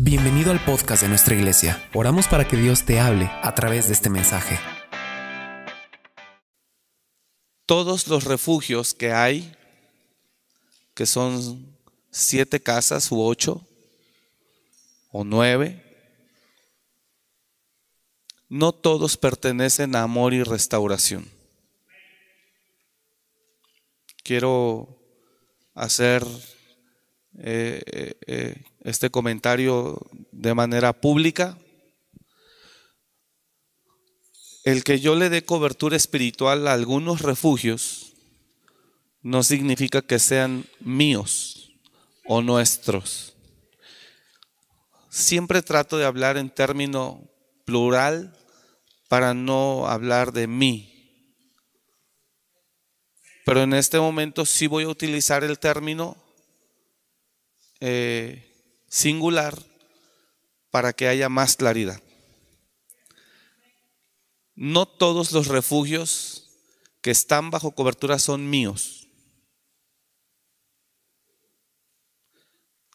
Bienvenido 0.00 0.52
al 0.52 0.64
podcast 0.64 1.02
de 1.02 1.08
nuestra 1.08 1.34
iglesia. 1.34 1.90
Oramos 1.92 2.28
para 2.28 2.46
que 2.46 2.56
Dios 2.56 2.84
te 2.84 3.00
hable 3.00 3.28
a 3.42 3.52
través 3.56 3.88
de 3.88 3.94
este 3.94 4.08
mensaje. 4.08 4.56
Todos 7.66 8.06
los 8.06 8.22
refugios 8.22 8.94
que 8.94 9.10
hay, 9.10 9.52
que 10.94 11.04
son 11.04 11.76
siete 12.12 12.60
casas 12.60 13.10
u 13.10 13.20
ocho 13.20 13.66
o 15.10 15.24
nueve, 15.24 15.82
no 18.48 18.70
todos 18.70 19.16
pertenecen 19.16 19.96
a 19.96 20.02
amor 20.02 20.32
y 20.32 20.44
restauración. 20.44 21.28
Quiero 24.22 24.96
hacer 25.74 26.24
eh, 27.40 27.82
eh, 27.84 28.14
eh, 28.28 28.64
este 28.82 29.10
comentario 29.10 30.00
de 30.32 30.54
manera 30.54 30.92
pública. 30.92 31.58
El 34.64 34.84
que 34.84 35.00
yo 35.00 35.14
le 35.14 35.30
dé 35.30 35.44
cobertura 35.44 35.96
espiritual 35.96 36.68
a 36.68 36.72
algunos 36.72 37.22
refugios 37.22 38.12
no 39.22 39.42
significa 39.42 40.02
que 40.02 40.18
sean 40.18 40.66
míos 40.80 41.72
o 42.24 42.42
nuestros. 42.42 43.34
Siempre 45.10 45.62
trato 45.62 45.98
de 45.98 46.04
hablar 46.04 46.36
en 46.36 46.50
término 46.50 47.28
plural 47.64 48.36
para 49.08 49.34
no 49.34 49.86
hablar 49.86 50.32
de 50.32 50.46
mí. 50.46 50.94
Pero 53.44 53.62
en 53.62 53.72
este 53.72 53.98
momento 53.98 54.44
sí 54.44 54.66
voy 54.66 54.84
a 54.84 54.88
utilizar 54.88 55.42
el 55.42 55.58
término 55.58 56.16
eh, 57.80 58.47
singular 58.88 59.58
para 60.70 60.92
que 60.92 61.08
haya 61.08 61.28
más 61.28 61.56
claridad. 61.56 62.02
No 64.54 64.86
todos 64.86 65.32
los 65.32 65.46
refugios 65.46 66.48
que 67.00 67.10
están 67.10 67.50
bajo 67.50 67.72
cobertura 67.72 68.18
son 68.18 68.50
míos. 68.50 69.08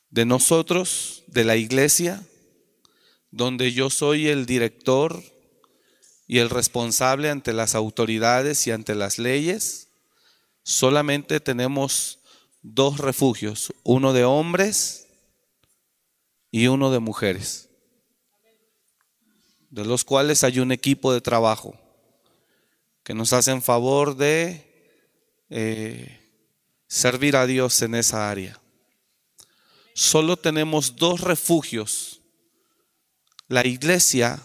De 0.09 0.25
nosotros, 0.25 1.23
de 1.27 1.43
la 1.43 1.55
iglesia, 1.55 2.23
donde 3.31 3.71
yo 3.71 3.89
soy 3.89 4.27
el 4.27 4.45
director 4.45 5.23
y 6.27 6.39
el 6.39 6.49
responsable 6.49 7.29
ante 7.29 7.53
las 7.53 7.73
autoridades 7.73 8.67
y 8.67 8.71
ante 8.71 8.93
las 8.93 9.17
leyes, 9.17 9.87
solamente 10.63 11.39
tenemos 11.39 12.19
dos 12.61 12.99
refugios, 12.99 13.73
uno 13.83 14.13
de 14.13 14.23
hombres 14.23 15.02
y 16.53 16.67
uno 16.67 16.91
de 16.91 16.99
mujeres, 16.99 17.67
de 19.71 19.83
los 19.85 20.03
cuales 20.03 20.43
hay 20.43 20.59
un 20.59 20.71
equipo 20.71 21.11
de 21.11 21.19
trabajo 21.19 21.75
que 23.01 23.15
nos 23.15 23.33
hacen 23.33 23.63
favor 23.63 24.15
de 24.15 24.63
eh, 25.49 26.19
servir 26.85 27.37
a 27.37 27.47
Dios 27.47 27.81
en 27.81 27.95
esa 27.95 28.29
área. 28.29 28.61
Solo 29.95 30.37
tenemos 30.37 30.95
dos 30.95 31.21
refugios. 31.21 32.21
La 33.47 33.65
iglesia, 33.65 34.39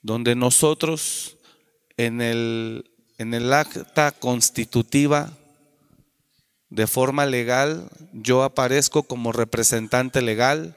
donde 0.00 0.34
nosotros 0.34 1.36
en 1.96 2.20
el, 2.20 2.90
en 3.18 3.32
el 3.32 3.52
acta 3.52 4.10
constitutiva 4.10 5.38
de 6.68 6.88
forma 6.88 7.26
legal, 7.26 7.88
yo 8.12 8.42
aparezco 8.42 9.04
como 9.04 9.30
representante 9.30 10.20
legal, 10.20 10.76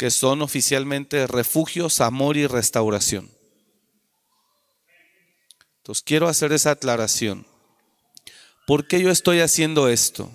que 0.00 0.10
son 0.10 0.40
oficialmente 0.40 1.26
refugios, 1.26 2.00
amor 2.00 2.38
y 2.38 2.46
restauración. 2.46 3.30
Entonces 5.76 6.02
quiero 6.02 6.26
hacer 6.26 6.52
esa 6.52 6.70
aclaración. 6.70 7.46
¿Por 8.66 8.88
qué 8.88 9.02
yo 9.02 9.10
estoy 9.10 9.40
haciendo 9.40 9.88
esto? 9.88 10.30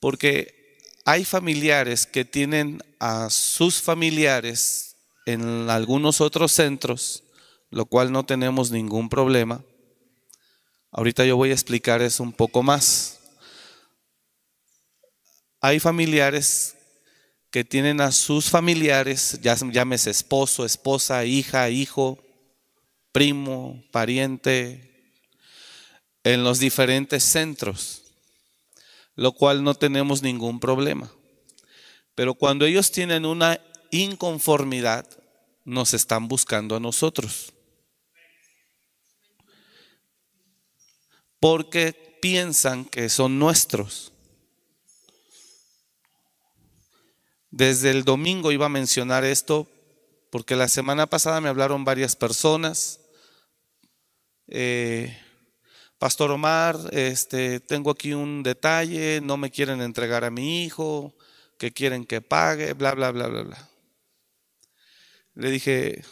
Porque 0.00 0.78
hay 1.04 1.24
familiares 1.24 2.06
que 2.06 2.24
tienen 2.24 2.82
a 2.98 3.30
sus 3.30 3.80
familiares 3.80 4.96
en 5.26 5.70
algunos 5.70 6.20
otros 6.20 6.50
centros, 6.50 7.22
lo 7.70 7.86
cual 7.86 8.10
no 8.10 8.26
tenemos 8.26 8.72
ningún 8.72 9.08
problema 9.08 9.62
Ahorita 10.92 11.24
yo 11.24 11.36
voy 11.36 11.50
a 11.50 11.54
explicar 11.54 12.02
eso 12.02 12.24
un 12.24 12.32
poco 12.32 12.64
más. 12.64 13.20
Hay 15.60 15.78
familiares 15.78 16.74
que 17.50 17.64
tienen 17.64 18.00
a 18.00 18.12
sus 18.12 18.48
familiares, 18.48 19.38
ya 19.42 19.56
llámese 19.56 20.10
esposo, 20.10 20.64
esposa, 20.64 21.24
hija, 21.24 21.68
hijo, 21.70 22.22
primo, 23.12 23.82
pariente, 23.90 24.86
en 26.22 26.44
los 26.44 26.58
diferentes 26.58 27.24
centros, 27.24 28.02
lo 29.16 29.32
cual 29.32 29.64
no 29.64 29.74
tenemos 29.74 30.22
ningún 30.22 30.60
problema. 30.60 31.10
Pero 32.14 32.34
cuando 32.34 32.66
ellos 32.66 32.92
tienen 32.92 33.24
una 33.24 33.60
inconformidad, 33.90 35.06
nos 35.64 35.94
están 35.94 36.28
buscando 36.28 36.76
a 36.76 36.80
nosotros. 36.80 37.52
porque 41.40 42.18
piensan 42.20 42.84
que 42.84 43.08
son 43.08 43.38
nuestros. 43.38 44.12
Desde 47.50 47.90
el 47.90 48.04
domingo 48.04 48.52
iba 48.52 48.66
a 48.66 48.70
mencionar 48.70 49.24
esto 49.24 49.68
porque 50.30 50.54
la 50.54 50.68
semana 50.68 51.06
pasada 51.06 51.40
me 51.40 51.48
hablaron 51.48 51.84
varias 51.84 52.14
personas. 52.14 53.00
Eh, 54.46 55.16
Pastor 55.98 56.30
Omar, 56.30 56.78
este, 56.92 57.60
tengo 57.60 57.90
aquí 57.90 58.14
un 58.14 58.42
detalle, 58.42 59.20
no 59.20 59.36
me 59.36 59.50
quieren 59.50 59.82
entregar 59.82 60.24
a 60.24 60.30
mi 60.30 60.64
hijo, 60.64 61.14
que 61.58 61.72
quieren 61.72 62.06
que 62.06 62.22
pague, 62.22 62.72
bla, 62.72 62.94
bla, 62.94 63.10
bla, 63.10 63.26
bla, 63.26 63.42
bla. 63.42 63.68
Le 65.34 65.50
dije, 65.50 66.02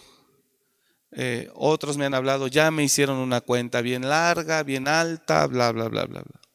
eh, 1.12 1.50
otros 1.54 1.96
me 1.96 2.04
han 2.04 2.14
hablado, 2.14 2.48
ya 2.48 2.70
me 2.70 2.82
hicieron 2.82 3.16
una 3.18 3.40
cuenta 3.40 3.80
bien 3.80 4.08
larga, 4.08 4.62
bien 4.62 4.88
alta, 4.88 5.46
bla, 5.46 5.72
bla, 5.72 5.88
bla, 5.88 6.04
bla, 6.04 6.22
bla. 6.22 6.47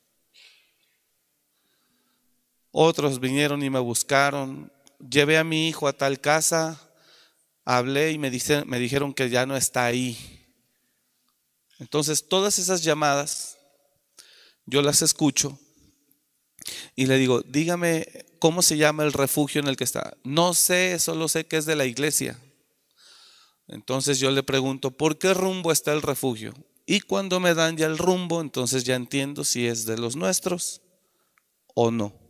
Otros 2.75 3.19
vinieron 3.19 3.61
y 3.61 3.69
me 3.69 3.77
buscaron, 3.77 4.71
llevé 4.97 5.37
a 5.37 5.43
mi 5.43 5.69
hijo 5.69 5.87
a 5.87 5.93
tal 5.93 6.19
casa, 6.19 6.81
hablé 7.63 8.13
y 8.13 8.17
me, 8.17 8.31
dijeron 8.31 9.13
que 9.13 9.29
ya 9.29 9.45
no 9.45 9.55
está 9.55 9.85
ahí. 9.85 10.17
Entonces 11.77 12.27
todas 12.27 12.57
esas 12.57 12.83
llamadas 12.83 13.59
yo 14.65 14.81
las 14.81 15.03
escucho 15.03 15.59
y 16.95 17.05
le 17.05 17.19
digo, 17.19 17.43
dígame 17.43 18.07
cómo 18.39 18.63
se 18.63 18.75
llama 18.75 19.03
el 19.03 19.13
refugio 19.13 19.61
en 19.61 19.67
el 19.67 19.77
que 19.77 19.83
está. 19.83 20.17
No 20.23 20.55
sé, 20.55 20.97
solo 20.97 21.27
sé 21.27 21.45
que 21.45 21.57
es 21.57 21.65
de 21.65 21.75
la 21.75 21.85
iglesia. 21.85 22.39
Entonces 23.67 24.17
yo 24.17 24.31
le 24.31 24.41
pregunto, 24.41 24.89
¿por 24.89 25.19
qué 25.19 25.35
rumbo 25.35 25.71
está 25.71 25.93
el 25.93 26.01
refugio? 26.01 26.55
Y 26.87 27.01
cuando 27.01 27.39
me 27.39 27.53
dan 27.53 27.77
ya 27.77 27.85
el 27.85 27.99
rumbo, 27.99 28.41
entonces 28.41 28.83
ya 28.83 28.95
entiendo 28.95 29.43
si 29.43 29.67
es 29.67 29.85
de 29.85 29.99
los 29.99 30.15
nuestros 30.15 30.81
o 31.75 31.91
no. 31.91 32.22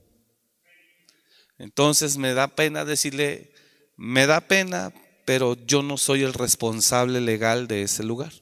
Entonces 1.64 2.18
me 2.18 2.34
da 2.34 2.50
pena 2.50 2.84
decirle, 2.84 3.54
me 3.96 4.28
da 4.28 4.42
pena, 4.42 4.92
pero 5.24 5.56
yo 5.66 5.82
no 5.82 5.98
soy 5.98 6.22
el 6.24 6.34
responsable 6.34 7.22
legal 7.22 7.70
de 7.70 7.84
ese 7.84 8.04
lugar. 8.04 8.34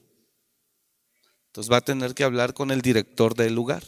Entonces 1.46 1.72
va 1.72 1.76
a 1.76 1.82
tener 1.82 2.14
que 2.14 2.24
hablar 2.24 2.52
con 2.52 2.72
el 2.72 2.82
director 2.82 3.36
del 3.36 3.54
lugar. 3.54 3.84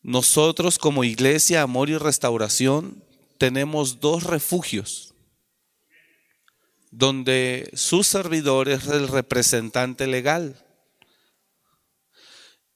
Nosotros 0.00 0.78
como 0.78 1.02
iglesia, 1.02 1.62
amor 1.62 1.90
y 1.90 1.98
restauración 1.98 3.02
tenemos 3.36 3.98
dos 3.98 4.22
refugios 4.22 5.12
donde 6.92 7.68
su 7.74 8.04
servidor 8.04 8.68
es 8.68 8.86
el 8.86 9.08
representante 9.08 10.06
legal. 10.06 10.64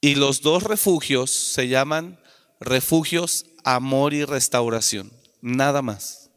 Y 0.01 0.17
los 0.17 0.41
dos 0.41 0.65
refugios 0.65 1.31
se 1.31 1.69
llaman 1.69 2.19
refugios 2.63 3.47
amor 3.65 4.15
y 4.15 4.25
restauración, 4.25 5.13
nada 5.41 5.83
más. 5.83 6.31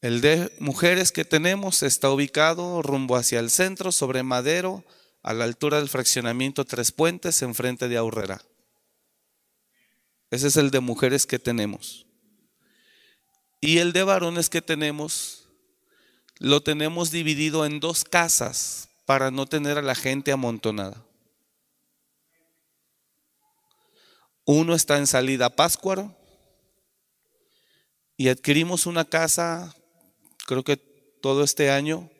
El 0.00 0.22
de 0.22 0.50
mujeres 0.58 1.12
que 1.12 1.26
tenemos 1.26 1.82
está 1.82 2.10
ubicado 2.10 2.80
rumbo 2.80 3.16
hacia 3.16 3.38
el 3.38 3.50
centro, 3.50 3.92
sobre 3.92 4.22
Madero, 4.22 4.84
a 5.22 5.34
la 5.34 5.44
altura 5.44 5.78
del 5.78 5.90
fraccionamiento 5.90 6.64
Tres 6.64 6.90
Puentes, 6.90 7.42
enfrente 7.42 7.86
de 7.88 7.98
Aurrera. 7.98 8.42
Ese 10.30 10.46
es 10.46 10.56
el 10.56 10.70
de 10.70 10.80
mujeres 10.80 11.26
que 11.26 11.38
tenemos. 11.38 12.06
Y 13.60 13.78
el 13.78 13.92
de 13.92 14.02
varones 14.04 14.48
que 14.48 14.62
tenemos, 14.62 15.48
lo 16.38 16.62
tenemos 16.62 17.10
dividido 17.10 17.66
en 17.66 17.78
dos 17.78 18.04
casas 18.04 18.88
para 19.04 19.30
no 19.30 19.44
tener 19.44 19.76
a 19.76 19.82
la 19.82 19.94
gente 19.94 20.32
amontonada. 20.32 21.04
Uno 24.52 24.74
está 24.74 24.98
en 24.98 25.06
salida 25.06 25.54
Páscuaro 25.54 26.12
y 28.16 28.30
adquirimos 28.30 28.86
una 28.86 29.04
casa, 29.04 29.72
creo 30.44 30.64
que 30.64 30.76
todo 30.76 31.44
este 31.44 31.70
año, 31.70 32.10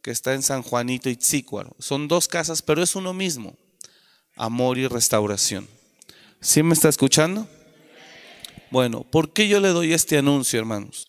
que 0.00 0.10
está 0.10 0.32
en 0.32 0.42
San 0.42 0.62
Juanito 0.62 1.10
y 1.10 1.16
Tzícuaro. 1.16 1.76
Son 1.78 2.08
dos 2.08 2.26
casas, 2.26 2.62
pero 2.62 2.82
es 2.82 2.96
uno 2.96 3.12
mismo, 3.12 3.58
amor 4.34 4.78
y 4.78 4.88
restauración. 4.88 5.68
¿Sí 6.40 6.62
me 6.62 6.72
está 6.72 6.88
escuchando? 6.88 7.46
Bueno, 8.70 9.02
¿por 9.02 9.34
qué 9.34 9.46
yo 9.46 9.60
le 9.60 9.68
doy 9.68 9.92
este 9.92 10.16
anuncio, 10.16 10.58
hermanos? 10.58 11.06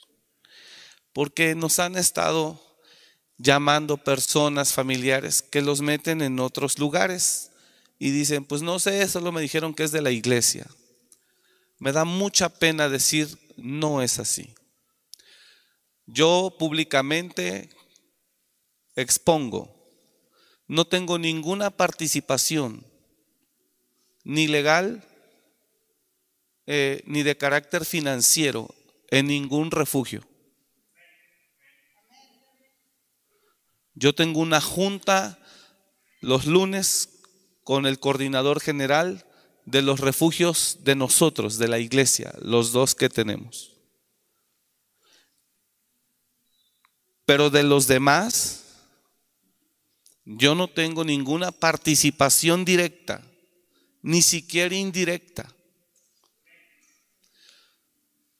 Porque 1.13 1.56
nos 1.56 1.80
han 1.80 1.95
estado 1.95 2.62
llamando 3.38 3.95
personas 3.95 4.74
familiares 4.74 5.42
que 5.42 5.62
los 5.62 5.80
meten 5.80 6.22
en 6.22 6.42
otros 6.42 6.80
lugares 6.80 7.51
y 7.97 8.12
dicen, 8.12 8.45
pues 8.45 8.62
no 8.62 8.80
sé, 8.80 9.07
solo 9.07 9.31
me 9.31 9.42
dijeron 9.42 9.74
que 9.74 9.83
es 9.83 9.92
de 9.92 10.01
la 10.01 10.12
iglesia. 10.12 10.68
Me 11.80 11.92
da 11.92 12.06
mucha 12.06 12.50
pena 12.50 12.89
decir, 12.89 13.27
no 13.57 14.01
es 14.01 14.19
así. 14.19 14.53
Yo 16.06 16.56
públicamente 16.59 17.69
expongo, 18.95 19.74
no 20.68 20.86
tengo 20.86 21.18
ninguna 21.18 21.71
participación, 21.71 22.86
ni 24.24 24.48
legal, 24.48 25.03
eh, 26.65 27.03
ni 27.06 27.24
de 27.24 27.38
carácter 27.38 27.86
financiero, 27.86 28.74
en 29.09 29.27
ningún 29.27 29.71
refugio. 29.71 30.27
Yo 33.94 34.13
tengo 34.13 34.41
una 34.41 34.59
junta 34.59 35.39
los 36.19 36.45
lunes 36.45 37.14
con 37.65 37.88
el 37.88 38.00
coordinador 38.00 38.62
general 38.62 39.25
de 39.65 39.81
los 39.81 40.00
refugios 40.00 40.77
de 40.83 40.95
nosotros, 40.95 41.57
de 41.57 41.67
la 41.67 41.79
iglesia, 41.79 42.31
los 42.41 42.71
dos 42.71 42.94
que 42.94 43.09
tenemos. 43.09 43.73
Pero 47.25 47.50
de 47.50 47.63
los 47.63 47.88
demás, 47.88 48.65
yo 50.25 50.53
no 50.53 50.67
tengo 50.67 51.03
ninguna 51.03 51.51
participación 51.51 52.65
directa, 52.65 53.25
ni 54.03 54.21
siquiera 54.21 54.75
indirecta, 54.75 55.51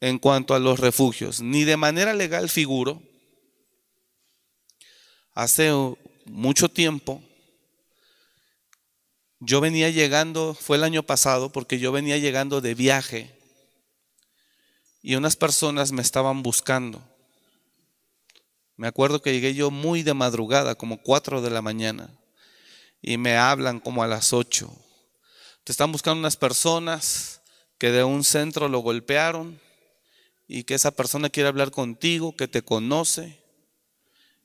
en 0.01 0.19
cuanto 0.19 0.54
a 0.54 0.60
los 0.60 0.80
refugios, 0.80 1.42
ni 1.42 1.63
de 1.63 1.77
manera 1.77 2.13
legal 2.13 2.48
figuro. 2.48 3.01
Hace 5.33 5.72
mucho 6.25 6.69
tiempo 6.69 7.24
yo 9.40 9.62
venía 9.62 9.90
llegando, 9.90 10.54
fue 10.54 10.78
el 10.78 10.84
año 10.84 11.04
pasado, 11.04 11.52
porque 11.52 11.80
yo 11.80 11.92
venía 11.92 12.18
llegando 12.18 12.62
de 12.62 12.76
viaje 12.76 13.36
y 15.02 15.16
unas 15.16 15.36
personas 15.36 15.92
me 15.92 16.02
estaban 16.02 16.42
buscando. 16.42 17.02
Me 18.76 18.88
acuerdo 18.88 19.22
que 19.22 19.34
llegué 19.34 19.54
yo 19.54 19.72
muy 19.72 20.04
de 20.04 20.14
madrugada, 20.14 20.76
como 20.76 21.02
4 21.02 21.42
de 21.42 21.50
la 21.50 21.62
mañana, 21.62 22.10
y 23.02 23.18
me 23.18 23.38
hablan 23.38 23.80
como 23.80 24.04
a 24.04 24.08
las 24.08 24.34
8. 24.34 24.68
Te 25.64 25.72
están 25.72 25.92
buscando 25.92 26.20
unas 26.20 26.38
personas 26.38 27.42
que 27.78 27.92
de 27.92 28.04
un 28.04 28.24
centro 28.24 28.68
lo 28.68 28.80
golpearon 28.80 29.60
y 30.48 30.64
que 30.64 30.74
esa 30.74 30.92
persona 30.92 31.30
quiere 31.30 31.50
hablar 31.50 31.72
contigo, 31.72 32.36
que 32.36 32.48
te 32.48 32.64
conoce 32.64 33.40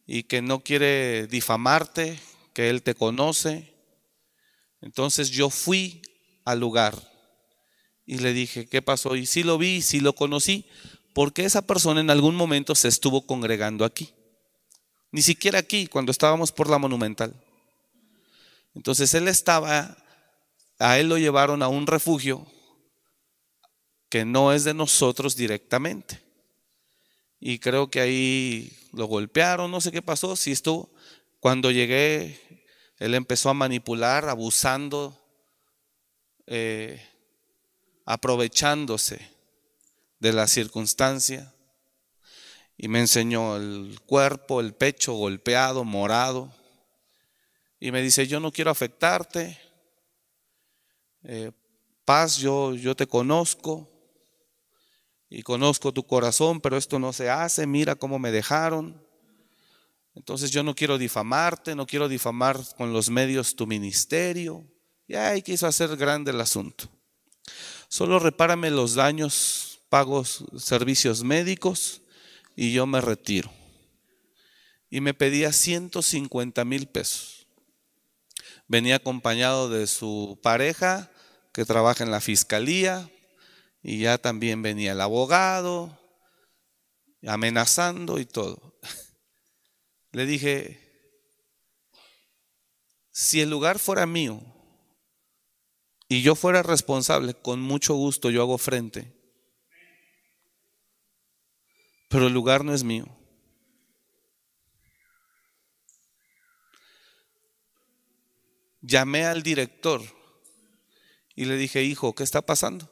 y 0.06 0.24
que 0.24 0.42
no 0.42 0.60
quiere 0.60 1.26
difamarte, 1.26 2.20
que 2.52 2.68
él 2.70 2.82
te 2.82 2.94
conoce 2.94 3.69
entonces 4.80 5.30
yo 5.30 5.50
fui 5.50 6.02
al 6.44 6.60
lugar 6.60 6.94
y 8.06 8.18
le 8.18 8.32
dije, 8.32 8.66
¿qué 8.66 8.82
pasó? 8.82 9.14
Y 9.14 9.26
sí 9.26 9.42
lo 9.42 9.58
vi, 9.58 9.82
sí 9.82 10.00
lo 10.00 10.14
conocí, 10.14 10.66
porque 11.14 11.44
esa 11.44 11.62
persona 11.62 12.00
en 12.00 12.10
algún 12.10 12.34
momento 12.34 12.74
se 12.74 12.88
estuvo 12.88 13.26
congregando 13.26 13.84
aquí. 13.84 14.12
Ni 15.12 15.22
siquiera 15.22 15.58
aquí, 15.58 15.86
cuando 15.86 16.12
estábamos 16.12 16.52
por 16.52 16.68
la 16.68 16.78
monumental. 16.78 17.34
Entonces 18.74 19.12
él 19.14 19.28
estaba, 19.28 19.96
a 20.78 20.98
él 20.98 21.08
lo 21.08 21.18
llevaron 21.18 21.62
a 21.62 21.68
un 21.68 21.86
refugio 21.86 22.46
que 24.08 24.24
no 24.24 24.52
es 24.52 24.64
de 24.64 24.74
nosotros 24.74 25.36
directamente. 25.36 26.20
Y 27.38 27.58
creo 27.58 27.90
que 27.90 28.00
ahí 28.00 28.76
lo 28.92 29.06
golpearon, 29.06 29.70
no 29.70 29.80
sé 29.80 29.92
qué 29.92 30.02
pasó, 30.02 30.36
si 30.36 30.52
estuvo. 30.52 30.90
Cuando 31.38 31.70
llegué, 31.70 32.49
él 33.00 33.14
empezó 33.14 33.48
a 33.48 33.54
manipular, 33.54 34.28
abusando, 34.28 35.18
eh, 36.46 37.02
aprovechándose 38.04 39.26
de 40.18 40.34
la 40.34 40.46
circunstancia. 40.46 41.54
Y 42.76 42.88
me 42.88 43.00
enseñó 43.00 43.56
el 43.56 43.98
cuerpo, 44.04 44.60
el 44.60 44.74
pecho 44.74 45.14
golpeado, 45.14 45.82
morado. 45.82 46.52
Y 47.80 47.90
me 47.90 48.02
dice, 48.02 48.26
yo 48.26 48.38
no 48.38 48.52
quiero 48.52 48.70
afectarte. 48.70 49.58
Eh, 51.22 51.52
paz, 52.04 52.36
yo, 52.36 52.74
yo 52.74 52.94
te 52.94 53.06
conozco. 53.06 53.88
Y 55.30 55.42
conozco 55.42 55.92
tu 55.92 56.06
corazón, 56.06 56.60
pero 56.60 56.76
esto 56.76 56.98
no 56.98 57.14
se 57.14 57.30
hace. 57.30 57.66
Mira 57.66 57.94
cómo 57.94 58.18
me 58.18 58.30
dejaron. 58.30 59.02
Entonces 60.20 60.50
yo 60.50 60.62
no 60.62 60.74
quiero 60.74 60.98
difamarte, 60.98 61.74
no 61.74 61.86
quiero 61.86 62.06
difamar 62.06 62.60
con 62.76 62.92
los 62.92 63.08
medios 63.08 63.56
tu 63.56 63.66
ministerio. 63.66 64.66
Y 65.08 65.14
ahí 65.14 65.40
quiso 65.40 65.66
hacer 65.66 65.96
grande 65.96 66.30
el 66.30 66.42
asunto. 66.42 66.90
Solo 67.88 68.18
repárame 68.18 68.70
los 68.70 68.96
daños, 68.96 69.80
pagos 69.88 70.44
servicios 70.58 71.24
médicos 71.24 72.02
y 72.54 72.70
yo 72.70 72.86
me 72.86 73.00
retiro. 73.00 73.50
Y 74.90 75.00
me 75.00 75.14
pedía 75.14 75.54
150 75.54 76.66
mil 76.66 76.86
pesos. 76.86 77.46
Venía 78.68 78.96
acompañado 78.96 79.70
de 79.70 79.86
su 79.86 80.38
pareja 80.42 81.10
que 81.54 81.64
trabaja 81.64 82.04
en 82.04 82.10
la 82.10 82.20
fiscalía 82.20 83.08
y 83.82 84.00
ya 84.00 84.18
también 84.18 84.60
venía 84.60 84.92
el 84.92 85.00
abogado 85.00 85.98
amenazando 87.26 88.18
y 88.18 88.26
todo. 88.26 88.69
Le 90.12 90.26
dije, 90.26 90.90
si 93.10 93.40
el 93.40 93.50
lugar 93.50 93.78
fuera 93.78 94.06
mío 94.06 94.40
y 96.08 96.22
yo 96.22 96.34
fuera 96.34 96.62
responsable, 96.62 97.34
con 97.34 97.60
mucho 97.60 97.94
gusto 97.94 98.30
yo 98.30 98.42
hago 98.42 98.58
frente. 98.58 99.16
Pero 102.08 102.26
el 102.26 102.32
lugar 102.32 102.64
no 102.64 102.74
es 102.74 102.82
mío. 102.82 103.06
Llamé 108.80 109.26
al 109.26 109.42
director 109.42 110.02
y 111.36 111.44
le 111.44 111.56
dije, 111.56 111.84
hijo, 111.84 112.14
¿qué 112.14 112.24
está 112.24 112.42
pasando? 112.42 112.90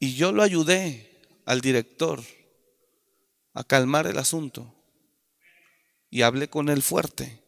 Y 0.00 0.16
yo 0.16 0.32
lo 0.32 0.42
ayudé 0.42 1.42
al 1.44 1.60
director 1.60 2.22
a 3.54 3.64
calmar 3.64 4.06
el 4.06 4.18
asunto 4.18 4.74
y 6.10 6.22
hablé 6.22 6.48
con 6.48 6.68
él 6.68 6.82
fuerte. 6.82 7.42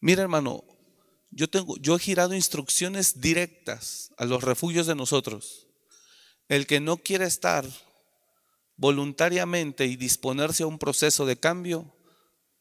Mira, 0.00 0.22
hermano, 0.22 0.64
yo 1.30 1.48
tengo 1.48 1.76
yo 1.76 1.96
he 1.96 1.98
girado 1.98 2.34
instrucciones 2.34 3.20
directas 3.20 4.12
a 4.16 4.24
los 4.24 4.42
refugios 4.42 4.86
de 4.86 4.94
nosotros. 4.94 5.66
El 6.48 6.66
que 6.66 6.80
no 6.80 6.96
quiere 6.96 7.26
estar 7.26 7.64
voluntariamente 8.76 9.84
y 9.84 9.96
disponerse 9.96 10.62
a 10.62 10.66
un 10.66 10.78
proceso 10.78 11.26
de 11.26 11.38
cambio, 11.38 11.94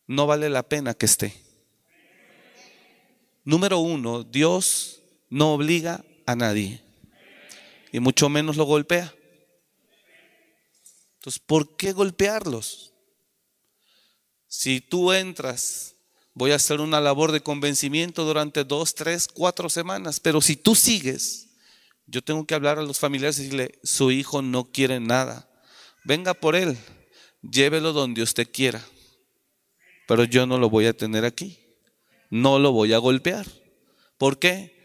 no 0.05 0.27
vale 0.27 0.49
la 0.49 0.63
pena 0.63 0.93
que 0.93 1.05
esté. 1.05 1.33
Número 3.45 3.79
uno, 3.79 4.23
Dios 4.23 5.01
no 5.29 5.53
obliga 5.53 6.03
a 6.25 6.35
nadie. 6.35 6.83
Y 7.91 7.99
mucho 7.99 8.29
menos 8.29 8.57
lo 8.57 8.65
golpea. 8.65 9.13
Entonces, 11.15 11.41
¿por 11.45 11.75
qué 11.75 11.91
golpearlos? 11.91 12.93
Si 14.47 14.81
tú 14.81 15.11
entras, 15.11 15.95
voy 16.33 16.51
a 16.51 16.55
hacer 16.55 16.79
una 16.79 17.01
labor 17.01 17.31
de 17.31 17.41
convencimiento 17.41 18.23
durante 18.23 18.63
dos, 18.63 18.95
tres, 18.95 19.27
cuatro 19.27 19.69
semanas, 19.69 20.19
pero 20.19 20.39
si 20.41 20.55
tú 20.55 20.75
sigues, 20.75 21.49
yo 22.07 22.23
tengo 22.23 22.45
que 22.45 22.55
hablar 22.55 22.79
a 22.79 22.83
los 22.83 22.97
familiares 22.97 23.37
y 23.37 23.43
decirle, 23.43 23.79
su 23.83 24.11
hijo 24.11 24.41
no 24.41 24.71
quiere 24.71 24.99
nada. 24.99 25.49
Venga 26.05 26.33
por 26.33 26.55
él, 26.55 26.77
llévelo 27.41 27.93
donde 27.93 28.23
usted 28.23 28.49
quiera, 28.51 28.83
pero 30.07 30.23
yo 30.23 30.45
no 30.45 30.57
lo 30.57 30.69
voy 30.69 30.85
a 30.85 30.97
tener 30.97 31.25
aquí, 31.25 31.59
no 32.29 32.57
lo 32.57 32.71
voy 32.71 32.93
a 32.93 32.97
golpear. 32.97 33.45
¿Por 34.17 34.39
qué? 34.39 34.78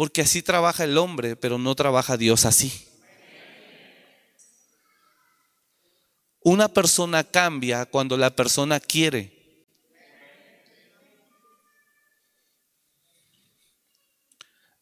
Porque 0.00 0.22
así 0.22 0.40
trabaja 0.40 0.84
el 0.84 0.96
hombre, 0.96 1.36
pero 1.36 1.58
no 1.58 1.74
trabaja 1.74 2.16
Dios 2.16 2.46
así. 2.46 2.88
Una 6.40 6.68
persona 6.68 7.22
cambia 7.22 7.84
cuando 7.84 8.16
la 8.16 8.34
persona 8.34 8.80
quiere. 8.80 9.30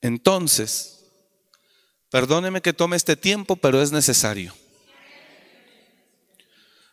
Entonces, 0.01 1.05
perdóneme 2.11 2.63
que 2.63 2.73
tome 2.73 2.95
este 2.97 3.17
tiempo, 3.17 3.57
pero 3.57 3.83
es 3.83 3.91
necesario. 3.91 4.55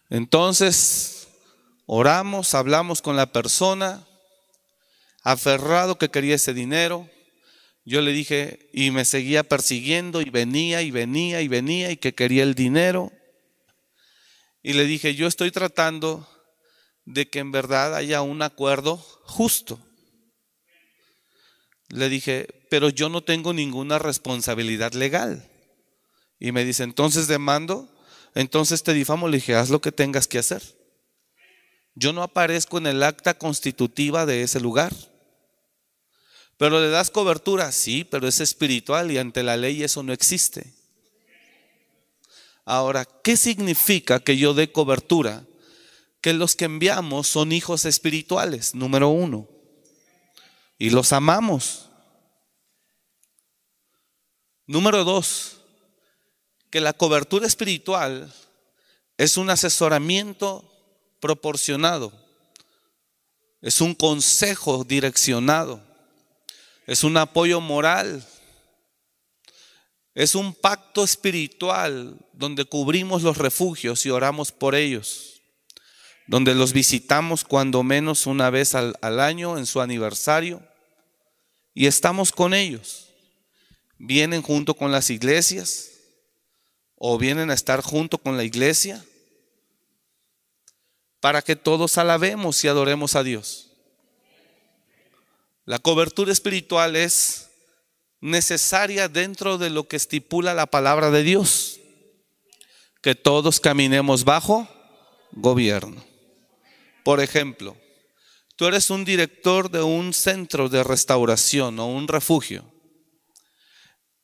Entonces, 0.09 1.27
oramos, 1.85 2.55
hablamos 2.55 3.03
con 3.03 3.17
la 3.17 3.31
persona, 3.31 4.03
aferrado 5.21 5.99
que 5.99 6.09
quería 6.09 6.33
ese 6.33 6.55
dinero, 6.55 7.07
yo 7.85 8.01
le 8.01 8.11
dije, 8.11 8.69
y 8.73 8.89
me 8.89 9.05
seguía 9.05 9.43
persiguiendo, 9.43 10.21
y 10.21 10.31
venía, 10.31 10.81
y 10.81 10.89
venía, 10.89 11.41
y 11.41 11.47
venía, 11.47 11.91
y 11.91 11.97
que 11.97 12.15
quería 12.15 12.41
el 12.41 12.55
dinero. 12.55 13.11
Y 14.63 14.73
le 14.73 14.85
dije, 14.85 15.13
yo 15.13 15.27
estoy 15.27 15.51
tratando 15.51 16.27
de 17.05 17.29
que 17.29 17.37
en 17.37 17.51
verdad 17.51 17.95
haya 17.95 18.23
un 18.23 18.41
acuerdo 18.41 18.97
justo. 18.97 19.79
Le 21.89 22.09
dije, 22.09 22.47
pero 22.71 22.89
yo 22.89 23.09
no 23.09 23.23
tengo 23.23 23.53
ninguna 23.53 23.99
responsabilidad 23.99 24.93
legal. 24.93 25.47
Y 26.39 26.51
me 26.51 26.65
dice, 26.65 26.81
entonces 26.83 27.27
demando, 27.27 27.87
entonces 28.33 28.81
te 28.81 28.93
difamo. 28.93 29.27
Le 29.27 29.37
dije, 29.37 29.53
haz 29.53 29.69
lo 29.69 29.81
que 29.81 29.91
tengas 29.91 30.27
que 30.27 30.39
hacer. 30.39 30.63
Yo 31.93 32.11
no 32.11 32.23
aparezco 32.23 32.79
en 32.79 32.87
el 32.87 33.03
acta 33.03 33.37
constitutiva 33.37 34.25
de 34.25 34.41
ese 34.41 34.59
lugar. 34.59 34.91
Pero 36.57 36.79
le 36.79 36.89
das 36.89 37.11
cobertura, 37.11 37.71
sí, 37.71 38.03
pero 38.03 38.27
es 38.27 38.39
espiritual 38.39 39.11
y 39.11 39.17
ante 39.17 39.43
la 39.43 39.57
ley 39.57 39.83
eso 39.83 40.03
no 40.03 40.13
existe. 40.13 40.73
Ahora, 42.63 43.05
¿qué 43.05 43.37
significa 43.37 44.19
que 44.19 44.37
yo 44.37 44.53
dé 44.53 44.71
cobertura? 44.71 45.45
Que 46.21 46.33
los 46.33 46.55
que 46.55 46.65
enviamos 46.65 47.27
son 47.27 47.51
hijos 47.51 47.85
espirituales, 47.85 48.73
número 48.73 49.09
uno. 49.09 49.47
Y 50.79 50.89
los 50.89 51.13
amamos. 51.13 51.89
Número 54.67 55.03
dos, 55.03 55.61
que 56.71 56.81
la 56.81 56.93
cobertura 56.93 57.45
espiritual 57.45 58.33
es 59.17 59.37
un 59.37 59.49
asesoramiento 59.49 60.71
proporcionado, 61.19 62.11
es 63.61 63.79
un 63.79 63.93
consejo 63.93 64.83
direccionado, 64.83 65.81
es 66.85 67.03
un 67.03 67.17
apoyo 67.17 67.61
moral, 67.61 68.25
es 70.13 70.35
un 70.35 70.53
pacto 70.53 71.03
espiritual 71.03 72.17
donde 72.33 72.65
cubrimos 72.65 73.23
los 73.23 73.37
refugios 73.37 74.05
y 74.05 74.09
oramos 74.09 74.51
por 74.51 74.75
ellos, 74.75 75.41
donde 76.27 76.55
los 76.55 76.73
visitamos 76.73 77.43
cuando 77.43 77.83
menos 77.83 78.25
una 78.25 78.49
vez 78.49 78.75
al, 78.75 79.19
año 79.19 79.57
en 79.57 79.65
su 79.65 79.81
aniversario 79.81 80.61
y 81.73 81.87
estamos 81.87 82.31
con 82.31 82.53
ellos 82.53 83.05
vienen 83.97 84.41
junto 84.41 84.73
con 84.73 84.91
las 84.91 85.09
iglesias 85.09 85.91
o 86.95 87.17
vienen 87.17 87.49
a 87.49 87.53
estar 87.53 87.81
junto 87.81 88.17
con 88.17 88.37
la 88.37 88.43
iglesia 88.43 89.03
para 91.19 91.41
que 91.41 91.55
todos 91.55 91.97
alabemos 91.97 92.63
y 92.63 92.67
adoremos 92.67 93.15
a 93.15 93.23
Dios. 93.23 93.64
La 95.65 95.79
cobertura 95.79 96.31
espiritual 96.31 96.95
es 96.95 97.49
necesaria 98.21 99.07
dentro 99.07 99.57
de 99.57 99.69
lo 99.69 99.87
que 99.87 99.95
estipula 99.95 100.53
la 100.53 100.67
palabra 100.67 101.11
de 101.11 101.23
Dios, 101.23 101.79
que 103.01 103.15
todos 103.15 103.59
caminemos 103.59 104.23
bajo 104.23 104.67
gobierno. 105.31 106.03
Por 107.03 107.19
ejemplo, 107.19 107.75
tú 108.55 108.65
eres 108.67 108.89
un 108.89 109.05
director 109.05 109.69
de 109.69 109.81
un 109.83 110.13
centro 110.13 110.69
de 110.69 110.83
restauración 110.83 111.79
o 111.79 111.87
un 111.87 112.07
refugio 112.07 112.75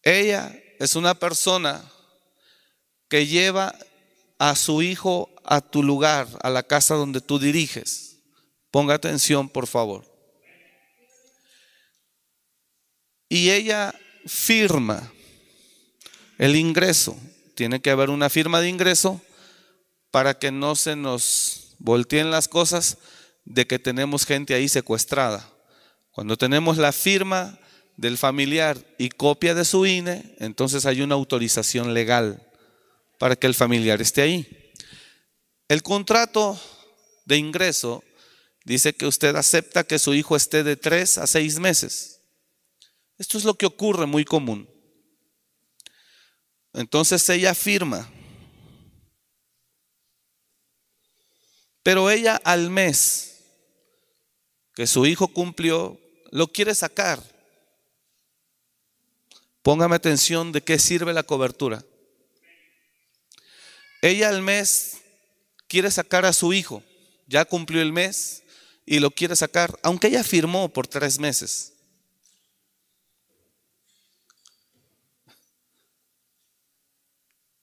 ella 0.04 0.56
es 0.80 0.96
una 0.96 1.14
persona 1.14 1.84
que 3.08 3.28
lleva 3.28 3.76
a 4.40 4.56
su 4.56 4.82
hijo 4.82 5.30
a 5.44 5.62
tu 5.62 5.84
lugar, 5.84 6.28
a 6.42 6.50
la 6.50 6.64
casa 6.64 6.96
donde 6.96 7.22
tú 7.22 7.38
diriges. 7.38 8.18
Ponga 8.72 8.96
atención, 8.96 9.50
por 9.50 9.68
favor. 9.68 10.11
Y 13.32 13.52
ella 13.52 13.96
firma 14.26 15.10
el 16.38 16.58
ingreso. 16.58 17.18
Tiene 17.56 17.82
que 17.82 17.90
haber 17.90 18.10
una 18.10 18.30
firma 18.30 18.60
de 18.60 18.68
ingreso 18.68 19.22
para 20.12 20.38
que 20.38 20.52
no 20.52 20.76
se 20.76 20.98
nos 20.98 21.76
volteen 21.80 22.30
las 22.30 22.50
cosas 22.50 22.98
de 23.46 23.66
que 23.66 23.80
tenemos 23.80 24.26
gente 24.26 24.54
ahí 24.54 24.68
secuestrada. 24.68 25.50
Cuando 26.12 26.36
tenemos 26.36 26.78
la 26.78 26.92
firma 26.92 27.58
del 27.96 28.18
familiar 28.18 28.78
y 28.98 29.08
copia 29.08 29.56
de 29.56 29.64
su 29.64 29.86
INE, 29.86 30.36
entonces 30.40 30.86
hay 30.86 31.02
una 31.02 31.16
autorización 31.16 31.94
legal 31.94 32.46
para 33.18 33.38
que 33.38 33.48
el 33.48 33.56
familiar 33.56 34.02
esté 34.02 34.24
ahí. 34.24 34.74
El 35.70 35.84
contrato 35.84 36.60
de 37.24 37.38
ingreso 37.38 38.04
dice 38.66 38.92
que 38.92 39.06
usted 39.06 39.38
acepta 39.38 39.86
que 39.86 40.00
su 40.00 40.14
hijo 40.14 40.36
esté 40.36 40.66
de 40.66 40.76
tres 40.76 41.18
a 41.18 41.28
seis 41.28 41.60
meses. 41.60 42.21
Esto 43.22 43.38
es 43.38 43.44
lo 43.44 43.54
que 43.54 43.68
ocurre 43.68 44.08
muy 44.08 44.26
común. 44.26 44.68
Entonces 46.74 47.30
ella 47.30 47.54
firma. 47.54 48.12
Pero 51.84 52.10
ella 52.10 52.42
al 52.44 52.72
mes 52.72 53.44
que 54.74 54.88
su 54.88 55.06
hijo 55.06 55.28
cumplió, 55.28 56.00
lo 56.32 56.48
quiere 56.48 56.74
sacar 56.74 57.22
Póngame 59.62 59.96
atención 59.96 60.52
de 60.52 60.62
qué 60.62 60.80
sirve 60.80 61.14
la 61.14 61.24
cobertura. 61.24 61.86
Ella 64.02 64.30
al 64.30 64.42
mes 64.42 64.98
quiere 65.68 65.92
sacar 65.92 66.26
a 66.26 66.34
su 66.34 66.54
hijo, 66.54 66.84
ya 67.28 67.46
cumplió 67.46 67.82
el 67.84 67.94
mes 67.94 68.42
y 68.88 69.00
lo 69.00 69.12
quiere 69.12 69.36
sacar, 69.36 69.78
aunque 69.84 70.08
ella 70.08 70.24
firmó 70.24 70.70
por 70.70 70.88
tres 70.88 71.20
meses. 71.20 71.74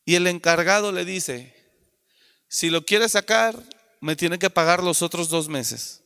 Y 0.08 0.14
el 0.14 0.26
encargado 0.26 0.90
le 0.90 1.04
dice, 1.04 1.54
si 2.48 2.70
lo 2.70 2.86
quiere 2.86 3.10
sacar, 3.10 3.62
me 4.00 4.16
tiene 4.16 4.38
que 4.38 4.48
pagar 4.48 4.82
los 4.82 5.02
otros 5.02 5.28
dos 5.28 5.50
meses. 5.50 6.02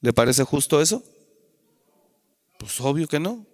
¿Le 0.00 0.14
parece 0.14 0.44
justo 0.44 0.80
eso? 0.80 1.04
Pues 2.58 2.80
obvio 2.80 3.06
que 3.06 3.20
no. 3.20 3.44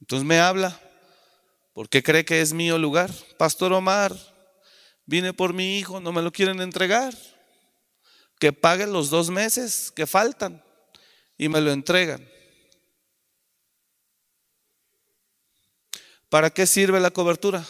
Entonces 0.00 0.26
me 0.26 0.40
habla. 0.40 0.80
¿Por 1.74 1.90
qué 1.90 2.02
cree 2.02 2.24
que 2.24 2.40
es 2.40 2.54
mío 2.54 2.78
lugar? 2.78 3.10
Pastor 3.36 3.74
Omar, 3.74 4.16
vine 5.04 5.34
por 5.34 5.52
mi 5.52 5.76
hijo, 5.76 6.00
no 6.00 6.12
me 6.12 6.22
lo 6.22 6.32
quieren 6.32 6.62
entregar. 6.62 7.14
Que 8.38 8.54
paguen 8.54 8.94
los 8.94 9.10
dos 9.10 9.28
meses 9.28 9.92
que 9.94 10.06
faltan 10.06 10.64
y 11.36 11.50
me 11.50 11.60
lo 11.60 11.70
entregan. 11.70 12.26
¿Para 16.30 16.50
qué 16.50 16.66
sirve 16.66 17.00
la 17.00 17.10
cobertura? 17.10 17.66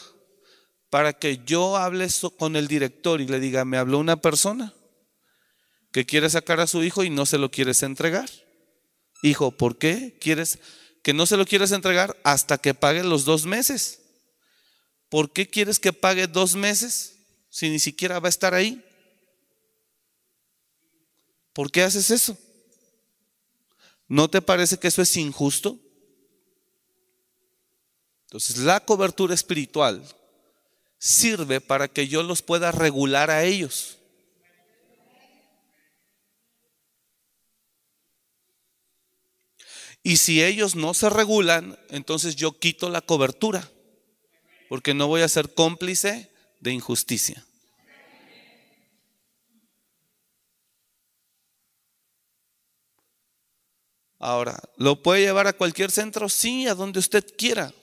Para 0.90 1.14
que 1.14 1.40
yo 1.44 1.76
hable 1.76 2.06
con 2.36 2.56
el 2.56 2.68
director 2.68 3.20
y 3.20 3.26
le 3.26 3.40
diga, 3.40 3.64
me 3.64 3.78
habló 3.78 3.98
una 3.98 4.20
persona 4.20 4.74
que 5.92 6.04
quiere 6.06 6.28
sacar 6.28 6.60
a 6.60 6.66
su 6.66 6.84
hijo 6.84 7.02
y 7.02 7.10
no 7.10 7.26
se 7.26 7.38
lo 7.38 7.50
quieres 7.50 7.82
entregar. 7.82 8.28
Hijo, 9.22 9.50
¿por 9.50 9.78
qué 9.78 10.16
quieres 10.20 10.58
que 11.02 11.14
no 11.14 11.24
se 11.24 11.38
lo 11.38 11.46
quieres 11.46 11.72
entregar 11.72 12.16
hasta 12.22 12.58
que 12.58 12.74
pague 12.74 13.02
los 13.02 13.24
dos 13.24 13.46
meses? 13.46 14.02
¿Por 15.08 15.32
qué 15.32 15.48
quieres 15.48 15.80
que 15.80 15.94
pague 15.94 16.26
dos 16.26 16.54
meses 16.54 17.16
si 17.48 17.70
ni 17.70 17.78
siquiera 17.78 18.20
va 18.20 18.28
a 18.28 18.30
estar 18.30 18.52
ahí? 18.52 18.84
¿Por 21.54 21.72
qué 21.72 21.82
haces 21.82 22.10
eso? 22.10 22.38
¿No 24.06 24.28
te 24.28 24.42
parece 24.42 24.78
que 24.78 24.88
eso 24.88 25.00
es 25.00 25.16
injusto? 25.16 25.78
Entonces, 28.30 28.58
la 28.58 28.78
cobertura 28.78 29.34
espiritual 29.34 30.04
sirve 30.98 31.60
para 31.60 31.88
que 31.88 32.06
yo 32.06 32.22
los 32.22 32.42
pueda 32.42 32.70
regular 32.70 33.28
a 33.28 33.42
ellos. 33.42 33.98
Y 40.04 40.18
si 40.18 40.44
ellos 40.44 40.76
no 40.76 40.94
se 40.94 41.10
regulan, 41.10 41.76
entonces 41.88 42.36
yo 42.36 42.56
quito 42.56 42.88
la 42.88 43.00
cobertura, 43.00 43.68
porque 44.68 44.94
no 44.94 45.08
voy 45.08 45.22
a 45.22 45.28
ser 45.28 45.52
cómplice 45.52 46.30
de 46.60 46.70
injusticia. 46.70 47.44
Ahora, 54.20 54.62
¿lo 54.76 55.02
puede 55.02 55.22
llevar 55.22 55.48
a 55.48 55.52
cualquier 55.52 55.90
centro? 55.90 56.28
Sí, 56.28 56.68
a 56.68 56.76
donde 56.76 57.00
usted 57.00 57.26
quiera. 57.36 57.74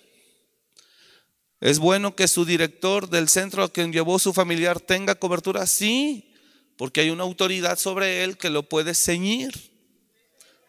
¿Es 1.59 1.79
bueno 1.79 2.15
que 2.15 2.27
su 2.27 2.45
director 2.45 3.09
del 3.09 3.29
centro 3.29 3.63
a 3.63 3.71
quien 3.71 3.91
llevó 3.91 4.19
su 4.19 4.31
familiar 4.31 4.79
tenga 4.79 5.15
cobertura? 5.15 5.65
Sí, 5.65 6.35
porque 6.77 7.01
hay 7.01 7.09
una 7.09 7.23
autoridad 7.23 7.79
sobre 7.79 8.23
él 8.23 8.37
que 8.37 8.51
lo 8.51 8.63
puede 8.63 8.93
ceñir 8.93 9.51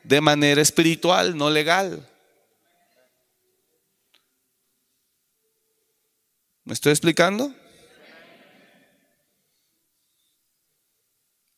de 0.02 0.20
manera 0.22 0.62
espiritual, 0.62 1.36
no 1.36 1.50
legal. 1.50 2.08
¿Me 6.64 6.72
estoy 6.72 6.92
explicando? 6.92 7.54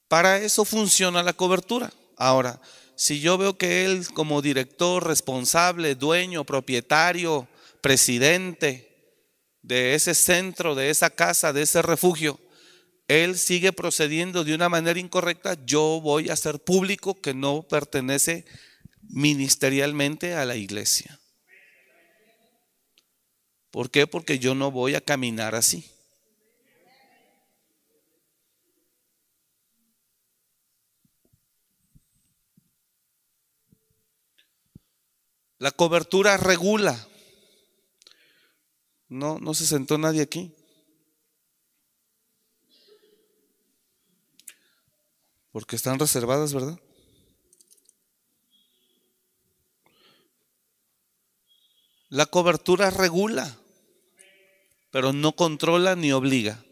Para 0.08 0.38
eso 0.38 0.64
funciona 0.64 1.22
la 1.22 1.32
cobertura. 1.32 1.92
Ahora, 2.16 2.60
si 2.96 3.20
yo 3.20 3.38
veo 3.38 3.56
que 3.56 3.84
él 3.84 4.08
como 4.12 4.42
director, 4.42 5.06
responsable, 5.06 5.94
dueño, 5.94 6.44
propietario, 6.44 7.48
presidente 7.80 8.89
de 9.62 9.94
ese 9.94 10.14
centro, 10.14 10.74
de 10.74 10.90
esa 10.90 11.10
casa, 11.10 11.52
de 11.52 11.62
ese 11.62 11.82
refugio, 11.82 12.40
él 13.08 13.36
sigue 13.36 13.72
procediendo 13.72 14.44
de 14.44 14.54
una 14.54 14.68
manera 14.68 15.00
incorrecta, 15.00 15.56
yo 15.66 16.00
voy 16.00 16.30
a 16.30 16.34
hacer 16.34 16.60
público 16.60 17.20
que 17.20 17.34
no 17.34 17.62
pertenece 17.62 18.44
ministerialmente 19.02 20.34
a 20.34 20.44
la 20.44 20.56
iglesia. 20.56 21.18
¿Por 23.70 23.90
qué? 23.90 24.06
Porque 24.06 24.38
yo 24.38 24.54
no 24.54 24.70
voy 24.70 24.94
a 24.94 25.00
caminar 25.00 25.54
así. 25.54 25.90
La 35.58 35.70
cobertura 35.72 36.36
regula. 36.36 37.09
No, 39.10 39.40
no 39.40 39.54
se 39.54 39.66
sentó 39.66 39.98
nadie 39.98 40.22
aquí. 40.22 40.54
Porque 45.50 45.74
están 45.74 45.98
reservadas, 45.98 46.54
¿verdad? 46.54 46.78
La 52.08 52.26
cobertura 52.26 52.90
regula, 52.90 53.58
pero 54.92 55.12
no 55.12 55.32
controla 55.32 55.96
ni 55.96 56.12
obliga. 56.12 56.64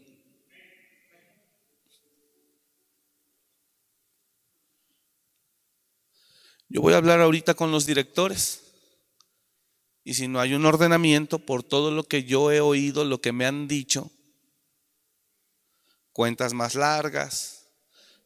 Yo 6.69 6.81
voy 6.81 6.93
a 6.93 6.97
hablar 6.97 7.19
ahorita 7.19 7.53
con 7.53 7.71
los 7.71 7.85
directores. 7.85 8.68
Y 10.03 10.13
si 10.13 10.27
no 10.27 10.39
hay 10.39 10.53
un 10.53 10.65
ordenamiento 10.65 11.39
por 11.39 11.63
todo 11.63 11.91
lo 11.91 12.03
que 12.03 12.23
yo 12.23 12.51
he 12.51 12.61
oído, 12.61 13.05
lo 13.05 13.21
que 13.21 13.31
me 13.31 13.45
han 13.45 13.67
dicho, 13.67 14.11
cuentas 16.13 16.53
más 16.53 16.75
largas, 16.75 17.67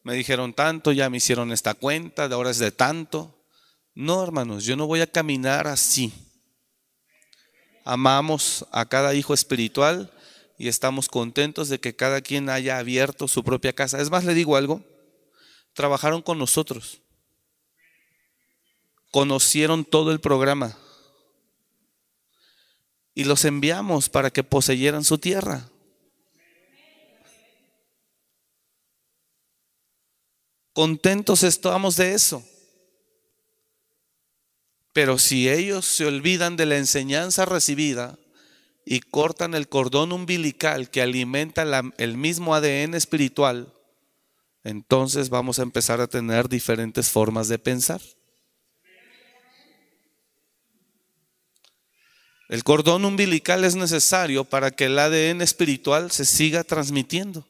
me 0.02 0.14
dijeron 0.14 0.52
tanto, 0.52 0.92
ya 0.92 1.10
me 1.10 1.16
hicieron 1.16 1.50
esta 1.50 1.74
cuenta, 1.74 2.28
de 2.28 2.34
ahora 2.34 2.50
es 2.50 2.58
de 2.58 2.70
tanto. 2.70 3.42
No, 3.94 4.22
hermanos, 4.22 4.64
yo 4.64 4.76
no 4.76 4.86
voy 4.86 5.00
a 5.00 5.06
caminar 5.06 5.66
así. 5.66 6.12
Amamos 7.84 8.66
a 8.70 8.86
cada 8.86 9.14
hijo 9.14 9.34
espiritual 9.34 10.12
y 10.58 10.68
estamos 10.68 11.08
contentos 11.08 11.68
de 11.68 11.80
que 11.80 11.96
cada 11.96 12.20
quien 12.20 12.48
haya 12.50 12.78
abierto 12.78 13.28
su 13.28 13.42
propia 13.42 13.72
casa. 13.72 14.00
Es 14.00 14.10
más, 14.10 14.24
le 14.24 14.34
digo 14.34 14.56
algo, 14.56 14.82
trabajaron 15.72 16.22
con 16.22 16.38
nosotros, 16.38 17.00
conocieron 19.10 19.84
todo 19.84 20.12
el 20.12 20.20
programa 20.20 20.78
y 23.14 23.24
los 23.24 23.44
enviamos 23.44 24.08
para 24.08 24.30
que 24.30 24.42
poseyeran 24.42 25.04
su 25.04 25.18
tierra. 25.18 25.68
Contentos 30.72 31.44
estamos 31.44 31.96
de 31.96 32.14
eso. 32.14 32.44
Pero 34.92 35.18
si 35.18 35.48
ellos 35.48 35.86
se 35.86 36.06
olvidan 36.06 36.56
de 36.56 36.66
la 36.66 36.76
enseñanza 36.76 37.44
recibida 37.44 38.18
y 38.84 39.00
cortan 39.00 39.54
el 39.54 39.68
cordón 39.68 40.12
umbilical 40.12 40.90
que 40.90 41.02
alimenta 41.02 41.64
el 41.98 42.16
mismo 42.16 42.54
ADN 42.54 42.94
espiritual, 42.94 43.72
entonces 44.64 45.30
vamos 45.30 45.58
a 45.58 45.62
empezar 45.62 46.00
a 46.00 46.06
tener 46.06 46.48
diferentes 46.48 47.08
formas 47.10 47.48
de 47.48 47.58
pensar. 47.58 48.00
El 52.54 52.62
cordón 52.62 53.04
umbilical 53.04 53.64
es 53.64 53.74
necesario 53.74 54.44
para 54.44 54.70
que 54.70 54.84
el 54.84 54.96
ADN 54.96 55.42
espiritual 55.42 56.12
se 56.12 56.24
siga 56.24 56.62
transmitiendo. 56.62 57.44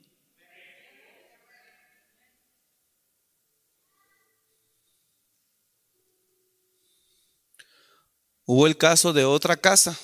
Hubo 8.46 8.66
el 8.66 8.78
caso 8.78 9.12
de 9.12 9.26
otra 9.26 9.58
casa. 9.58 9.94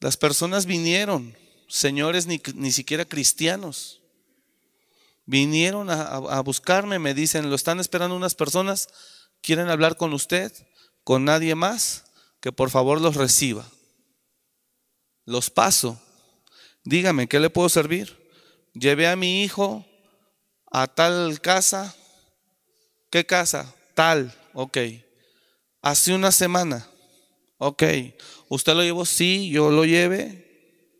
Las 0.00 0.16
personas 0.16 0.66
vinieron, 0.66 1.36
señores 1.68 2.26
ni, 2.26 2.72
siquiera 2.72 3.04
cristianos, 3.04 4.00
vinieron 5.24 5.88
a, 5.88 6.02
a 6.02 6.40
buscarme, 6.40 6.98
me 6.98 7.14
dicen, 7.14 7.48
lo 7.48 7.54
están 7.54 7.78
esperando 7.78 8.16
unas 8.16 8.34
personas, 8.34 8.88
quieren 9.40 9.68
hablar 9.68 9.96
con 9.96 10.12
usted, 10.12 10.52
con 11.04 11.24
nadie 11.24 11.54
más 11.54 12.03
que 12.44 12.52
por 12.52 12.68
favor 12.68 13.00
los 13.00 13.16
reciba. 13.16 13.66
Los 15.24 15.48
paso. 15.48 15.98
Dígame, 16.84 17.26
¿qué 17.26 17.40
le 17.40 17.48
puedo 17.48 17.70
servir? 17.70 18.14
Llevé 18.74 19.08
a 19.08 19.16
mi 19.16 19.42
hijo 19.42 19.86
a 20.70 20.86
tal 20.86 21.40
casa. 21.40 21.96
¿Qué 23.08 23.24
casa? 23.24 23.74
Tal, 23.94 24.34
ok. 24.52 24.76
Hace 25.80 26.12
una 26.12 26.30
semana. 26.30 26.86
Ok. 27.56 27.82
¿Usted 28.50 28.74
lo 28.74 28.82
llevó? 28.82 29.06
Sí, 29.06 29.48
yo 29.48 29.70
lo 29.70 29.86
llevé. 29.86 30.92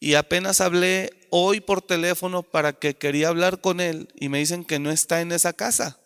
Y 0.00 0.14
apenas 0.14 0.62
hablé 0.62 1.28
hoy 1.28 1.60
por 1.60 1.82
teléfono 1.82 2.44
para 2.44 2.72
que 2.72 2.96
quería 2.96 3.28
hablar 3.28 3.60
con 3.60 3.82
él 3.82 4.08
y 4.14 4.30
me 4.30 4.38
dicen 4.38 4.64
que 4.64 4.78
no 4.78 4.90
está 4.90 5.20
en 5.20 5.32
esa 5.32 5.52
casa. 5.52 6.00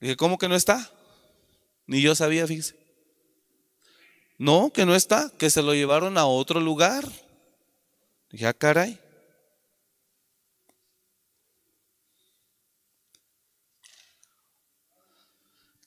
Dije, 0.00 0.16
¿cómo 0.16 0.38
que 0.38 0.48
no 0.48 0.56
está? 0.56 0.90
Ni 1.86 2.00
yo 2.00 2.14
sabía, 2.14 2.46
fíjese. 2.46 2.76
No, 4.38 4.72
que 4.72 4.86
no 4.86 4.94
está, 4.94 5.30
que 5.36 5.50
se 5.50 5.60
lo 5.60 5.74
llevaron 5.74 6.16
a 6.16 6.24
otro 6.24 6.60
lugar. 6.60 7.04
Dije, 8.30 8.46
ah, 8.46 8.54
caray. 8.54 8.98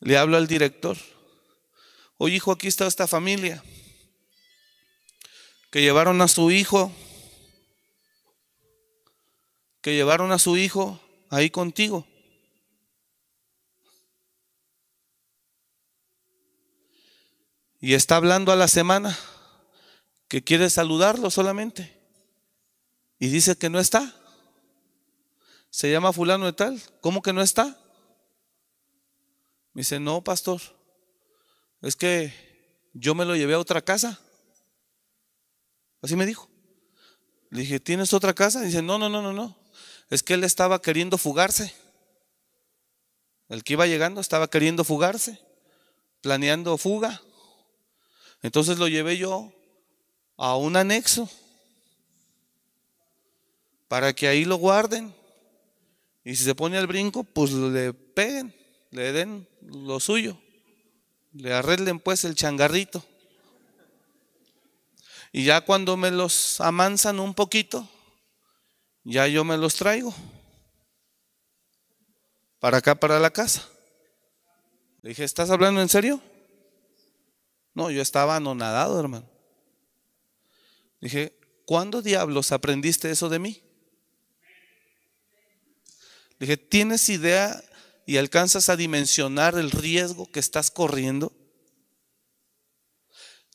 Le 0.02 0.17
hablo 0.17 0.38
al 0.38 0.47
director. 0.47 0.97
Oye, 2.17 2.36
hijo, 2.36 2.52
aquí 2.52 2.67
está 2.67 2.86
esta 2.86 3.08
familia. 3.08 3.63
Que 5.71 5.82
llevaron 5.82 6.21
a 6.21 6.28
su 6.28 6.52
hijo. 6.52 6.91
Que 9.82 9.95
llevaron 9.95 10.32
a 10.32 10.38
su 10.38 10.58
hijo 10.58 10.99
ahí 11.30 11.49
contigo. 11.49 12.06
Y 17.84 17.96
está 17.96 18.15
hablando 18.15 18.54
a 18.54 18.56
la 18.56 18.69
semana 18.69 19.19
que 20.30 20.41
quiere 20.41 20.69
saludarlo 20.69 21.30
solamente 21.30 21.93
y 23.19 23.28
dice 23.28 23.58
que 23.58 23.69
no 23.69 23.78
está. 23.78 24.15
Se 25.69 25.91
llama 25.91 26.13
fulano 26.13 26.46
de 26.46 26.54
tal. 26.54 26.82
¿Cómo 27.02 27.22
que 27.22 27.34
no 27.34 27.41
está? 27.41 27.78
Me 29.74 29.82
dice, 29.82 30.00
no, 30.00 30.24
pastor, 30.24 30.62
es 31.82 31.98
que 31.98 32.34
yo 32.93 33.15
me 33.15 33.26
lo 33.26 33.36
llevé 33.36 33.56
a 33.56 33.60
otra 33.60 33.82
casa. 33.82 34.17
Así 36.02 36.15
me 36.15 36.26
dijo. 36.26 36.48
Le 37.50 37.63
dije, 37.63 37.82
¿tienes 37.82 38.13
otra 38.13 38.34
casa? 38.34 38.62
Dice, 38.62 38.82
no, 38.82 38.98
no, 38.98 39.10
no, 39.10 39.22
no, 39.22 39.34
no. 39.34 39.58
Es 40.10 40.24
que 40.24 40.36
él 40.36 40.46
estaba 40.46 40.82
queriendo 40.82 41.17
fugarse. 41.17 41.76
El 43.50 43.62
que 43.62 43.74
iba 43.74 43.88
llegando 43.88 44.22
estaba 44.22 44.50
queriendo 44.50 44.86
fugarse, 44.86 45.38
planeando 46.22 46.78
fuga. 46.78 47.22
Entonces 48.43 48.77
lo 48.77 48.88
llevé 48.88 49.17
yo 49.17 49.51
a 50.38 50.58
un 50.58 50.75
anexo 50.75 51.29
para 53.88 54.13
que 54.13 54.27
ahí 54.27 54.43
lo 54.43 54.58
guarden. 54.58 55.15
Y 56.25 56.36
si 56.36 56.43
se 56.43 56.53
pone 56.53 56.77
al 56.77 56.88
brinco, 56.88 57.23
pues 57.23 57.51
le 57.51 57.93
peguen, 57.93 58.53
le 58.91 59.12
den 59.13 59.47
lo 59.62 59.99
suyo, 59.99 60.38
le 61.34 61.53
arreglen 61.53 61.99
pues 61.99 62.25
el 62.25 62.36
changarrito. 62.36 63.03
Y 65.32 65.45
ya 65.45 65.62
cuando 65.62 65.97
me 65.97 66.12
los 66.12 66.62
amansan 66.62 67.19
un 67.19 67.34
poquito, 67.34 67.89
ya 69.03 69.27
yo 69.27 69.43
me 69.43 69.58
los 69.58 69.75
traigo 69.75 70.13
para 72.60 72.77
acá, 72.77 72.95
para 72.95 73.19
la 73.19 73.32
casa. 73.32 73.67
Le 75.01 75.10
dije, 75.10 75.23
¿estás 75.23 75.49
hablando 75.49 75.82
en 75.82 75.89
serio? 75.89 76.21
No, 77.73 77.89
yo 77.89 78.01
estaba 78.01 78.36
anonadado, 78.36 78.99
hermano. 78.99 79.29
Dije, 81.01 81.38
¿cuándo 81.65 82.01
diablos 82.01 82.51
aprendiste 82.51 83.09
eso 83.09 83.29
de 83.29 83.39
mí? 83.39 83.63
Dije, 86.39 86.57
¿tienes 86.57 87.09
idea 87.09 87.63
y 88.05 88.17
alcanzas 88.17 88.69
a 88.69 88.75
dimensionar 88.75 89.55
el 89.55 89.71
riesgo 89.71 90.31
que 90.31 90.39
estás 90.39 90.71
corriendo? 90.71 91.31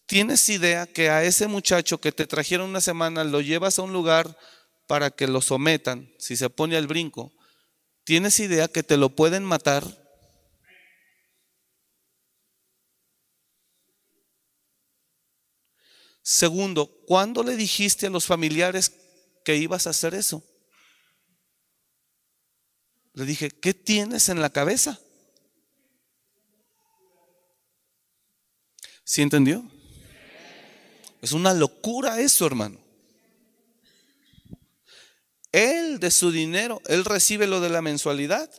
¿Tienes 0.07 0.49
idea 0.49 0.87
que 0.87 1.11
a 1.11 1.23
ese 1.23 1.49
muchacho 1.49 2.01
que 2.01 2.13
te 2.13 2.27
trajeron 2.27 2.71
una 2.71 2.81
semana 2.81 3.25
lo 3.25 3.43
llevas 3.43 3.79
a 3.79 3.83
un 3.83 3.93
lugar 3.93 4.39
para 4.87 5.11
que 5.11 5.27
lo 5.27 5.43
sometan, 5.43 6.11
si 6.19 6.35
se 6.35 6.49
pone 6.49 6.77
al 6.77 6.87
brinco? 6.87 7.31
¿Tienes 8.05 8.41
idea 8.41 8.69
que 8.69 8.83
te 8.83 8.97
lo 8.97 9.11
pueden 9.11 9.45
matar? 9.45 9.85
Segundo, 16.31 16.91
¿cuándo 17.07 17.43
le 17.43 17.57
dijiste 17.57 18.07
a 18.07 18.11
los 18.11 18.27
familiares 18.27 18.93
que 19.47 19.57
ibas 19.57 19.87
a 19.87 19.91
hacer 19.91 20.13
eso? 20.13 20.45
Le 23.15 23.25
dije, 23.25 23.51
¿qué 23.51 23.73
tienes 23.73 24.29
en 24.29 24.43
la 24.43 24.51
cabeza? 24.51 25.01
¿Sí 29.05 29.23
entendió? 29.23 29.65
Es 31.23 31.33
una 31.33 31.55
locura 31.55 32.21
eso, 32.21 32.45
hermano. 32.45 32.79
Él 35.51 35.99
de 35.99 36.11
su 36.11 36.31
dinero, 36.31 36.83
él 36.89 37.07
recibe 37.07 37.47
lo 37.47 37.63
de 37.63 37.71
la 37.71 37.81
mensualidad, 37.81 38.51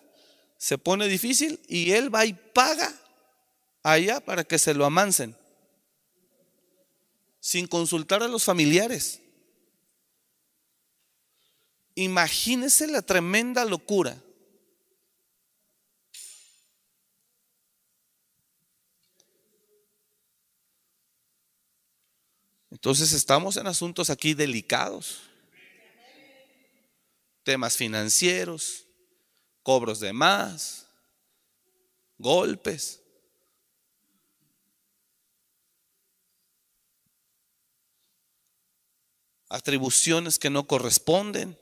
se 0.57 0.79
pone 0.79 1.07
difícil 1.07 1.59
y 1.67 1.91
él 1.91 2.13
va 2.13 2.25
y 2.25 2.33
paga 2.33 2.91
allá 3.83 4.21
para 4.21 4.43
que 4.43 4.57
se 4.57 4.73
lo 4.73 4.85
amansen 4.85 5.38
sin 7.49 7.65
consultar 7.65 8.21
a 8.21 8.27
los 8.27 8.43
familiares. 8.43 9.23
Imagínese 11.95 12.85
la 12.85 13.01
tremenda 13.01 13.65
locura. 13.65 14.21
Entonces 22.69 23.13
estamos 23.13 23.57
en 23.57 23.65
asuntos 23.65 24.11
aquí 24.11 24.35
delicados. 24.35 25.21
Temas 27.41 27.75
financieros, 27.75 28.85
cobros 29.63 29.99
de 29.99 30.13
más, 30.13 30.85
golpes. 32.19 32.98
Atribuciones 39.49 40.37
que 40.37 40.49
no 40.49 40.67
corresponden. 40.67 41.57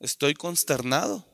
Estoy 0.00 0.34
consternado. 0.34 1.24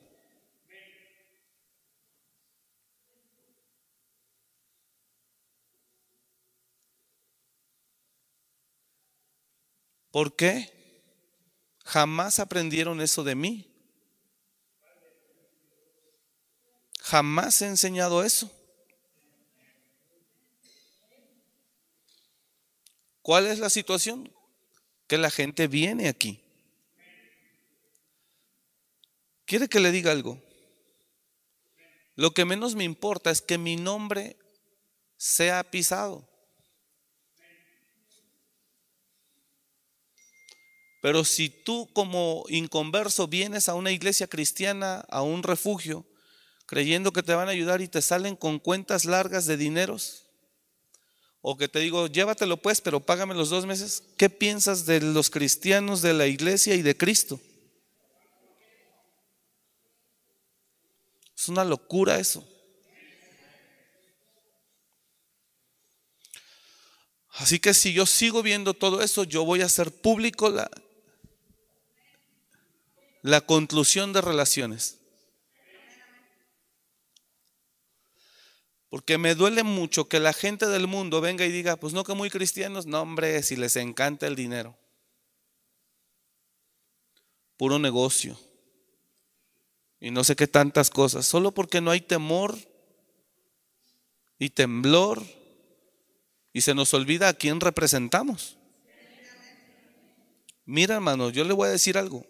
¿Por 10.10 10.36
qué? 10.36 10.70
Jamás 11.84 12.38
aprendieron 12.38 13.00
eso 13.00 13.24
de 13.24 13.34
mí. 13.34 13.72
Jamás 17.00 17.62
he 17.62 17.66
enseñado 17.66 18.22
eso. 18.22 18.50
¿Cuál 23.28 23.46
es 23.46 23.58
la 23.58 23.68
situación? 23.68 24.32
Que 25.06 25.18
la 25.18 25.30
gente 25.30 25.66
viene 25.66 26.08
aquí. 26.08 26.40
¿Quiere 29.44 29.68
que 29.68 29.80
le 29.80 29.92
diga 29.92 30.12
algo? 30.12 30.42
Lo 32.14 32.30
que 32.30 32.46
menos 32.46 32.74
me 32.74 32.84
importa 32.84 33.30
es 33.30 33.42
que 33.42 33.58
mi 33.58 33.76
nombre 33.76 34.38
sea 35.18 35.62
pisado. 35.70 36.26
Pero 41.02 41.22
si 41.22 41.50
tú 41.50 41.86
como 41.92 42.46
inconverso 42.48 43.28
vienes 43.28 43.68
a 43.68 43.74
una 43.74 43.90
iglesia 43.90 44.26
cristiana, 44.26 45.04
a 45.10 45.20
un 45.20 45.42
refugio, 45.42 46.06
creyendo 46.64 47.12
que 47.12 47.22
te 47.22 47.34
van 47.34 47.48
a 47.48 47.52
ayudar 47.52 47.82
y 47.82 47.88
te 47.88 48.00
salen 48.00 48.36
con 48.36 48.58
cuentas 48.58 49.04
largas 49.04 49.44
de 49.44 49.58
dineros, 49.58 50.27
o 51.40 51.56
que 51.56 51.68
te 51.68 51.78
digo, 51.78 52.08
llévatelo 52.08 52.56
pues, 52.56 52.80
pero 52.80 53.00
págame 53.00 53.34
los 53.34 53.50
dos 53.50 53.66
meses, 53.66 54.02
¿qué 54.16 54.28
piensas 54.28 54.86
de 54.86 55.00
los 55.00 55.30
cristianos 55.30 56.02
de 56.02 56.14
la 56.14 56.26
iglesia 56.26 56.74
y 56.74 56.82
de 56.82 56.96
Cristo? 56.96 57.40
Es 61.36 61.48
una 61.48 61.64
locura 61.64 62.18
eso. 62.18 62.46
Así 67.30 67.60
que 67.60 67.72
si 67.72 67.92
yo 67.92 68.04
sigo 68.04 68.42
viendo 68.42 68.74
todo 68.74 69.00
eso, 69.00 69.22
yo 69.22 69.44
voy 69.44 69.62
a 69.62 69.66
hacer 69.66 69.92
público 69.92 70.50
la, 70.50 70.68
la 73.22 73.40
conclusión 73.40 74.12
de 74.12 74.20
relaciones. 74.20 74.97
Porque 78.88 79.18
me 79.18 79.34
duele 79.34 79.62
mucho 79.62 80.08
que 80.08 80.18
la 80.18 80.32
gente 80.32 80.66
del 80.66 80.86
mundo 80.86 81.20
venga 81.20 81.44
y 81.44 81.52
diga, 81.52 81.76
pues 81.76 81.92
no 81.92 82.04
que 82.04 82.14
muy 82.14 82.30
cristianos, 82.30 82.86
no 82.86 83.02
hombre, 83.02 83.42
si 83.42 83.56
les 83.56 83.76
encanta 83.76 84.26
el 84.26 84.34
dinero. 84.34 84.78
Puro 87.58 87.78
negocio. 87.78 88.38
Y 90.00 90.10
no 90.10 90.24
sé 90.24 90.36
qué 90.36 90.46
tantas 90.46 90.90
cosas. 90.90 91.26
Solo 91.26 91.52
porque 91.52 91.80
no 91.80 91.90
hay 91.90 92.00
temor 92.00 92.56
y 94.38 94.50
temblor 94.50 95.22
y 96.52 96.62
se 96.62 96.74
nos 96.74 96.94
olvida 96.94 97.28
a 97.28 97.34
quién 97.34 97.60
representamos. 97.60 98.56
Mira 100.64 100.96
hermano, 100.96 101.30
yo 101.30 101.44
le 101.44 101.52
voy 101.52 101.68
a 101.68 101.72
decir 101.72 101.98
algo. 101.98 102.26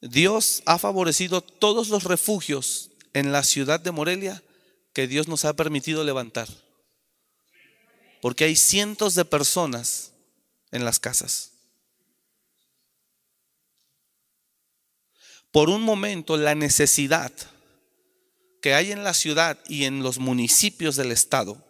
Dios 0.00 0.62
ha 0.66 0.78
favorecido 0.78 1.40
todos 1.40 1.88
los 1.88 2.04
refugios 2.04 2.91
en 3.12 3.32
la 3.32 3.42
ciudad 3.42 3.80
de 3.80 3.90
Morelia 3.90 4.42
que 4.92 5.06
Dios 5.06 5.28
nos 5.28 5.44
ha 5.44 5.54
permitido 5.54 6.04
levantar. 6.04 6.48
Porque 8.20 8.44
hay 8.44 8.56
cientos 8.56 9.14
de 9.14 9.24
personas 9.24 10.12
en 10.70 10.84
las 10.84 10.98
casas. 11.00 11.52
Por 15.50 15.68
un 15.68 15.82
momento 15.82 16.36
la 16.36 16.54
necesidad 16.54 17.32
que 18.62 18.74
hay 18.74 18.92
en 18.92 19.04
la 19.04 19.12
ciudad 19.12 19.58
y 19.68 19.84
en 19.84 20.02
los 20.02 20.18
municipios 20.18 20.96
del 20.96 21.12
estado, 21.12 21.62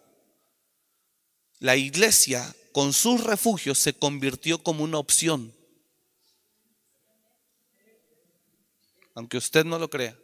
la 1.59 1.75
iglesia 1.75 2.55
con 2.71 2.93
sus 2.93 3.23
refugios 3.23 3.79
se 3.79 3.93
convirtió 3.93 4.61
como 4.63 4.83
una 4.83 4.99
opción. 4.99 5.53
Aunque 9.15 9.37
usted 9.37 9.65
no 9.65 9.79
lo 9.79 9.89
crea. 9.89 10.17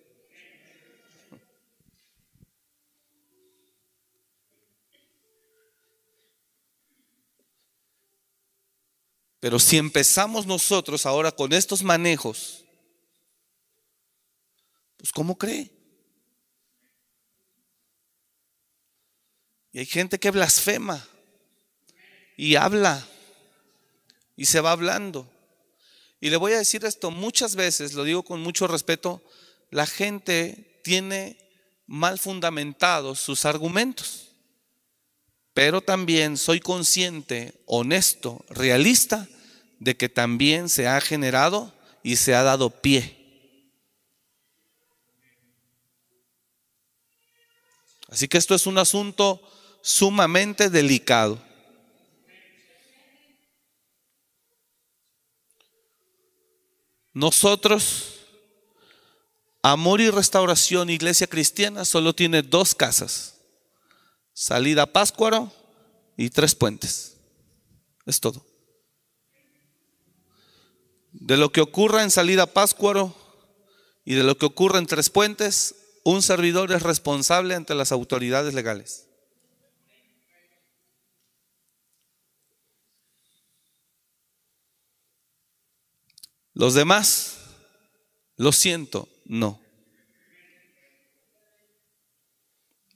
Pero 9.40 9.60
si 9.60 9.78
empezamos 9.78 10.46
nosotros 10.46 11.06
ahora 11.06 11.32
con 11.32 11.54
estos 11.54 11.82
manejos, 11.82 12.66
pues 14.98 15.12
¿cómo 15.12 15.38
cree? 15.38 15.72
Y 19.72 19.80
hay 19.80 19.86
gente 19.86 20.20
que 20.20 20.32
blasfema 20.32 21.08
y 22.36 22.56
habla 22.56 23.08
y 24.36 24.46
se 24.46 24.60
va 24.60 24.72
hablando. 24.72 25.32
Y 26.20 26.30
le 26.30 26.38
voy 26.38 26.52
a 26.54 26.58
decir 26.58 26.84
esto, 26.84 27.12
muchas 27.12 27.56
veces, 27.56 27.94
lo 27.94 28.04
digo 28.04 28.24
con 28.24 28.42
mucho 28.42 28.68
respeto, 28.68 29.24
la 29.70 29.86
gente 29.86 30.82
tiene 30.84 31.38
mal 31.86 32.20
fundamentados 32.20 33.20
sus 33.20 33.46
argumentos 33.46 34.29
pero 35.54 35.82
también 35.82 36.38
soy 36.38 36.60
consciente, 36.60 37.54
honesto, 37.66 38.46
realista, 38.50 39.28
de 39.80 39.96
que 39.96 40.10
también 40.10 40.70
se 40.70 40.88
ha 40.88 41.00
generado 41.02 41.74
y 42.04 42.18
se 42.18 42.36
ha 42.36 42.44
dado 42.44 42.70
pie. 42.70 43.16
Así 48.10 48.28
que 48.28 48.38
esto 48.38 48.56
es 48.56 48.66
un 48.66 48.78
asunto 48.78 49.42
sumamente 49.82 50.70
delicado. 50.70 51.42
Nosotros, 57.14 58.20
Amor 59.62 60.00
y 60.00 60.10
Restauración, 60.10 60.90
Iglesia 60.90 61.28
Cristiana, 61.28 61.86
solo 61.86 62.14
tiene 62.14 62.42
dos 62.42 62.74
casas 62.74 63.39
salida 64.40 64.86
Páscuaro 64.86 65.52
y 66.16 66.30
Tres 66.30 66.56
Puentes. 66.56 67.18
Es 68.06 68.22
todo. 68.22 68.46
De 71.12 71.36
lo 71.36 71.52
que 71.52 71.60
ocurra 71.60 72.04
en 72.04 72.10
salida 72.10 72.46
Páscuaro 72.46 73.14
y 74.06 74.16
de 74.16 74.24
lo 74.24 74.38
que 74.38 74.46
ocurra 74.46 74.80
en 74.80 74.86
Tres 74.86 75.10
Puentes, 75.10 75.76
un 76.06 76.22
servidor 76.22 76.72
es 76.72 76.84
responsable 76.84 77.54
ante 77.54 77.76
las 77.76 77.92
autoridades 77.92 78.54
legales. 78.54 79.10
Los 86.54 86.76
demás, 86.76 87.40
lo 88.38 88.54
siento, 88.54 89.10
no. 89.26 89.62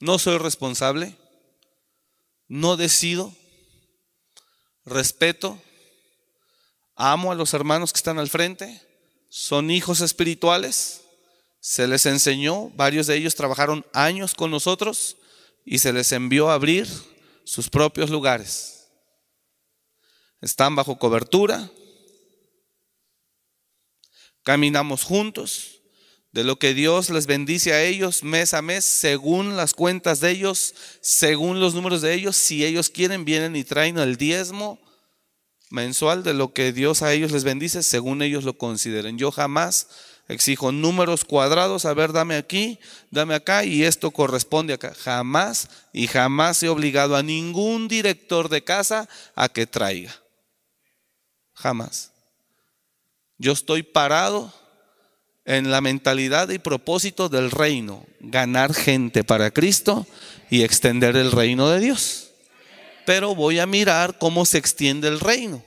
No 0.00 0.18
soy 0.18 0.38
responsable, 0.38 1.18
no 2.54 2.76
decido, 2.76 3.34
respeto, 4.84 5.60
amo 6.94 7.32
a 7.32 7.34
los 7.34 7.52
hermanos 7.52 7.92
que 7.92 7.96
están 7.96 8.20
al 8.20 8.30
frente, 8.30 8.80
son 9.28 9.72
hijos 9.72 10.00
espirituales, 10.00 11.00
se 11.58 11.88
les 11.88 12.06
enseñó, 12.06 12.68
varios 12.76 13.08
de 13.08 13.16
ellos 13.16 13.34
trabajaron 13.34 13.84
años 13.92 14.34
con 14.36 14.52
nosotros 14.52 15.16
y 15.64 15.78
se 15.78 15.92
les 15.92 16.12
envió 16.12 16.48
a 16.48 16.54
abrir 16.54 16.86
sus 17.44 17.68
propios 17.68 18.08
lugares. 18.08 18.86
Están 20.40 20.76
bajo 20.76 20.96
cobertura, 20.96 21.68
caminamos 24.44 25.02
juntos, 25.02 25.73
de 26.34 26.42
lo 26.42 26.58
que 26.58 26.74
Dios 26.74 27.10
les 27.10 27.26
bendice 27.26 27.72
a 27.72 27.84
ellos 27.84 28.24
mes 28.24 28.54
a 28.54 28.60
mes, 28.60 28.84
según 28.84 29.56
las 29.56 29.72
cuentas 29.72 30.18
de 30.18 30.30
ellos, 30.30 30.74
según 31.00 31.60
los 31.60 31.74
números 31.74 32.02
de 32.02 32.12
ellos, 32.12 32.34
si 32.34 32.64
ellos 32.64 32.90
quieren, 32.90 33.24
vienen 33.24 33.54
y 33.54 33.62
traen 33.62 33.98
el 33.98 34.16
diezmo 34.16 34.80
mensual 35.70 36.24
de 36.24 36.34
lo 36.34 36.52
que 36.52 36.72
Dios 36.72 37.02
a 37.02 37.12
ellos 37.12 37.30
les 37.30 37.44
bendice, 37.44 37.84
según 37.84 38.20
ellos 38.20 38.42
lo 38.42 38.58
consideren. 38.58 39.16
Yo 39.16 39.30
jamás 39.30 39.86
exijo 40.26 40.72
números 40.72 41.24
cuadrados, 41.24 41.84
a 41.84 41.94
ver, 41.94 42.12
dame 42.12 42.34
aquí, 42.34 42.80
dame 43.12 43.34
acá, 43.34 43.64
y 43.64 43.84
esto 43.84 44.10
corresponde 44.10 44.74
acá. 44.74 44.92
Jamás 44.92 45.68
y 45.92 46.08
jamás 46.08 46.60
he 46.64 46.68
obligado 46.68 47.14
a 47.14 47.22
ningún 47.22 47.86
director 47.86 48.48
de 48.48 48.64
casa 48.64 49.08
a 49.36 49.48
que 49.48 49.68
traiga. 49.68 50.12
Jamás. 51.52 52.10
Yo 53.38 53.52
estoy 53.52 53.84
parado 53.84 54.52
en 55.44 55.70
la 55.70 55.80
mentalidad 55.80 56.48
y 56.50 56.58
propósito 56.58 57.28
del 57.28 57.50
reino, 57.50 58.06
ganar 58.20 58.72
gente 58.74 59.24
para 59.24 59.50
Cristo 59.50 60.06
y 60.50 60.62
extender 60.62 61.16
el 61.16 61.32
reino 61.32 61.68
de 61.68 61.80
Dios. 61.80 62.30
Pero 63.04 63.34
voy 63.34 63.58
a 63.58 63.66
mirar 63.66 64.18
cómo 64.18 64.46
se 64.46 64.58
extiende 64.58 65.08
el 65.08 65.20
reino. 65.20 65.62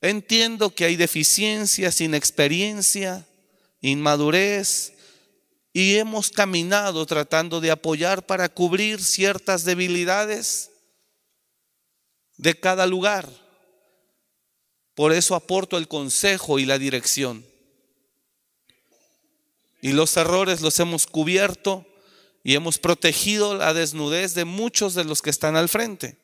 Entiendo 0.00 0.74
que 0.74 0.84
hay 0.84 0.96
deficiencias, 0.96 2.00
inexperiencia, 2.00 3.26
inmadurez, 3.80 4.92
y 5.72 5.96
hemos 5.96 6.30
caminado 6.30 7.04
tratando 7.04 7.60
de 7.60 7.70
apoyar 7.70 8.24
para 8.24 8.48
cubrir 8.48 9.02
ciertas 9.02 9.64
debilidades 9.64 10.70
de 12.38 12.58
cada 12.58 12.86
lugar. 12.86 13.28
Por 14.96 15.12
eso 15.12 15.34
aporto 15.34 15.76
el 15.76 15.88
consejo 15.88 16.58
y 16.58 16.64
la 16.64 16.78
dirección. 16.78 17.44
Y 19.82 19.92
los 19.92 20.16
errores 20.16 20.62
los 20.62 20.80
hemos 20.80 21.06
cubierto 21.06 21.86
y 22.42 22.54
hemos 22.54 22.78
protegido 22.78 23.54
la 23.54 23.74
desnudez 23.74 24.32
de 24.32 24.46
muchos 24.46 24.94
de 24.94 25.04
los 25.04 25.20
que 25.20 25.28
están 25.28 25.54
al 25.54 25.68
frente. 25.68 26.16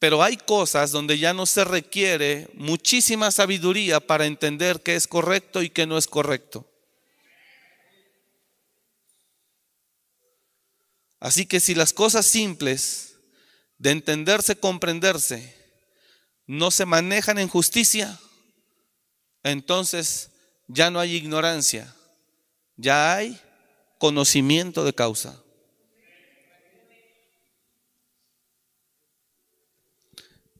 Pero 0.00 0.24
hay 0.24 0.36
cosas 0.36 0.90
donde 0.90 1.16
ya 1.16 1.32
no 1.32 1.46
se 1.46 1.64
requiere 1.64 2.50
muchísima 2.54 3.30
sabiduría 3.30 4.00
para 4.00 4.26
entender 4.26 4.82
qué 4.82 4.96
es 4.96 5.06
correcto 5.06 5.62
y 5.62 5.70
qué 5.70 5.86
no 5.86 5.96
es 5.96 6.08
correcto. 6.08 6.68
Así 11.20 11.46
que 11.46 11.60
si 11.60 11.76
las 11.76 11.92
cosas 11.92 12.26
simples 12.26 13.14
de 13.78 13.92
entenderse, 13.92 14.56
comprenderse, 14.56 15.63
no 16.46 16.70
se 16.70 16.86
manejan 16.86 17.38
en 17.38 17.48
justicia, 17.48 18.18
entonces 19.42 20.30
ya 20.68 20.90
no 20.90 21.00
hay 21.00 21.14
ignorancia, 21.14 21.94
ya 22.76 23.14
hay 23.14 23.40
conocimiento 23.98 24.84
de 24.84 24.94
causa. 24.94 25.40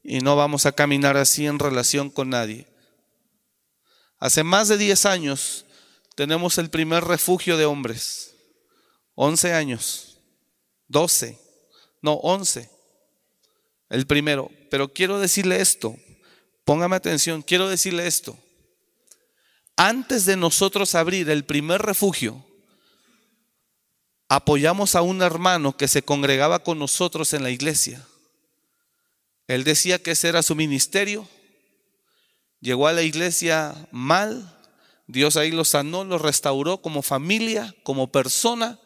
Y 0.03 0.19
no 0.21 0.37
vamos 0.37 0.67
a 0.67 0.73
caminar 0.73 1.17
así 1.17 1.47
en 1.47 1.59
relación 1.59 2.11
con 2.11 2.29
nadie. 2.29 2.67
Hace 4.19 4.45
más 4.45 4.69
de 4.69 4.77
10 4.77 5.07
años 5.07 5.65
tenemos 6.15 6.59
el 6.59 6.69
primer 6.69 7.05
refugio 7.05 7.57
de 7.57 7.65
hombres. 7.65 8.35
11 9.15 9.55
años. 9.55 10.19
12. 10.89 11.39
No, 12.03 12.15
11 12.17 12.75
el 13.89 14.07
primero. 14.07 14.51
Pero 14.71 14.93
quiero 14.93 15.21
decirle 15.21 15.61
esto, 15.61 15.97
póngame 16.65 16.97
atención, 16.97 17.43
quiero 17.43 17.69
decirle 17.69 18.07
esto. 18.07 18.39
Antes 19.77 20.25
de 20.25 20.37
nosotros 20.37 20.95
abrir 20.95 21.29
el 21.31 21.45
primer 21.45 21.83
refugio, 21.83 22.45
apoyamos 24.29 24.95
a 24.95 25.03
un 25.03 25.23
hermano 25.23 25.77
que 25.77 25.89
se 25.89 26.03
congregaba 26.03 26.63
con 26.63 26.79
nosotros 26.79 27.33
en 27.33 27.43
la 27.43 27.51
iglesia. 27.51 28.07
Él 29.47 29.65
decía 29.65 30.03
que 30.03 30.13
ese 30.13 30.29
era 30.29 30.43
su 30.43 30.55
ministerio. 30.55 31.29
Llegó 32.61 32.89
a 32.89 32.93
la 32.93 33.03
iglesia 33.03 33.75
mal. 33.91 34.59
Dios 35.07 35.37
ahí 35.37 35.51
lo 35.51 35.65
sanó, 35.65 36.05
lo 36.05 36.19
restauró 36.19 36.81
como 36.81 37.03
familia, 37.03 37.75
como 37.83 38.11
persona. 38.11 38.79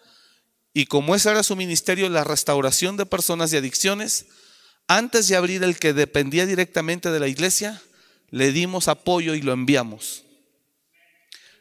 Y 0.72 0.87
como 0.87 1.14
ese 1.14 1.30
era 1.30 1.42
su 1.42 1.54
ministerio, 1.54 2.08
la 2.08 2.24
restauración 2.24 2.96
de 2.96 3.06
personas 3.06 3.52
y 3.52 3.56
adicciones, 3.56 4.26
antes 4.88 5.29
de 5.29 5.37
abrir 5.37 5.62
el 5.62 5.79
que 5.79 5.92
dependía 5.92 6.46
directamente 6.46 7.11
de 7.11 7.20
la 7.20 7.29
iglesia, 7.29 7.81
le 8.31 8.53
dimos 8.53 8.88
apoyo 8.88 9.35
y 9.35 9.42
lo 9.42 9.53
enviamos. 9.53 10.24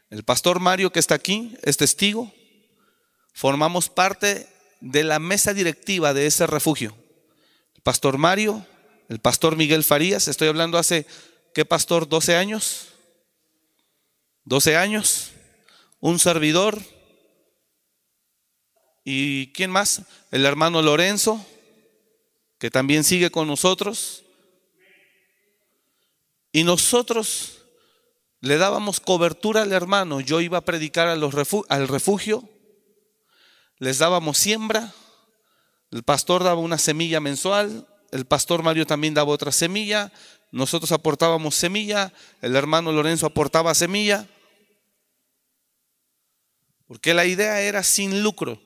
El 0.10 0.24
pastor 0.24 0.62
Mario 0.62 0.92
que 0.92 1.00
está 1.00 1.16
aquí 1.16 1.56
es 1.62 1.76
testigo. 1.76 2.34
Formamos 3.34 3.90
parte 3.90 4.48
de 4.80 5.04
la 5.04 5.20
mesa 5.20 5.54
directiva 5.54 6.14
de 6.14 6.26
ese 6.26 6.48
refugio. 6.48 6.96
El 7.76 7.82
pastor 7.82 8.18
Mario, 8.18 8.66
el 9.10 9.20
pastor 9.20 9.58
Miguel 9.58 9.84
Farías, 9.84 10.30
estoy 10.30 10.48
hablando 10.48 10.78
hace, 10.78 11.06
¿qué 11.54 11.66
pastor? 11.66 12.08
12 12.08 12.38
años. 12.38 12.88
12 14.46 14.78
años. 14.78 15.32
Un 16.00 16.20
servidor. 16.20 16.82
¿Y 19.04 19.52
quién 19.52 19.70
más? 19.70 20.04
El 20.32 20.46
hermano 20.46 20.82
Lorenzo 20.82 21.46
que 22.58 22.72
también 22.72 23.04
sigue 23.04 23.30
con 23.30 23.48
nosotros. 23.48 24.24
Y 26.52 26.64
nosotros 26.64 27.60
le 28.40 28.58
dábamos 28.58 29.00
cobertura 29.00 29.62
al 29.62 29.74
hermano. 29.74 30.22
Yo 30.22 30.42
iba 30.42 30.60
a 30.60 30.66
predicar 30.66 31.08
al 31.08 31.88
refugio, 31.88 32.50
les 33.78 34.00
dábamos 34.00 34.38
siembra, 34.38 34.94
el 35.92 36.04
pastor 36.04 36.44
daba 36.44 36.60
una 36.60 36.78
semilla 36.78 37.20
mensual, 37.20 37.88
el 38.12 38.26
pastor 38.26 38.64
Mario 38.64 38.86
también 38.86 39.14
daba 39.14 39.32
otra 39.32 39.52
semilla, 39.52 40.12
nosotros 40.52 40.92
aportábamos 40.92 41.56
semilla, 41.56 42.14
el 42.42 42.56
hermano 42.56 42.92
Lorenzo 42.92 43.26
aportaba 43.26 43.74
semilla, 43.74 44.28
porque 46.88 47.14
la 47.14 47.26
idea 47.26 47.62
era 47.62 47.84
sin 47.84 48.24
lucro 48.24 48.62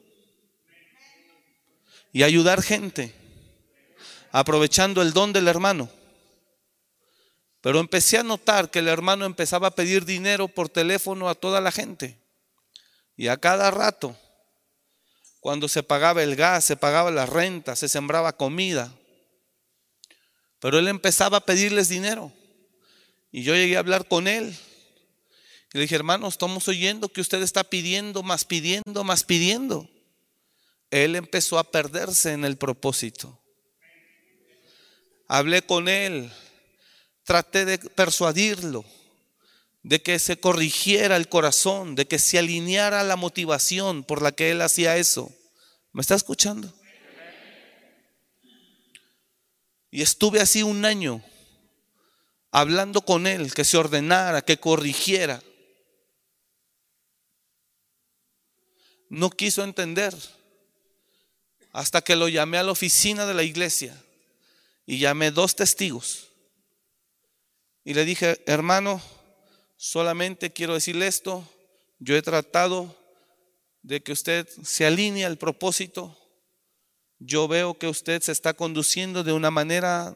y 2.13 2.23
ayudar 2.23 2.61
gente 2.61 3.20
aprovechando 4.31 5.01
el 5.01 5.13
don 5.13 5.33
del 5.33 5.47
hermano. 5.47 5.89
Pero 7.61 7.79
empecé 7.79 8.17
a 8.17 8.23
notar 8.23 8.71
que 8.71 8.79
el 8.79 8.87
hermano 8.87 9.25
empezaba 9.25 9.67
a 9.67 9.75
pedir 9.75 10.05
dinero 10.05 10.47
por 10.47 10.69
teléfono 10.69 11.29
a 11.29 11.35
toda 11.35 11.61
la 11.61 11.71
gente. 11.71 12.17
Y 13.15 13.27
a 13.27 13.37
cada 13.37 13.69
rato, 13.69 14.17
cuando 15.39 15.67
se 15.67 15.83
pagaba 15.83 16.23
el 16.23 16.35
gas, 16.35 16.65
se 16.65 16.75
pagaba 16.75 17.11
la 17.11 17.27
renta, 17.27 17.75
se 17.75 17.87
sembraba 17.87 18.35
comida. 18.35 18.91
Pero 20.59 20.79
él 20.79 20.87
empezaba 20.87 21.37
a 21.37 21.45
pedirles 21.45 21.87
dinero. 21.87 22.31
Y 23.31 23.43
yo 23.43 23.53
llegué 23.53 23.75
a 23.75 23.79
hablar 23.79 24.07
con 24.07 24.27
él. 24.27 24.57
Y 25.73 25.77
le 25.77 25.81
dije, 25.81 25.95
hermano, 25.95 26.27
estamos 26.27 26.67
oyendo 26.67 27.09
que 27.09 27.21
usted 27.21 27.41
está 27.43 27.63
pidiendo, 27.63 28.23
más 28.23 28.43
pidiendo, 28.43 29.03
más 29.03 29.23
pidiendo. 29.23 29.87
Él 30.89 31.15
empezó 31.15 31.59
a 31.59 31.63
perderse 31.63 32.33
en 32.33 32.43
el 32.43 32.57
propósito 32.57 33.40
hablé 35.31 35.61
con 35.61 35.87
él, 35.87 36.29
traté 37.23 37.63
de 37.63 37.77
persuadirlo, 37.77 38.83
de 39.81 40.01
que 40.01 40.19
se 40.19 40.37
corrigiera 40.37 41.15
el 41.15 41.29
corazón, 41.29 41.95
de 41.95 42.05
que 42.05 42.19
se 42.19 42.37
alineara 42.37 43.01
la 43.05 43.15
motivación 43.15 44.03
por 44.03 44.21
la 44.21 44.33
que 44.33 44.51
él 44.51 44.61
hacía 44.61 44.97
eso. 44.97 45.33
¿Me 45.93 46.01
está 46.01 46.15
escuchando? 46.15 46.73
Y 49.89 50.01
estuve 50.01 50.41
así 50.41 50.63
un 50.63 50.83
año 50.83 51.23
hablando 52.51 53.01
con 53.01 53.25
él, 53.25 53.53
que 53.53 53.63
se 53.63 53.77
ordenara, 53.77 54.41
que 54.41 54.57
corrigiera. 54.57 55.41
No 59.07 59.29
quiso 59.29 59.63
entender 59.63 60.13
hasta 61.71 62.01
que 62.01 62.17
lo 62.17 62.27
llamé 62.27 62.57
a 62.57 62.63
la 62.63 62.73
oficina 62.73 63.25
de 63.25 63.33
la 63.33 63.43
iglesia 63.43 63.97
y 64.91 64.97
llamé 64.99 65.31
dos 65.31 65.55
testigos. 65.55 66.27
Y 67.85 67.93
le 67.93 68.03
dije, 68.03 68.43
hermano, 68.45 69.01
solamente 69.77 70.51
quiero 70.51 70.73
decirle 70.73 71.07
esto, 71.07 71.47
yo 71.99 72.17
he 72.17 72.21
tratado 72.21 72.93
de 73.83 74.03
que 74.03 74.11
usted 74.11 74.49
se 74.65 74.85
alinee 74.85 75.23
al 75.23 75.37
propósito. 75.37 76.17
Yo 77.19 77.47
veo 77.47 77.75
que 77.75 77.87
usted 77.87 78.21
se 78.21 78.33
está 78.33 78.53
conduciendo 78.53 79.23
de 79.23 79.31
una 79.31 79.49
manera 79.49 80.13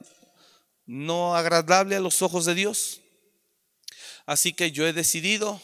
no 0.86 1.38
agradable 1.38 1.96
a 1.96 2.02
los 2.02 2.22
ojos 2.22 2.44
de 2.44 2.56
Dios. 2.56 3.00
Así 4.26 4.52
que 4.52 4.74
yo 4.74 4.86
he 4.86 4.92
decidido 4.92 5.62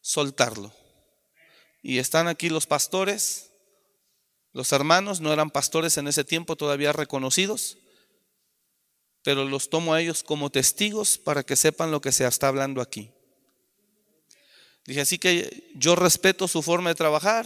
soltarlo. 0.00 0.74
Y 1.80 1.98
están 1.98 2.26
aquí 2.26 2.48
los 2.48 2.66
pastores, 2.66 3.52
los 4.52 4.72
hermanos, 4.72 5.20
no 5.20 5.32
eran 5.32 5.50
pastores 5.50 5.96
en 5.96 6.08
ese 6.08 6.24
tiempo 6.24 6.56
todavía 6.56 6.92
reconocidos, 6.92 7.78
pero 9.26 9.44
los 9.44 9.70
tomo 9.70 9.92
a 9.92 10.00
ellos 10.00 10.22
como 10.22 10.50
testigos 10.50 11.18
para 11.18 11.42
que 11.42 11.56
sepan 11.56 11.90
lo 11.90 12.00
que 12.00 12.12
se 12.12 12.24
está 12.24 12.46
hablando 12.46 12.80
aquí. 12.80 13.10
Dije, 14.84 15.00
así 15.00 15.18
que 15.18 15.72
yo 15.74 15.96
respeto 15.96 16.46
su 16.46 16.62
forma 16.62 16.90
de 16.90 16.94
trabajar, 16.94 17.44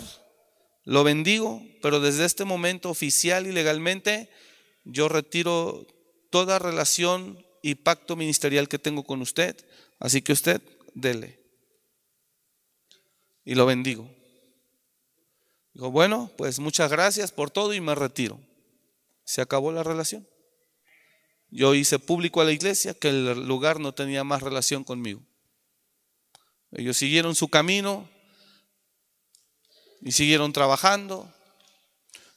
lo 0.84 1.04
bendigo, 1.04 1.62
pero 1.80 1.98
desde 1.98 2.26
este 2.26 2.44
momento 2.44 2.90
oficial 2.90 3.46
y 3.46 3.52
legalmente 3.52 4.28
yo 4.84 5.08
retiro 5.08 5.86
toda 6.28 6.58
relación 6.58 7.46
y 7.62 7.76
pacto 7.76 8.14
ministerial 8.14 8.68
que 8.68 8.78
tengo 8.78 9.02
con 9.02 9.22
usted. 9.22 9.56
Así 9.98 10.20
que 10.20 10.34
usted, 10.34 10.60
dele. 10.92 11.40
Y 13.42 13.54
lo 13.54 13.64
bendigo. 13.64 14.06
Digo, 15.72 15.90
bueno, 15.90 16.30
pues 16.36 16.58
muchas 16.58 16.90
gracias 16.90 17.32
por 17.32 17.50
todo 17.50 17.72
y 17.72 17.80
me 17.80 17.94
retiro. 17.94 18.38
Se 19.24 19.40
acabó 19.40 19.72
la 19.72 19.82
relación. 19.82 20.28
Yo 21.50 21.74
hice 21.74 21.98
público 21.98 22.40
a 22.40 22.44
la 22.44 22.52
iglesia 22.52 22.94
que 22.94 23.08
el 23.08 23.46
lugar 23.46 23.80
no 23.80 23.92
tenía 23.92 24.24
más 24.24 24.42
relación 24.42 24.84
conmigo. 24.84 25.22
Ellos 26.72 26.96
siguieron 26.96 27.34
su 27.34 27.48
camino 27.48 28.08
y 30.00 30.12
siguieron 30.12 30.52
trabajando. 30.52 31.32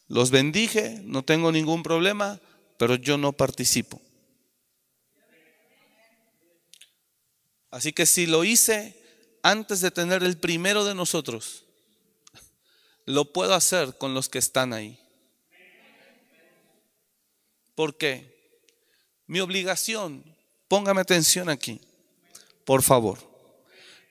Los 0.08 0.32
bendije, 0.32 1.02
no 1.04 1.23
tengo 1.23 1.52
ningún 1.52 1.84
problema 1.84 2.39
pero 2.84 2.95
yo 2.95 3.17
no 3.17 3.32
participo. 3.32 4.02
Así 7.71 7.93
que 7.93 8.06
si 8.06 8.26
lo 8.28 8.43
hice 8.43 8.99
antes 9.41 9.82
de 9.82 9.89
tener 9.89 10.23
el 10.23 10.38
primero 10.38 10.84
de 10.84 10.93
nosotros, 10.93 11.63
lo 13.06 13.32
puedo 13.32 13.54
hacer 13.54 13.97
con 13.97 14.13
los 14.13 14.28
que 14.28 14.39
están 14.39 14.73
ahí. 14.73 14.99
¿Por 17.73 17.97
qué? 17.97 18.32
Mi 19.27 19.39
obligación, 19.39 20.23
póngame 20.67 21.01
atención 21.01 21.49
aquí, 21.49 21.81
por 22.65 22.83
favor. 22.83 23.19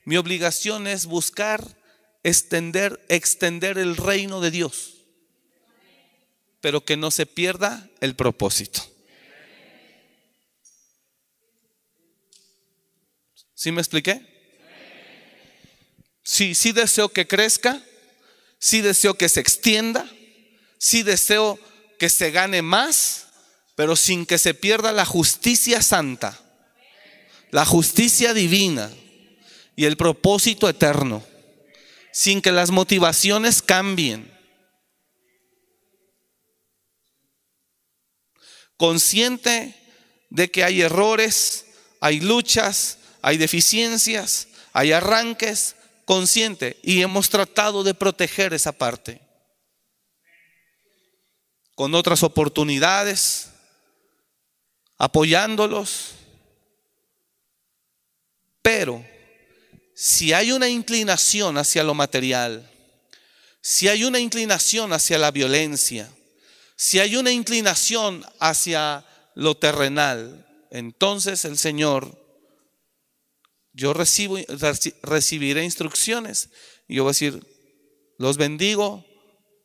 Mi 0.05 0.17
obligación 0.17 0.87
es 0.87 1.05
buscar 1.05 1.63
extender, 2.23 3.03
extender 3.09 3.77
el 3.77 3.95
reino 3.95 4.41
de 4.41 4.51
Dios 4.51 4.93
pero 6.63 6.85
que 6.85 6.95
no 6.95 7.11
se 7.11 7.25
pierda 7.25 7.89
el 7.99 8.15
propósito. 8.15 8.89
¿Sí 13.53 13.69
me 13.73 13.81
expliqué? 13.81 14.25
Sí, 16.23 16.55
sí 16.55 16.71
deseo 16.71 17.09
que 17.09 17.27
crezca, 17.27 17.83
sí 18.59 18.79
deseo 18.79 19.15
que 19.15 19.27
se 19.27 19.41
extienda, 19.41 20.09
sí 20.77 21.03
deseo 21.03 21.59
que 21.99 22.07
se 22.07 22.31
gane 22.31 22.61
más, 22.61 23.27
pero 23.75 23.95
sin 23.95 24.25
que 24.25 24.37
se 24.37 24.53
pierda 24.53 24.91
la 24.91 25.05
justicia 25.05 25.81
santa, 25.81 26.39
la 27.51 27.65
justicia 27.65 28.33
divina 28.33 28.91
y 29.75 29.85
el 29.85 29.97
propósito 29.97 30.69
eterno, 30.69 31.23
sin 32.11 32.41
que 32.41 32.51
las 32.51 32.71
motivaciones 32.71 33.61
cambien 33.61 34.33
consciente 38.83 39.75
de 40.29 40.51
que 40.51 40.63
hay 40.63 40.81
errores, 40.81 41.67
hay 42.01 42.19
luchas, 42.19 42.97
hay 43.21 43.37
deficiencias, 43.37 44.49
hay 44.73 44.91
arranques, 44.91 45.77
consciente. 46.03 46.77
Y 46.83 47.01
hemos 47.01 47.29
tratado 47.29 47.85
de 47.85 47.93
proteger 47.93 48.53
esa 48.53 48.73
parte. 48.73 49.21
Con 51.75 51.95
otras 51.95 52.23
oportunidades, 52.23 53.52
apoyándolos. 54.97 56.11
Pero 58.61 59.05
si 59.95 60.33
hay 60.33 60.51
una 60.51 60.69
inclinación 60.69 61.57
hacia 61.57 61.83
lo 61.83 61.93
material, 61.93 62.69
si 63.61 63.87
hay 63.87 64.03
una 64.03 64.19
inclinación 64.19 64.93
hacia 64.93 65.17
la 65.17 65.31
violencia, 65.31 66.09
si 66.75 66.99
hay 66.99 67.15
una 67.15 67.31
inclinación 67.31 68.25
hacia 68.39 69.05
lo 69.35 69.55
terrenal, 69.55 70.45
entonces 70.71 71.45
el 71.45 71.57
Señor, 71.57 72.19
yo 73.73 73.93
recibo, 73.93 74.37
recibiré 75.03 75.63
instrucciones 75.63 76.49
y 76.87 76.95
yo 76.95 77.03
voy 77.03 77.11
a 77.11 77.13
decir, 77.13 77.45
los 78.17 78.37
bendigo 78.37 79.05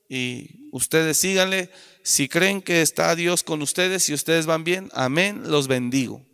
y 0.08 0.68
ustedes 0.72 1.16
síganle. 1.18 1.70
Si 2.08 2.26
creen 2.26 2.62
que 2.62 2.80
está 2.80 3.14
Dios 3.14 3.42
con 3.42 3.60
ustedes 3.60 4.08
y 4.08 4.14
ustedes 4.14 4.46
van 4.46 4.64
bien, 4.64 4.88
amén, 4.94 5.42
los 5.44 5.68
bendigo. 5.68 6.24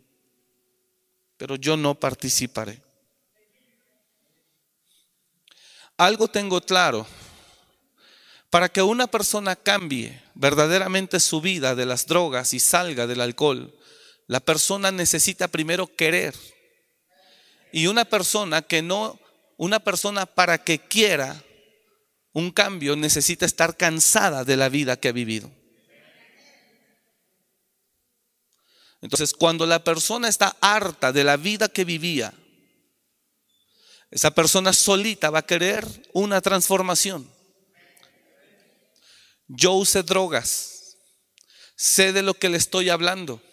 Pero 1.35 1.57
yo 1.57 1.75
no 1.75 1.99
participaré. 1.99 2.81
Algo 5.97 6.29
tengo 6.29 6.61
claro 6.61 7.05
para 8.49 8.69
que 8.69 8.81
una 8.81 9.07
persona 9.07 9.57
cambie 9.57 10.21
verdaderamente 10.33 11.19
su 11.19 11.41
vida 11.41 11.75
de 11.75 11.85
las 11.85 12.05
drogas 12.05 12.53
y 12.53 12.61
salga 12.61 13.05
del 13.05 13.19
alcohol, 13.19 13.77
la 14.27 14.39
persona 14.39 14.93
necesita 14.93 15.49
primero 15.49 15.93
querer. 15.93 16.35
Y 17.73 17.87
una 17.87 18.05
persona 18.05 18.61
que 18.61 18.81
no, 18.81 19.19
una 19.57 19.81
persona 19.81 20.25
para 20.25 20.57
que 20.57 20.79
quiera 20.79 21.43
un 22.31 22.51
cambio 22.51 22.95
necesita 22.95 23.45
estar 23.45 23.75
cansada 23.75 24.45
de 24.45 24.55
la 24.55 24.69
vida 24.69 24.95
que 24.95 25.09
ha 25.09 25.11
vivido. 25.11 25.51
Entonces, 29.05 29.33
cuando 29.33 29.67
la 29.67 29.83
persona 29.83 30.27
está 30.27 30.57
harta 30.61 31.11
de 31.11 31.23
la 31.23 31.37
vida 31.37 31.69
que 31.69 31.85
vivía, 31.85 32.33
esa 34.09 34.31
persona 34.31 34.73
solita 34.73 35.29
va 35.29 35.39
a 35.39 35.45
querer 35.45 35.85
una 36.11 36.41
transformación. 36.41 37.29
Yo 39.47 39.73
usé 39.73 40.01
drogas. 40.01 40.97
Sé 41.75 42.13
de 42.13 42.23
lo 42.23 42.33
que 42.33 42.49
le 42.49 42.57
estoy 42.57 42.89
hablando. 42.89 43.43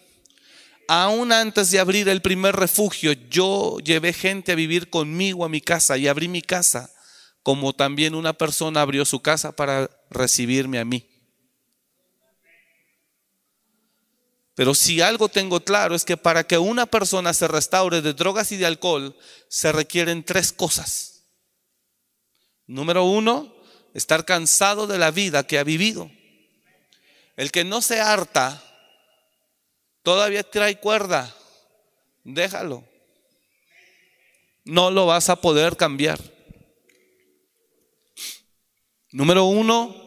Aún 0.87 1.31
antes 1.31 1.69
de 1.69 1.79
abrir 1.79 2.09
el 2.09 2.23
primer 2.23 2.55
refugio, 2.55 3.11
yo 3.11 3.77
llevé 3.77 4.11
gente 4.11 4.53
a 4.53 4.55
vivir 4.55 4.89
conmigo 4.89 5.45
a 5.45 5.49
mi 5.49 5.61
casa 5.61 5.99
y 5.99 6.07
abrí 6.07 6.29
mi 6.29 6.41
casa, 6.41 6.91
como 7.43 7.73
también 7.73 8.15
una 8.15 8.33
persona 8.33 8.81
abrió 8.81 9.05
su 9.05 9.19
casa 9.19 9.55
para 9.55 9.87
recibirme 10.09 10.79
a 10.79 10.85
mí. 10.85 11.12
Pero 14.55 14.75
si 14.75 15.01
algo 15.01 15.29
tengo 15.29 15.61
claro 15.61 15.95
es 15.95 16.05
que 16.05 16.17
para 16.17 16.43
que 16.43 16.57
una 16.57 16.85
persona 16.85 17.33
se 17.33 17.47
restaure 17.47 18.01
de 18.01 18.13
drogas 18.13 18.51
y 18.51 18.57
de 18.57 18.65
alcohol, 18.65 19.17
se 19.47 19.71
requieren 19.71 20.23
tres 20.23 20.51
cosas. 20.51 21.23
Número 22.67 23.03
uno, 23.03 23.55
estar 23.93 24.25
cansado 24.25 24.85
de 24.87 24.97
la 24.97 25.11
vida 25.11 25.45
que 25.45 25.57
ha 25.57 25.63
vivido. 25.63 26.09
El 27.35 27.51
que 27.51 27.63
no 27.63 27.81
se 27.81 27.99
harta, 27.99 28.63
todavía 30.03 30.43
trae 30.43 30.79
cuerda, 30.79 31.35
déjalo. 32.23 32.87
No 34.65 34.91
lo 34.91 35.07
vas 35.07 35.29
a 35.29 35.35
poder 35.35 35.75
cambiar. 35.75 36.19
Número 39.11 39.45
uno, 39.45 40.02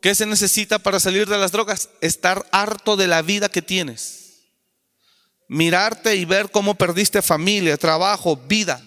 ¿qué 0.00 0.14
se 0.14 0.26
necesita 0.26 0.78
para 0.78 1.00
salir 1.00 1.28
de 1.28 1.38
las 1.38 1.52
drogas? 1.52 1.90
Estar 2.00 2.46
harto 2.52 2.96
de 2.96 3.06
la 3.06 3.22
vida 3.22 3.48
que 3.48 3.62
tienes. 3.62 4.18
mirarte 5.48 6.14
y 6.14 6.24
ver 6.24 6.52
cómo 6.52 6.76
perdiste 6.76 7.22
familia, 7.22 7.76
trabajo, 7.76 8.36
vida, 8.36 8.80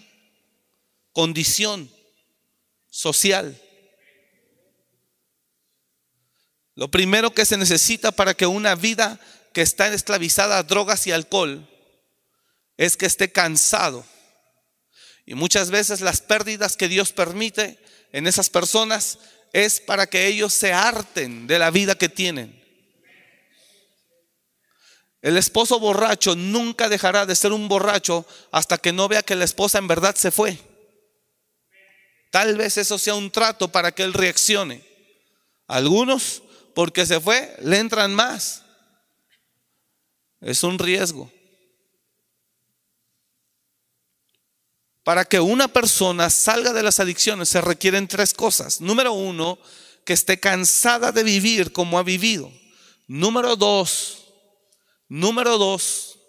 condición 1.11 1.91
social. 2.89 3.59
Lo 6.75 6.89
primero 6.89 7.33
que 7.33 7.45
se 7.45 7.57
necesita 7.57 8.13
para 8.13 8.33
que 8.33 8.47
una 8.47 8.75
vida 8.75 9.19
que 9.51 9.61
está 9.61 9.93
esclavizada 9.93 10.57
a 10.57 10.63
drogas 10.63 11.05
y 11.05 11.11
alcohol 11.11 11.69
es 12.77 12.97
que 12.97 13.05
esté 13.05 13.31
cansado. 13.31 14.05
Y 15.25 15.35
muchas 15.35 15.69
veces 15.69 16.01
las 16.01 16.21
pérdidas 16.21 16.77
que 16.77 16.87
Dios 16.87 17.11
permite 17.11 17.77
en 18.11 18.25
esas 18.25 18.49
personas 18.49 19.19
es 19.53 19.79
para 19.79 20.07
que 20.07 20.27
ellos 20.27 20.51
se 20.51 20.73
harten 20.73 21.45
de 21.47 21.59
la 21.59 21.69
vida 21.69 21.95
que 21.95 22.09
tienen. 22.09 22.61
El 25.21 25.37
esposo 25.37 25.79
borracho 25.79 26.35
nunca 26.35 26.89
dejará 26.89 27.25
de 27.25 27.35
ser 27.35 27.53
un 27.53 27.69
borracho 27.69 28.25
hasta 28.51 28.77
que 28.77 28.91
no 28.91 29.07
vea 29.07 29.21
que 29.21 29.35
la 29.35 29.45
esposa 29.45 29.77
en 29.77 29.87
verdad 29.87 30.15
se 30.15 30.31
fue. 30.31 30.57
Tal 32.29 32.57
vez 32.57 32.77
eso 32.77 32.97
sea 32.97 33.13
un 33.13 33.31
trato 33.31 33.71
para 33.71 33.93
que 33.93 34.03
él 34.03 34.11
reaccione. 34.11 34.83
Algunos, 35.67 36.41
porque 36.73 37.05
se 37.05 37.21
fue, 37.21 37.55
le 37.61 37.77
entran 37.77 38.13
más. 38.13 38.63
Es 40.41 40.63
un 40.63 40.77
riesgo. 40.77 41.31
Para 45.03 45.25
que 45.25 45.39
una 45.39 45.67
persona 45.67 46.29
salga 46.29 46.71
de 46.71 46.83
las 46.83 46.99
adicciones 46.99 47.49
se 47.49 47.61
requieren 47.61 48.07
tres 48.07 48.33
cosas. 48.33 48.79
Número 48.79 49.11
uno, 49.13 49.59
que 50.05 50.13
esté 50.13 50.39
cansada 50.39 51.11
de 51.11 51.23
vivir 51.23 51.73
como 51.73 51.99
ha 51.99 52.03
vivido. 52.03 52.51
Número 53.07 53.55
dos, 53.55 54.33
número 55.09 55.57
dos, 55.57 56.19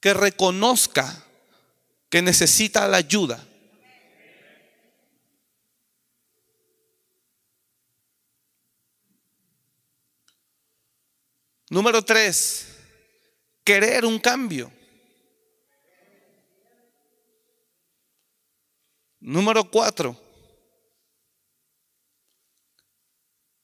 que 0.00 0.14
reconozca 0.14 1.24
que 2.10 2.22
necesita 2.22 2.88
la 2.88 2.96
ayuda. 2.96 3.44
Número 11.70 12.02
tres, 12.02 12.66
querer 13.62 14.06
un 14.06 14.18
cambio. 14.18 14.72
Número 19.20 19.68
cuatro, 19.70 20.16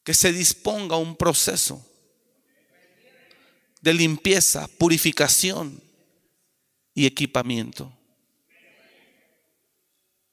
que 0.02 0.14
se 0.14 0.32
disponga 0.32 0.96
un 0.96 1.16
proceso 1.16 1.84
de 3.80 3.94
limpieza, 3.94 4.68
purificación 4.78 5.82
y 6.94 7.06
equipamiento. 7.06 7.92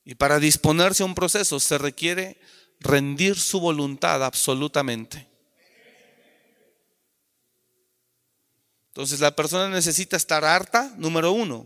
Y 0.03 0.15
para 0.15 0.39
disponerse 0.39 1.03
a 1.03 1.05
un 1.05 1.15
proceso 1.15 1.59
se 1.59 1.78
requiere 1.78 2.39
rendir 2.80 3.38
su 3.38 3.59
voluntad 3.59 4.24
absolutamente. 4.24 5.28
Entonces 8.88 9.19
la 9.22 9.34
persona 9.36 9.69
necesita 9.69 10.17
estar 10.17 10.43
harta, 10.43 10.93
número 10.97 11.32
uno. 11.32 11.65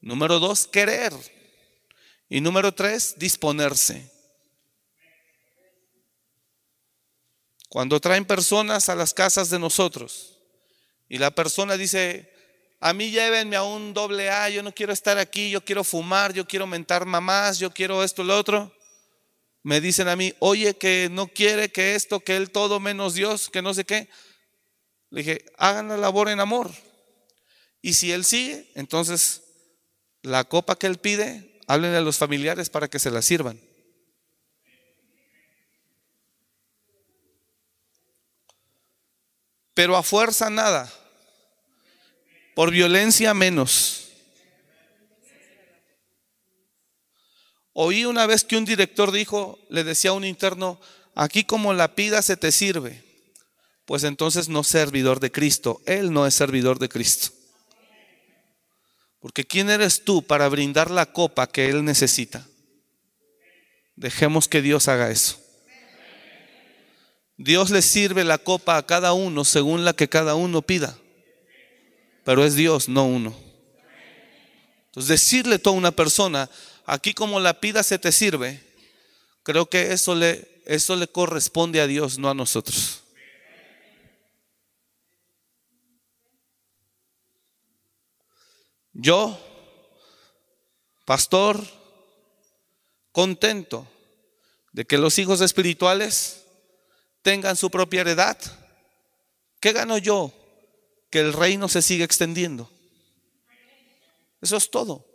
Número 0.00 0.38
dos, 0.38 0.66
querer. 0.66 1.12
Y 2.32 2.40
número 2.40 2.72
tres, 2.72 3.16
disponerse. 3.18 4.10
Cuando 7.68 8.00
traen 8.00 8.24
personas 8.24 8.88
a 8.88 8.94
las 8.94 9.12
casas 9.12 9.50
de 9.50 9.58
nosotros 9.58 10.38
y 11.10 11.18
la 11.18 11.30
persona 11.30 11.76
dice, 11.76 12.32
a 12.80 12.94
mí 12.94 13.10
llévenme 13.10 13.56
a 13.56 13.64
un 13.64 13.92
doble 13.92 14.30
A, 14.30 14.48
yo 14.48 14.62
no 14.62 14.72
quiero 14.72 14.94
estar 14.94 15.18
aquí, 15.18 15.50
yo 15.50 15.62
quiero 15.62 15.84
fumar, 15.84 16.32
yo 16.32 16.46
quiero 16.46 16.66
mentar 16.66 17.04
mamás, 17.04 17.58
yo 17.58 17.70
quiero 17.70 18.02
esto, 18.02 18.24
lo 18.24 18.38
otro. 18.38 18.74
Me 19.62 19.82
dicen 19.82 20.08
a 20.08 20.16
mí, 20.16 20.32
oye, 20.38 20.74
que 20.78 21.08
no 21.12 21.28
quiere, 21.28 21.70
que 21.70 21.94
esto, 21.94 22.20
que 22.20 22.36
él 22.36 22.50
todo 22.50 22.80
menos 22.80 23.12
Dios, 23.12 23.50
que 23.50 23.60
no 23.60 23.74
sé 23.74 23.84
qué. 23.84 24.08
Le 25.10 25.20
dije, 25.20 25.44
hagan 25.58 25.88
la 25.88 25.98
labor 25.98 26.30
en 26.30 26.40
amor. 26.40 26.70
Y 27.82 27.92
si 27.92 28.10
él 28.10 28.24
sigue, 28.24 28.72
entonces 28.74 29.42
la 30.22 30.44
copa 30.44 30.76
que 30.76 30.86
él 30.86 30.96
pide, 30.96 31.51
Háblenle 31.66 31.98
a 31.98 32.02
los 32.02 32.18
familiares 32.18 32.68
para 32.70 32.88
que 32.88 32.98
se 32.98 33.10
la 33.10 33.22
sirvan. 33.22 33.60
Pero 39.74 39.96
a 39.96 40.02
fuerza 40.02 40.50
nada. 40.50 40.92
Por 42.54 42.70
violencia 42.70 43.32
menos. 43.32 44.02
Oí 47.72 48.04
una 48.04 48.26
vez 48.26 48.44
que 48.44 48.56
un 48.56 48.66
director 48.66 49.12
dijo, 49.12 49.58
le 49.70 49.82
decía 49.82 50.10
a 50.10 50.14
un 50.14 50.24
interno, 50.24 50.78
aquí 51.14 51.44
como 51.44 51.72
la 51.72 51.94
pida 51.94 52.20
se 52.20 52.36
te 52.36 52.52
sirve, 52.52 53.02
pues 53.86 54.04
entonces 54.04 54.50
no 54.50 54.62
servidor 54.62 55.20
de 55.20 55.32
Cristo, 55.32 55.80
él 55.86 56.12
no 56.12 56.26
es 56.26 56.34
servidor 56.34 56.78
de 56.78 56.90
Cristo. 56.90 57.30
Porque 59.22 59.44
¿quién 59.44 59.70
eres 59.70 60.04
tú 60.04 60.20
para 60.22 60.48
brindar 60.48 60.90
la 60.90 61.06
copa 61.06 61.46
que 61.46 61.68
Él 61.68 61.84
necesita? 61.84 62.44
Dejemos 63.94 64.48
que 64.48 64.60
Dios 64.60 64.88
haga 64.88 65.10
eso. 65.10 65.40
Dios 67.36 67.70
le 67.70 67.82
sirve 67.82 68.24
la 68.24 68.38
copa 68.38 68.76
a 68.76 68.84
cada 68.84 69.12
uno 69.12 69.44
según 69.44 69.84
la 69.84 69.92
que 69.92 70.08
cada 70.08 70.34
uno 70.34 70.60
pida. 70.60 70.98
Pero 72.24 72.44
es 72.44 72.56
Dios, 72.56 72.88
no 72.88 73.06
uno. 73.06 73.36
Entonces 74.86 75.08
decirle 75.08 75.60
a 75.64 75.70
una 75.70 75.92
persona, 75.92 76.50
aquí 76.84 77.14
como 77.14 77.38
la 77.38 77.60
pida 77.60 77.84
se 77.84 78.00
te 78.00 78.10
sirve, 78.10 78.60
creo 79.44 79.66
que 79.66 79.92
eso 79.92 80.16
le, 80.16 80.62
eso 80.66 80.96
le 80.96 81.06
corresponde 81.06 81.80
a 81.80 81.86
Dios, 81.86 82.18
no 82.18 82.28
a 82.28 82.34
nosotros. 82.34 83.01
Yo, 88.92 89.38
pastor, 91.04 91.62
contento 93.10 93.86
de 94.72 94.84
que 94.84 94.98
los 94.98 95.18
hijos 95.18 95.40
espirituales 95.40 96.44
tengan 97.22 97.56
su 97.56 97.70
propia 97.70 98.02
heredad. 98.02 98.38
¿Qué 99.60 99.72
gano 99.72 99.96
yo? 99.98 100.32
Que 101.10 101.20
el 101.20 101.32
reino 101.32 101.68
se 101.68 101.82
siga 101.82 102.04
extendiendo. 102.04 102.70
Eso 104.40 104.56
es 104.56 104.70
todo. 104.70 105.06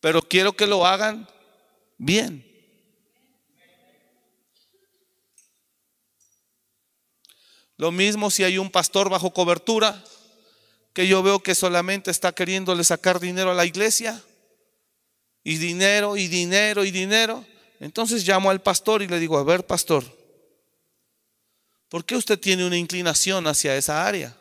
Pero 0.00 0.20
quiero 0.20 0.52
que 0.54 0.66
lo 0.66 0.84
hagan 0.84 1.28
bien. 1.96 2.50
Lo 7.76 7.90
mismo 7.90 8.30
si 8.30 8.44
hay 8.44 8.58
un 8.58 8.70
pastor 8.70 9.08
bajo 9.08 9.32
cobertura 9.32 10.04
que 10.94 11.08
yo 11.08 11.22
veo 11.22 11.40
que 11.40 11.54
solamente 11.54 12.10
está 12.10 12.32
queriéndole 12.32 12.84
sacar 12.84 13.20
dinero 13.20 13.50
a 13.50 13.54
la 13.54 13.66
iglesia, 13.66 14.22
y 15.42 15.58
dinero, 15.58 16.16
y 16.16 16.28
dinero, 16.28 16.84
y 16.84 16.90
dinero. 16.90 17.44
Entonces 17.80 18.26
llamo 18.26 18.48
al 18.48 18.62
pastor 18.62 19.02
y 19.02 19.08
le 19.08 19.18
digo, 19.18 19.36
a 19.36 19.44
ver, 19.44 19.66
pastor, 19.66 20.04
¿por 21.90 22.04
qué 22.04 22.16
usted 22.16 22.38
tiene 22.38 22.64
una 22.64 22.78
inclinación 22.78 23.46
hacia 23.46 23.76
esa 23.76 24.06
área? 24.06 24.34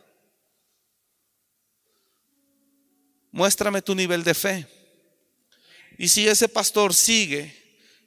Muéstrame 3.32 3.82
tu 3.82 3.96
nivel 3.96 4.24
de 4.24 4.34
fe. 4.36 4.68
Y 5.98 6.08
si 6.08 6.28
ese 6.28 6.48
pastor 6.48 6.94
sigue 6.94 7.54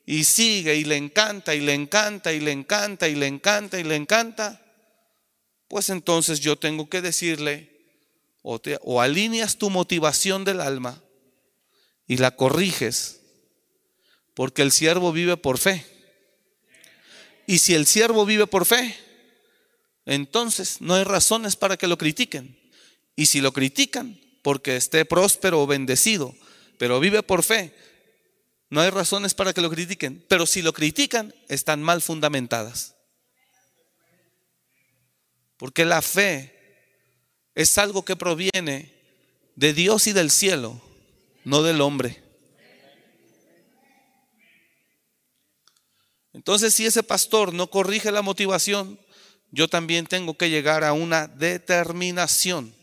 y 0.07 0.23
sigue 0.23 0.77
y 0.77 0.85
le 0.85 0.97
encanta 0.97 1.55
y 1.55 1.61
le 1.61 1.75
encanta 1.75 2.33
y 2.33 2.39
le 2.39 2.53
encanta 2.53 3.09
y 3.09 3.17
le 3.17 3.27
encanta 3.27 3.79
y 3.79 3.83
le 3.83 3.97
encanta, 3.97 4.63
pues 5.69 5.91
entonces 5.91 6.39
yo 6.41 6.57
tengo 6.57 6.89
que 6.89 7.03
decirle, 7.03 7.76
o, 8.49 9.01
alineas 9.01 9.57
tu 9.59 9.71
motivación 9.71 10.45
del 10.45 10.61
alma 10.61 11.03
y 12.07 12.19
la 12.19 12.37
corriges, 12.37 13.21
porque 14.35 14.63
el 14.63 14.71
siervo 14.71 15.11
vive 15.11 15.37
por 15.37 15.59
fe. 15.59 15.85
Y 17.49 17.59
si 17.59 17.75
el 17.75 17.87
siervo 17.87 18.25
vive 18.25 18.47
por 18.47 18.65
fe, 18.65 18.97
entonces 20.05 20.81
no 20.81 20.95
hay 20.95 21.03
razones 21.03 21.57
para 21.57 21.77
que 21.77 21.89
lo 21.89 21.99
critiquen. 21.99 22.57
Y 23.17 23.27
si 23.27 23.41
lo 23.41 23.53
critican 23.53 24.21
porque 24.43 24.77
esté 24.77 25.05
próspero 25.05 25.63
o 25.63 25.67
bendecido, 25.67 26.33
pero 26.79 27.01
vive 27.01 27.25
por 27.25 27.43
fe, 27.43 27.75
no 28.71 28.81
hay 28.81 28.91
razones 28.91 29.35
para 29.35 29.53
que 29.53 29.61
lo 29.61 29.71
critiquen. 29.71 30.25
Pero 30.29 30.47
si 30.47 30.63
lo 30.63 30.73
critican, 30.73 31.35
están 31.49 31.83
mal 31.83 32.01
fundamentadas. 32.01 32.95
Porque 35.57 35.85
la 35.85 36.01
fe 36.01 36.56
es 37.57 37.79
algo 37.79 38.05
que 38.05 38.15
proviene 38.15 38.93
de 39.57 39.73
Dios 39.73 40.07
y 40.07 40.13
del 40.13 40.31
cielo, 40.31 40.79
no 41.43 41.63
del 41.63 41.81
hombre. 41.81 42.23
Entonces, 46.35 46.75
si 46.75 46.85
ese 46.85 47.03
pastor 47.03 47.55
no 47.55 47.71
corrige 47.71 48.13
la 48.13 48.21
motivación, 48.21 49.01
yo 49.51 49.69
también 49.69 50.07
tengo 50.07 50.37
que 50.37 50.51
llegar 50.51 50.85
a 50.85 50.93
una 50.93 51.29
determinación. 51.29 52.75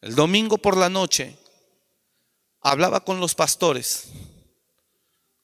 El 0.00 0.14
domingo 0.14 0.56
por 0.56 0.78
la 0.78 0.88
noche 0.88 1.36
hablaba 2.62 3.04
con 3.04 3.20
los 3.20 3.34
pastores, 3.34 4.08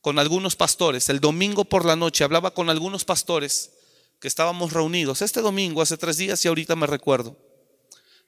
con 0.01 0.19
algunos 0.19 0.57
pastores. 0.57 1.11
El 1.11 1.21
domingo 1.21 1.67
por 1.67 1.85
la 1.85 1.97
noche 1.97 2.25
hablaba 2.25 2.55
con 2.55 2.71
algunos 2.71 3.05
pastores 3.05 3.73
que 4.21 4.29
estábamos 4.29 4.73
reunidos. 4.73 5.21
Este 5.21 5.43
domingo, 5.43 5.83
hace 5.83 5.99
tres 5.99 6.17
días 6.17 6.43
y 6.43 6.49
ahorita 6.49 6.77
me 6.77 6.87
recuerdo. 6.87 7.37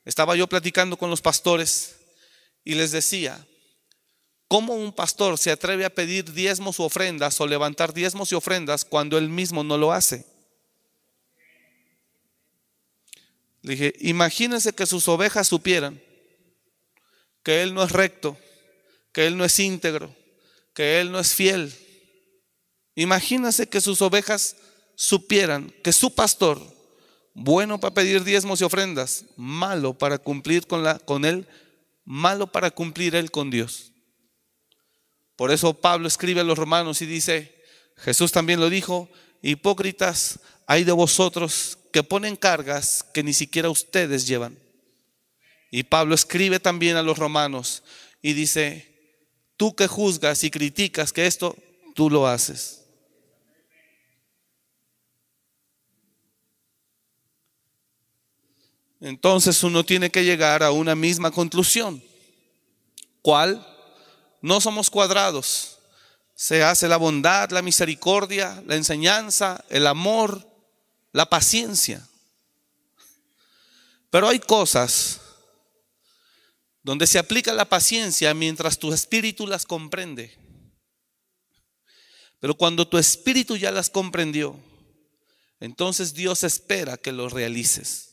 Estaba 0.09 0.35
yo 0.37 0.47
platicando 0.47 0.97
con 0.97 1.11
los 1.11 1.21
pastores 1.21 1.97
y 2.65 2.77
les 2.77 2.93
decía, 2.93 3.47
¿cómo 4.49 4.73
un 4.73 4.91
pastor 4.91 5.37
se 5.37 5.51
atreve 5.51 5.85
a 5.85 5.95
pedir 5.95 6.33
diezmos 6.33 6.79
u 6.79 6.85
ofrendas 6.85 7.39
o 7.43 7.47
levantar 7.47 7.93
diezmos 7.93 8.33
y 8.33 8.35
ofrendas 8.35 8.87
cuando 8.87 9.19
él 9.19 9.29
mismo 9.29 9.63
no 9.63 9.77
lo 9.77 9.93
hace? 9.93 10.25
Le 13.61 13.73
dije, 13.73 13.93
imagínense 14.01 14.73
que 14.73 14.87
sus 14.87 15.07
ovejas 15.09 15.47
supieran 15.47 16.01
que 17.43 17.63
Él 17.63 17.75
no 17.75 17.83
es 17.83 17.93
recto, 17.93 18.39
que 19.13 19.27
Él 19.27 19.37
no 19.37 19.45
es 19.45 19.59
íntegro, 19.59 20.17
que 20.73 21.03
Él 21.03 21.13
no 21.13 21.21
es 21.21 21.35
fiel. 21.35 21.71
Imagínense 22.95 23.69
que 23.69 23.83
sus 23.83 24.01
ovejas 24.01 24.57
supieran 24.95 25.71
que 25.85 25.93
su 25.93 26.15
pastor, 26.15 26.78
bueno 27.39 27.79
para 27.79 27.95
pedir 27.95 28.25
diezmos 28.25 28.61
y 28.61 28.65
ofrendas, 28.65 29.25
malo 29.37 29.95
para 29.95 30.19
cumplir 30.19 30.67
con, 30.67 30.83
la, 30.83 30.99
con 30.99 31.25
Él, 31.25 31.47
malo 32.05 32.49
para 32.49 32.71
cumplir 32.71 33.15
Él 33.15 33.31
con 33.31 33.51
Dios. 33.51 33.93
Por 35.37 35.53
eso 35.53 35.75
Pablo 35.75 36.09
escribe 36.09 36.41
a 36.41 36.45
los 36.45 36.59
romanos 36.59 37.01
y 37.01 37.07
dice, 37.07 37.63
Jesús 37.97 38.33
también 38.33 38.59
lo 38.59 38.69
dijo, 38.69 39.09
hipócritas, 39.41 40.41
hay 40.67 40.85
de 40.85 40.93
vosotros 40.93 41.79
que 41.93 42.03
ponen 42.03 42.37
cargas 42.37 43.05
que 43.15 43.23
ni 43.23 43.33
siquiera 43.33 43.71
ustedes 43.71 44.27
llevan. 44.27 44.59
Y 45.71 45.85
Pablo 45.85 46.15
escribe 46.15 46.59
también 46.59 46.97
a 46.97 47.03
los 47.03 47.19
romanos 47.19 47.85
y 48.21 48.33
dice, 48.33 49.23
tú 49.57 49.77
que 49.77 49.87
juzgas 49.87 50.43
y 50.43 50.51
criticas 50.51 51.13
que 51.13 51.27
esto, 51.27 51.57
tú 51.95 52.11
lo 52.11 52.27
haces. 52.27 52.88
Entonces 59.01 59.63
uno 59.63 59.85
tiene 59.85 60.11
que 60.11 60.25
llegar 60.25 60.63
a 60.63 60.73
una 60.73 60.95
misma 60.95 61.31
conclusión. 61.31 62.03
¿Cuál? 63.23 63.65
No 64.43 64.61
somos 64.61 64.91
cuadrados. 64.91 65.79
Se 66.35 66.63
hace 66.63 66.89
la 66.89 66.97
bondad, 66.97 67.51
la 67.51 67.63
misericordia, 67.63 68.63
la 68.67 68.77
enseñanza, 68.77 69.65
el 69.69 69.87
amor, 69.87 70.49
la 71.13 71.27
paciencia. 71.27 72.07
Pero 74.11 74.29
hay 74.29 74.39
cosas 74.39 75.21
donde 76.83 77.07
se 77.07 77.19
aplica 77.19 77.53
la 77.53 77.69
paciencia 77.69 78.33
mientras 78.35 78.79
tu 78.79 78.93
espíritu 78.93 79.47
las 79.47 79.67
comprende. 79.67 80.37
Pero 82.41 82.57
cuando 82.57 82.87
tu 82.87 82.99
espíritu 82.99 83.57
ya 83.57 83.71
las 83.71 83.91
comprendió, 83.91 84.59
entonces 85.61 86.15
Dios 86.15 86.45
espera 86.45 86.97
que 86.97 87.13
lo 87.13 87.29
realices. 87.29 88.08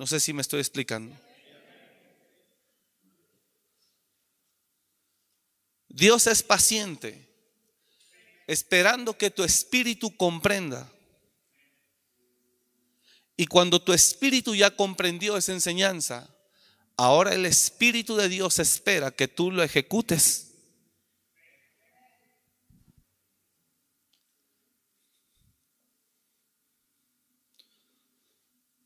No 0.00 0.06
sé 0.06 0.18
si 0.18 0.32
me 0.32 0.40
estoy 0.40 0.60
explicando. 0.60 1.14
Dios 5.90 6.26
es 6.26 6.42
paciente, 6.42 7.28
esperando 8.46 9.18
que 9.18 9.30
tu 9.30 9.44
espíritu 9.44 10.16
comprenda. 10.16 10.90
Y 13.36 13.44
cuando 13.44 13.82
tu 13.82 13.92
espíritu 13.92 14.54
ya 14.54 14.74
comprendió 14.74 15.36
esa 15.36 15.52
enseñanza, 15.52 16.34
ahora 16.96 17.34
el 17.34 17.44
Espíritu 17.44 18.16
de 18.16 18.30
Dios 18.30 18.58
espera 18.58 19.10
que 19.10 19.28
tú 19.28 19.50
lo 19.50 19.62
ejecutes. 19.62 20.49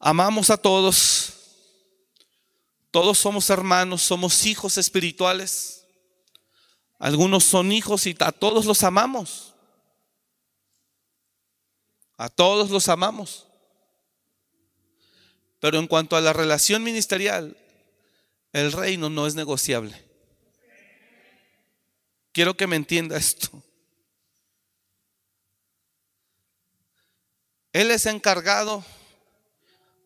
Amamos 0.06 0.50
a 0.50 0.58
todos. 0.58 1.32
Todos 2.90 3.16
somos 3.16 3.48
hermanos, 3.48 4.02
somos 4.02 4.44
hijos 4.44 4.76
espirituales. 4.76 5.86
Algunos 6.98 7.42
son 7.44 7.72
hijos 7.72 8.06
y 8.06 8.14
a 8.20 8.30
todos 8.30 8.66
los 8.66 8.82
amamos. 8.82 9.54
A 12.18 12.28
todos 12.28 12.68
los 12.68 12.90
amamos. 12.90 13.46
Pero 15.58 15.78
en 15.78 15.86
cuanto 15.86 16.16
a 16.16 16.20
la 16.20 16.34
relación 16.34 16.82
ministerial, 16.82 17.56
el 18.52 18.72
reino 18.72 19.08
no 19.08 19.26
es 19.26 19.34
negociable. 19.34 20.04
Quiero 22.32 22.58
que 22.58 22.66
me 22.66 22.76
entienda 22.76 23.16
esto. 23.16 23.50
Él 27.72 27.90
es 27.90 28.04
encargado, 28.04 28.84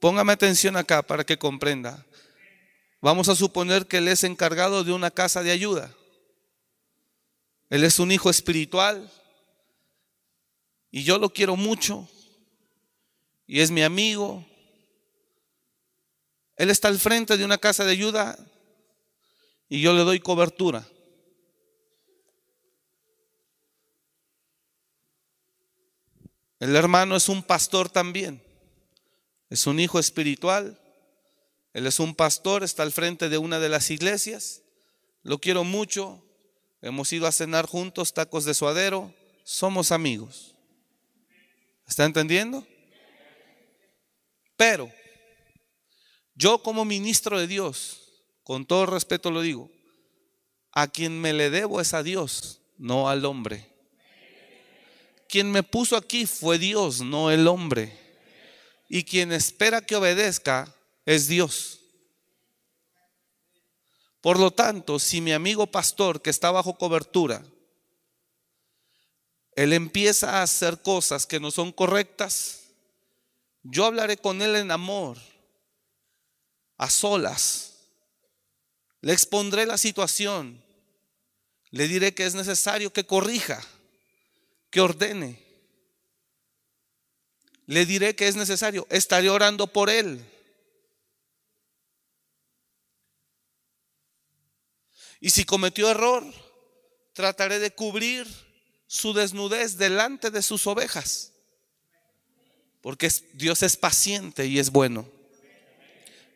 póngame 0.01 0.32
atención 0.32 0.76
acá 0.76 1.03
para 1.03 1.24
que 1.24 1.38
comprenda. 1.38 2.05
Vamos 3.01 3.28
a 3.28 3.36
suponer 3.36 3.86
que 3.86 3.99
Él 3.99 4.09
es 4.09 4.24
encargado 4.24 4.84
de 4.84 4.92
una 4.92 5.11
casa 5.11 5.42
de 5.42 5.51
ayuda. 5.51 5.94
Él 7.70 7.84
es 7.84 7.99
un 7.99 8.11
hijo 8.11 8.30
espiritual 8.30 9.11
y 10.90 11.05
yo 11.05 11.18
lo 11.18 11.30
quiero 11.30 11.57
mucho 11.57 12.09
y 13.46 13.61
es 13.61 13.70
mi 13.70 13.82
amigo 13.82 14.44
él 16.59 16.70
está 16.70 16.88
al 16.88 16.99
frente 16.99 17.36
de 17.36 17.44
una 17.44 17.57
casa 17.57 17.84
de 17.84 17.92
ayuda 17.92 18.36
y 19.68 19.80
yo 19.80 19.92
le 19.92 20.03
doy 20.03 20.18
cobertura. 20.18 20.84
El 26.59 26.74
hermano 26.74 27.14
es 27.14 27.28
un 27.28 27.44
pastor 27.44 27.88
también. 27.88 28.42
Es 29.51 29.66
un 29.66 29.80
hijo 29.80 29.99
espiritual. 29.99 30.78
Él 31.72 31.86
es 31.86 32.01
un 32.01 32.14
pastor, 32.14 32.64
está 32.64 32.82
al 32.82 32.92
frente 32.92 33.28
de 33.28 33.38
una 33.38 33.59
de 33.61 33.68
las 33.68 33.90
iglesias. 33.90 34.62
Lo 35.22 35.38
quiero 35.38 35.64
mucho. 35.64 36.24
Hemos 36.80 37.12
ido 37.12 37.26
a 37.26 37.32
cenar 37.32 37.66
juntos, 37.66 38.14
tacos 38.14 38.44
de 38.44 38.55
suadero. 38.55 39.14
Somos 39.44 39.92
amigos. 39.92 40.55
¿Está 41.86 42.05
entendiendo? 42.05 42.66
Pero 44.57 44.92
yo 46.34 46.62
como 46.62 46.84
ministro 46.84 47.38
de 47.38 47.46
Dios, 47.46 48.01
con 48.42 48.66
todo 48.66 48.86
respeto 48.86 49.30
lo 49.30 49.40
digo, 49.40 49.70
a 50.72 50.88
quien 50.88 51.20
me 51.20 51.32
le 51.32 51.51
debo 51.51 51.80
es 51.80 51.94
a 51.94 52.03
Dios, 52.03 52.61
no 52.76 53.09
al 53.09 53.24
hombre. 53.24 53.68
Quien 55.28 55.51
me 55.51 55.62
puso 55.62 55.96
aquí 55.96 56.26
fue 56.26 56.59
Dios, 56.59 57.01
no 57.01 57.30
el 57.30 57.46
hombre. 57.46 58.07
Y 58.89 59.05
quien 59.05 59.32
espera 59.32 59.82
que 59.82 59.97
obedezca 59.97 60.74
es 61.05 61.28
Dios. 61.28 61.80
Por 64.20 64.39
lo 64.39 64.51
tanto, 64.51 64.99
si 64.99 65.20
mi 65.20 65.32
amigo 65.32 65.66
pastor 65.66 66.20
que 66.20 66.30
está 66.30 66.51
bajo 66.51 66.76
cobertura, 66.76 67.45
él 69.55 69.72
empieza 69.72 70.39
a 70.39 70.43
hacer 70.43 70.82
cosas 70.82 71.26
que 71.26 71.41
no 71.41 71.51
son 71.51 71.72
correctas, 71.72 72.64
yo 73.62 73.84
hablaré 73.84 74.16
con 74.16 74.41
él 74.41 74.57
en 74.57 74.70
amor 74.70 75.18
a 76.76 76.89
solas. 76.89 77.74
Le 79.01 79.12
expondré 79.12 79.66
la 79.66 79.78
situación. 79.78 80.64
Le 81.70 81.86
diré 81.86 82.14
que 82.14 82.24
es 82.24 82.34
necesario 82.34 82.93
que 82.93 83.05
corrija, 83.05 83.61
que 84.70 84.80
ordene. 84.80 85.47
Le 87.69 87.85
diré 87.85 88.16
que 88.16 88.27
es 88.27 88.35
necesario. 88.35 88.87
Estaré 88.89 89.29
orando 89.29 89.66
por 89.66 89.91
él. 89.91 90.25
Y 95.21 95.31
si 95.31 95.45
cometió 95.45 95.91
error, 95.91 96.25
trataré 97.12 97.59
de 97.59 97.71
cubrir 97.71 98.27
su 98.87 99.12
desnudez 99.12 99.77
delante 99.77 100.31
de 100.31 100.41
sus 100.41 100.66
ovejas. 100.66 101.35
Porque 102.81 103.12
Dios 103.35 103.62
es 103.62 103.77
paciente 103.77 104.47
y 104.47 104.59
es 104.59 104.71
bueno 104.71 105.07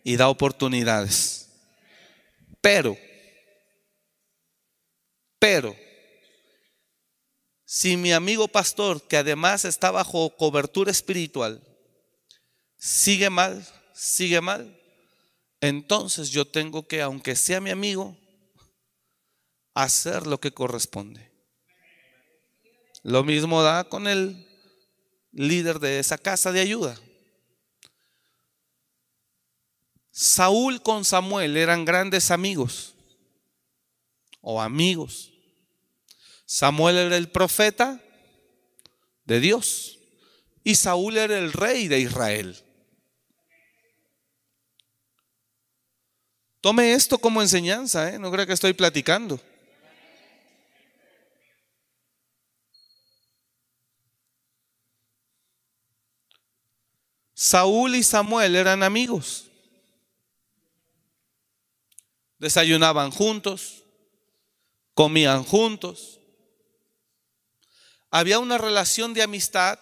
y 0.05 0.17
da 0.17 0.29
oportunidades. 0.29 1.49
Pero, 2.61 2.95
pero, 5.39 5.75
si 7.75 7.97
mi 7.97 8.13
amigo 8.13 8.49
pastor, 8.49 9.01
que 9.01 9.17
además 9.17 9.65
está 9.65 9.91
bajo 9.91 10.37
cobertura 10.37 10.91
espiritual, 10.91 11.67
sigue 12.77 13.31
mal, 13.31 13.67
sigue 13.95 14.43
mal, 14.43 14.79
entonces 15.59 16.29
yo 16.29 16.47
tengo 16.47 16.87
que, 16.87 17.01
aunque 17.01 17.35
sea 17.35 17.63
mi 17.63 17.71
amigo, 17.71 18.15
hacer 19.73 20.27
lo 20.27 20.39
que 20.39 20.53
corresponde. 20.53 21.33
Lo 23.05 23.25
mismo 23.25 23.63
da 23.63 23.85
con 23.85 24.07
el 24.07 24.47
líder 25.31 25.79
de 25.81 25.99
esa 25.99 26.19
casa 26.19 26.53
de 26.53 26.61
ayuda. 26.61 27.01
Saúl 30.11 30.83
con 30.83 31.07
Samuel 31.07 31.57
eran 31.57 31.87
grandes 31.87 32.31
amigos 32.31 32.93
o 34.43 34.61
amigos. 34.61 35.32
Samuel 36.53 36.99
era 36.99 37.17
el 37.17 37.31
profeta 37.31 37.99
de 39.25 39.41
Dios 39.41 39.99
y 40.63 40.75
Saúl 40.75 41.17
era 41.17 41.39
el 41.39 41.51
rey 41.51 41.89
de 41.89 41.99
Israel. 41.99 42.63
Tome 46.61 46.93
esto 46.93 47.17
como 47.17 47.41
enseñanza, 47.41 48.13
¿eh? 48.13 48.19
no 48.19 48.31
creo 48.31 48.47
que 48.47 48.53
estoy 48.53 48.75
platicando. 48.75 49.41
Saúl 57.33 57.95
y 57.95 58.03
Samuel 58.03 58.57
eran 58.57 58.83
amigos. 58.83 59.51
Desayunaban 62.39 63.11
juntos, 63.11 63.85
comían 64.93 65.45
juntos. 65.45 66.19
Había 68.13 68.39
una 68.39 68.59
relación 68.59 69.15
de 69.15 69.23
amistad 69.23 69.79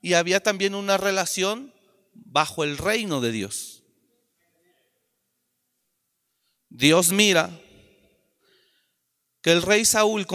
y 0.00 0.14
había 0.14 0.42
también 0.42 0.74
una 0.74 0.96
relación 0.96 1.74
bajo 2.14 2.64
el 2.64 2.78
reino 2.78 3.20
de 3.20 3.32
Dios. 3.32 3.82
Dios 6.70 7.12
mira 7.12 7.50
que 9.42 9.52
el 9.52 9.60
rey 9.60 9.84
Saúl 9.84 10.26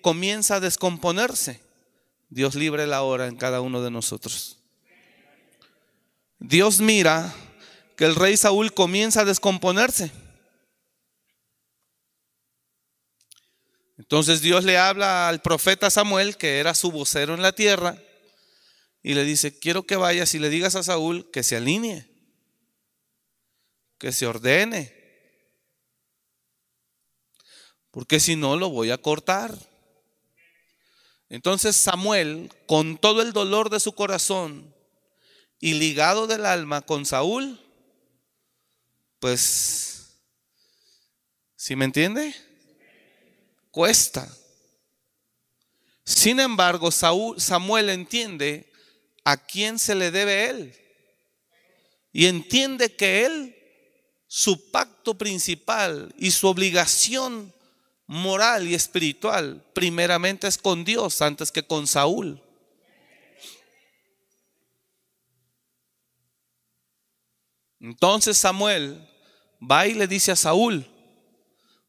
comienza 0.00 0.54
a 0.54 0.60
descomponerse. 0.60 1.60
Dios 2.28 2.54
libre 2.54 2.86
la 2.86 3.02
hora 3.02 3.26
en 3.26 3.36
cada 3.36 3.60
uno 3.60 3.82
de 3.82 3.90
nosotros. 3.90 4.58
Dios 6.38 6.80
mira 6.80 7.34
que 7.96 8.04
el 8.04 8.14
rey 8.14 8.36
Saúl 8.36 8.72
comienza 8.72 9.22
a 9.22 9.24
descomponerse. 9.24 10.12
Entonces 14.00 14.40
Dios 14.40 14.64
le 14.64 14.78
habla 14.78 15.28
al 15.28 15.42
profeta 15.42 15.90
Samuel, 15.90 16.38
que 16.38 16.58
era 16.58 16.74
su 16.74 16.90
vocero 16.90 17.34
en 17.34 17.42
la 17.42 17.52
tierra, 17.52 18.02
y 19.02 19.12
le 19.12 19.24
dice, 19.24 19.58
quiero 19.58 19.82
que 19.82 19.96
vayas 19.96 20.34
y 20.34 20.38
le 20.38 20.48
digas 20.48 20.74
a 20.74 20.82
Saúl 20.82 21.30
que 21.30 21.42
se 21.42 21.56
alinee, 21.56 22.10
que 23.98 24.10
se 24.12 24.26
ordene, 24.26 24.96
porque 27.90 28.20
si 28.20 28.36
no 28.36 28.56
lo 28.56 28.70
voy 28.70 28.90
a 28.90 28.96
cortar. 28.96 29.54
Entonces 31.28 31.76
Samuel, 31.76 32.50
con 32.66 32.96
todo 32.96 33.20
el 33.20 33.34
dolor 33.34 33.68
de 33.68 33.80
su 33.80 33.92
corazón, 33.92 34.74
y 35.58 35.74
ligado 35.74 36.26
del 36.26 36.46
alma 36.46 36.80
con 36.80 37.04
Saúl, 37.04 37.60
pues, 39.18 40.22
¿sí 41.54 41.76
me 41.76 41.84
entiende? 41.84 42.34
Cuesta. 43.70 44.28
Sin 46.04 46.40
embargo, 46.40 46.90
Saúl, 46.90 47.40
Samuel 47.40 47.90
entiende 47.90 48.70
a 49.24 49.36
quién 49.36 49.78
se 49.78 49.94
le 49.94 50.10
debe 50.10 50.50
él. 50.50 50.76
Y 52.12 52.26
entiende 52.26 52.96
que 52.96 53.24
él, 53.26 53.56
su 54.26 54.70
pacto 54.70 55.16
principal 55.16 56.12
y 56.18 56.32
su 56.32 56.48
obligación 56.48 57.54
moral 58.06 58.66
y 58.66 58.74
espiritual, 58.74 59.64
primeramente 59.72 60.48
es 60.48 60.58
con 60.58 60.84
Dios 60.84 61.22
antes 61.22 61.52
que 61.52 61.62
con 61.62 61.86
Saúl. 61.86 62.42
Entonces 67.78 68.36
Samuel 68.36 69.08
va 69.62 69.86
y 69.86 69.94
le 69.94 70.06
dice 70.06 70.32
a 70.32 70.36
Saúl, 70.36 70.86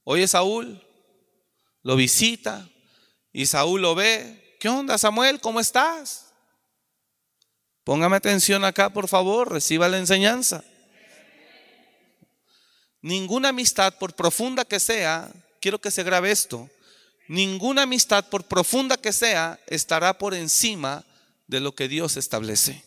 oye 0.03 0.27
Saúl, 0.27 0.81
lo 1.83 1.95
visita 1.95 2.67
y 3.33 3.45
Saúl 3.45 3.81
lo 3.81 3.95
ve. 3.95 4.57
¿Qué 4.59 4.69
onda 4.69 4.97
Samuel? 4.97 5.39
¿Cómo 5.39 5.59
estás? 5.59 6.33
Póngame 7.83 8.17
atención 8.17 8.63
acá, 8.63 8.91
por 8.91 9.07
favor, 9.07 9.51
reciba 9.51 9.89
la 9.89 9.97
enseñanza. 9.97 10.63
Ninguna 13.01 13.49
amistad, 13.49 13.95
por 13.97 14.13
profunda 14.13 14.63
que 14.65 14.79
sea, 14.79 15.31
quiero 15.59 15.81
que 15.81 15.89
se 15.89 16.03
grabe 16.03 16.29
esto, 16.29 16.69
ninguna 17.27 17.83
amistad, 17.83 18.29
por 18.29 18.43
profunda 18.43 18.97
que 18.97 19.11
sea, 19.11 19.59
estará 19.65 20.17
por 20.19 20.35
encima 20.35 21.03
de 21.47 21.59
lo 21.59 21.73
que 21.73 21.87
Dios 21.87 22.15
establece. 22.17 22.83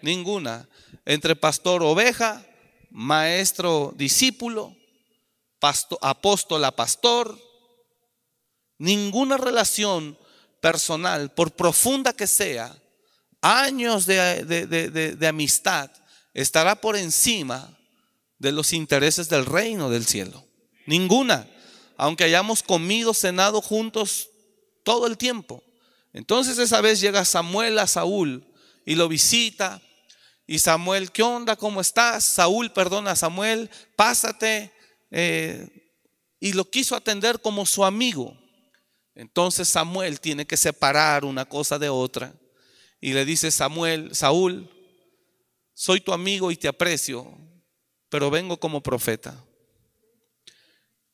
Ninguna 0.00 0.66
entre 1.04 1.36
pastor 1.36 1.82
oveja, 1.82 2.44
maestro 2.90 3.92
discípulo, 3.96 4.74
pastor, 5.58 5.98
apóstol 6.00 6.64
a 6.64 6.74
pastor. 6.74 7.38
Ninguna 8.82 9.36
relación 9.36 10.18
personal, 10.60 11.32
por 11.32 11.52
profunda 11.52 12.12
que 12.12 12.26
sea, 12.26 12.76
años 13.40 14.06
de, 14.06 14.44
de 14.44 15.26
amistad, 15.28 15.88
estará 16.34 16.74
por 16.74 16.96
encima 16.96 17.78
de 18.40 18.50
los 18.50 18.72
intereses 18.72 19.28
del 19.28 19.46
reino 19.46 19.88
del 19.88 20.04
cielo. 20.04 20.44
Ninguna, 20.86 21.48
aunque 21.96 22.24
hayamos 22.24 22.64
comido, 22.64 23.14
cenado 23.14 23.62
juntos 23.62 24.30
todo 24.82 25.06
el 25.06 25.16
tiempo. 25.16 25.62
Entonces 26.12 26.58
esa 26.58 26.80
vez 26.80 27.00
llega 27.00 27.24
Samuel 27.24 27.78
a 27.78 27.86
Saúl 27.86 28.44
y 28.84 28.96
lo 28.96 29.06
visita 29.06 29.80
y 30.44 30.58
Samuel, 30.58 31.12
¿qué 31.12 31.22
onda? 31.22 31.54
¿Cómo 31.54 31.80
estás? 31.80 32.24
Saúl, 32.24 32.72
perdona, 32.72 33.14
Samuel, 33.14 33.70
pásate. 33.94 34.72
Eh, 35.12 35.68
y 36.40 36.54
lo 36.54 36.68
quiso 36.68 36.96
atender 36.96 37.40
como 37.40 37.64
su 37.64 37.84
amigo. 37.84 38.41
Entonces 39.14 39.68
Samuel 39.68 40.20
tiene 40.20 40.46
que 40.46 40.56
separar 40.56 41.24
una 41.24 41.44
cosa 41.44 41.78
de 41.78 41.88
otra. 41.88 42.34
Y 43.00 43.12
le 43.12 43.24
dice 43.24 43.50
Samuel, 43.50 44.14
Saúl, 44.14 44.70
soy 45.74 46.00
tu 46.00 46.12
amigo 46.12 46.50
y 46.50 46.56
te 46.56 46.68
aprecio, 46.68 47.36
pero 48.08 48.30
vengo 48.30 48.58
como 48.58 48.82
profeta. 48.82 49.44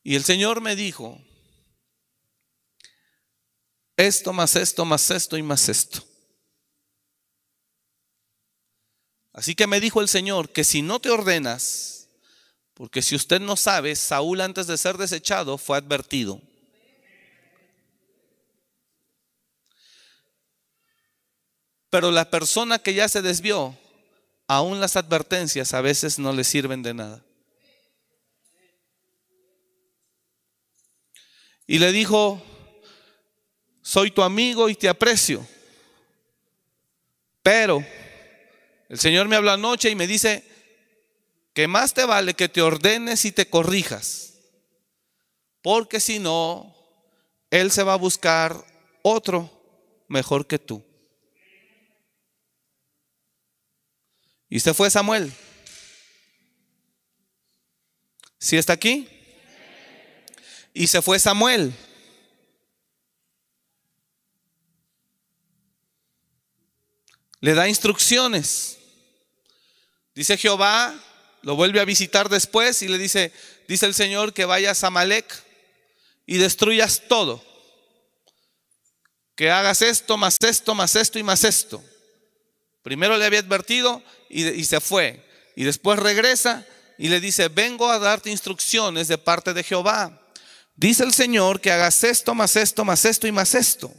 Y 0.03 0.15
el 0.15 0.25
Señor 0.25 0.61
me 0.61 0.77
dijo, 0.77 1.21
esto 3.97 4.33
más 4.33 4.55
esto 4.57 4.85
más 4.85 5.11
esto 5.11 5.37
y 5.37 5.43
más 5.43 5.69
esto. 5.69 6.05
Así 9.33 9.55
que 9.55 9.67
me 9.67 9.81
dijo 9.81 10.01
el 10.01 10.09
Señor 10.09 10.51
que 10.51 10.65
si 10.65 10.83
no 10.83 11.01
te 11.01 11.11
ordenas, 11.11 12.09
porque 12.75 13.03
si 13.03 13.17
usted 13.17 13.41
no 13.41 13.57
sabe, 13.57 13.95
Saúl 13.97 14.41
antes 14.41 14.67
de 14.67 14.79
ser 14.79 14.99
desechado 14.99 15.59
fue 15.59 15.79
advertido. 15.79 16.41
Pero 21.91 22.11
la 22.11 22.31
persona 22.31 22.79
que 22.79 22.95
ya 22.95 23.09
se 23.09 23.23
desvió, 23.23 23.77
aún 24.47 24.81
las 24.81 24.97
advertencias 24.97 25.75
a 25.75 25.81
veces 25.81 26.19
no 26.19 26.33
le 26.33 26.45
sirven 26.45 26.83
de 26.83 26.95
nada. 26.95 27.25
Y 31.67 31.79
le 31.79 31.93
dijo, 31.93 32.43
soy 33.83 34.11
tu 34.11 34.23
amigo 34.23 34.71
y 34.71 34.75
te 34.75 34.89
aprecio, 34.89 35.47
pero 37.43 37.85
el 38.89 38.99
Señor 38.99 39.29
me 39.29 39.37
habla 39.37 39.53
anoche 39.53 39.91
y 39.91 39.95
me 39.95 40.07
dice 40.07 40.45
que 41.53 41.69
más 41.69 41.93
te 41.93 42.07
vale 42.07 42.33
que 42.33 42.49
te 42.49 42.63
ordenes 42.63 43.27
y 43.27 43.33
te 43.33 43.51
corrijas, 43.51 44.35
porque 45.61 46.01
si 46.01 46.19
no, 46.19 46.75
Él 47.51 47.71
se 47.71 47.83
va 47.83 47.95
a 47.95 47.99
buscar 47.99 48.65
otro 49.03 49.51
mejor 50.09 50.47
que 50.47 50.59
tú. 50.59 50.88
Y 54.49 54.61
se 54.61 54.73
fue 54.73 54.91
Samuel. 54.91 55.33
¿Sí 58.39 58.57
está 58.57 58.73
aquí? 58.75 59.09
Y 60.73 60.87
se 60.87 61.03
fue 61.03 61.19
Samuel. 61.19 61.75
Le 67.41 67.55
da 67.55 67.69
instrucciones. 67.69 68.79
Dice 70.15 70.37
Jehová, 70.37 70.99
lo 71.43 71.57
vuelve 71.57 71.81
a 71.81 71.85
visitar 71.85 72.29
después 72.29 72.83
y 72.83 72.89
le 72.89 72.99
dice, 72.99 73.33
dice 73.69 73.87
el 73.87 73.95
Señor 73.95 74.33
que 74.33 74.45
vayas 74.45 74.83
a 74.83 74.91
Malek 74.91 75.27
y 76.27 76.39
destruyas 76.39 77.03
todo. 77.09 77.45
Que 79.37 79.51
hagas 79.51 79.83
esto, 79.83 80.17
más 80.17 80.37
esto, 80.41 80.75
más 80.75 80.97
esto 80.97 81.19
y 81.19 81.23
más 81.23 81.45
esto. 81.45 81.83
Primero 82.83 83.17
le 83.17 83.25
había 83.25 83.39
advertido 83.39 84.03
y, 84.29 84.65
se 84.65 84.81
fue. 84.81 85.25
Y 85.57 85.65
después 85.65 85.99
regresa 85.99 86.67
y 86.99 87.09
le 87.09 87.21
dice, 87.21 87.49
vengo 87.49 87.91
a 87.91 87.99
darte 87.99 88.31
instrucciones 88.31 89.09
de 89.09 89.19
parte 89.19 89.55
de 89.55 89.63
Jehová. 89.63 90.21
Dice 90.77 91.05
el 91.05 91.13
Señor 91.13 91.61
que 91.61 91.73
hagas 91.73 92.05
esto, 92.05 92.35
más 92.35 92.57
esto, 92.57 92.85
más 92.85 93.05
esto 93.05 93.27
y 93.27 93.33
más 93.33 93.55
esto. 93.55 93.93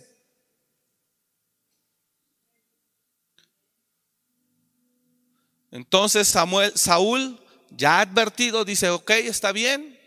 Entonces 5.71 6.27
Samuel, 6.27 6.71
Saúl, 6.75 7.39
ya 7.71 8.01
advertido, 8.01 8.65
dice, 8.65 8.89
ok, 8.89 9.11
está 9.11 9.51
bien. 9.51 9.99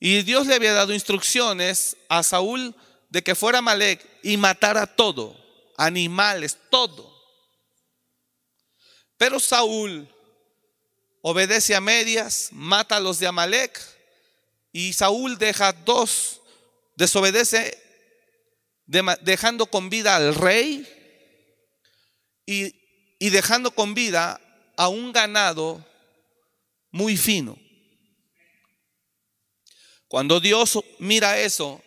Y 0.00 0.22
Dios 0.22 0.46
le 0.46 0.54
había 0.54 0.72
dado 0.72 0.92
instrucciones 0.92 1.96
a 2.08 2.22
Saúl 2.22 2.74
de 3.08 3.22
que 3.22 3.34
fuera 3.34 3.60
Malek 3.60 4.04
y 4.22 4.36
matara 4.36 4.86
todo, 4.86 5.36
animales, 5.76 6.58
todo. 6.70 7.11
Pero 9.22 9.38
Saúl 9.38 10.08
obedece 11.20 11.76
a 11.76 11.80
medias, 11.80 12.48
mata 12.50 12.96
a 12.96 13.00
los 13.00 13.20
de 13.20 13.28
Amalek 13.28 13.80
y 14.72 14.94
Saúl 14.94 15.38
deja 15.38 15.72
dos, 15.72 16.40
desobedece 16.96 17.80
dejando 18.84 19.66
con 19.66 19.90
vida 19.90 20.16
al 20.16 20.34
rey 20.34 20.84
y, 22.46 22.74
y 23.20 23.30
dejando 23.30 23.70
con 23.70 23.94
vida 23.94 24.40
a 24.76 24.88
un 24.88 25.12
ganado 25.12 25.86
muy 26.90 27.16
fino. 27.16 27.56
Cuando 30.08 30.40
Dios 30.40 30.80
mira 30.98 31.38
eso, 31.38 31.80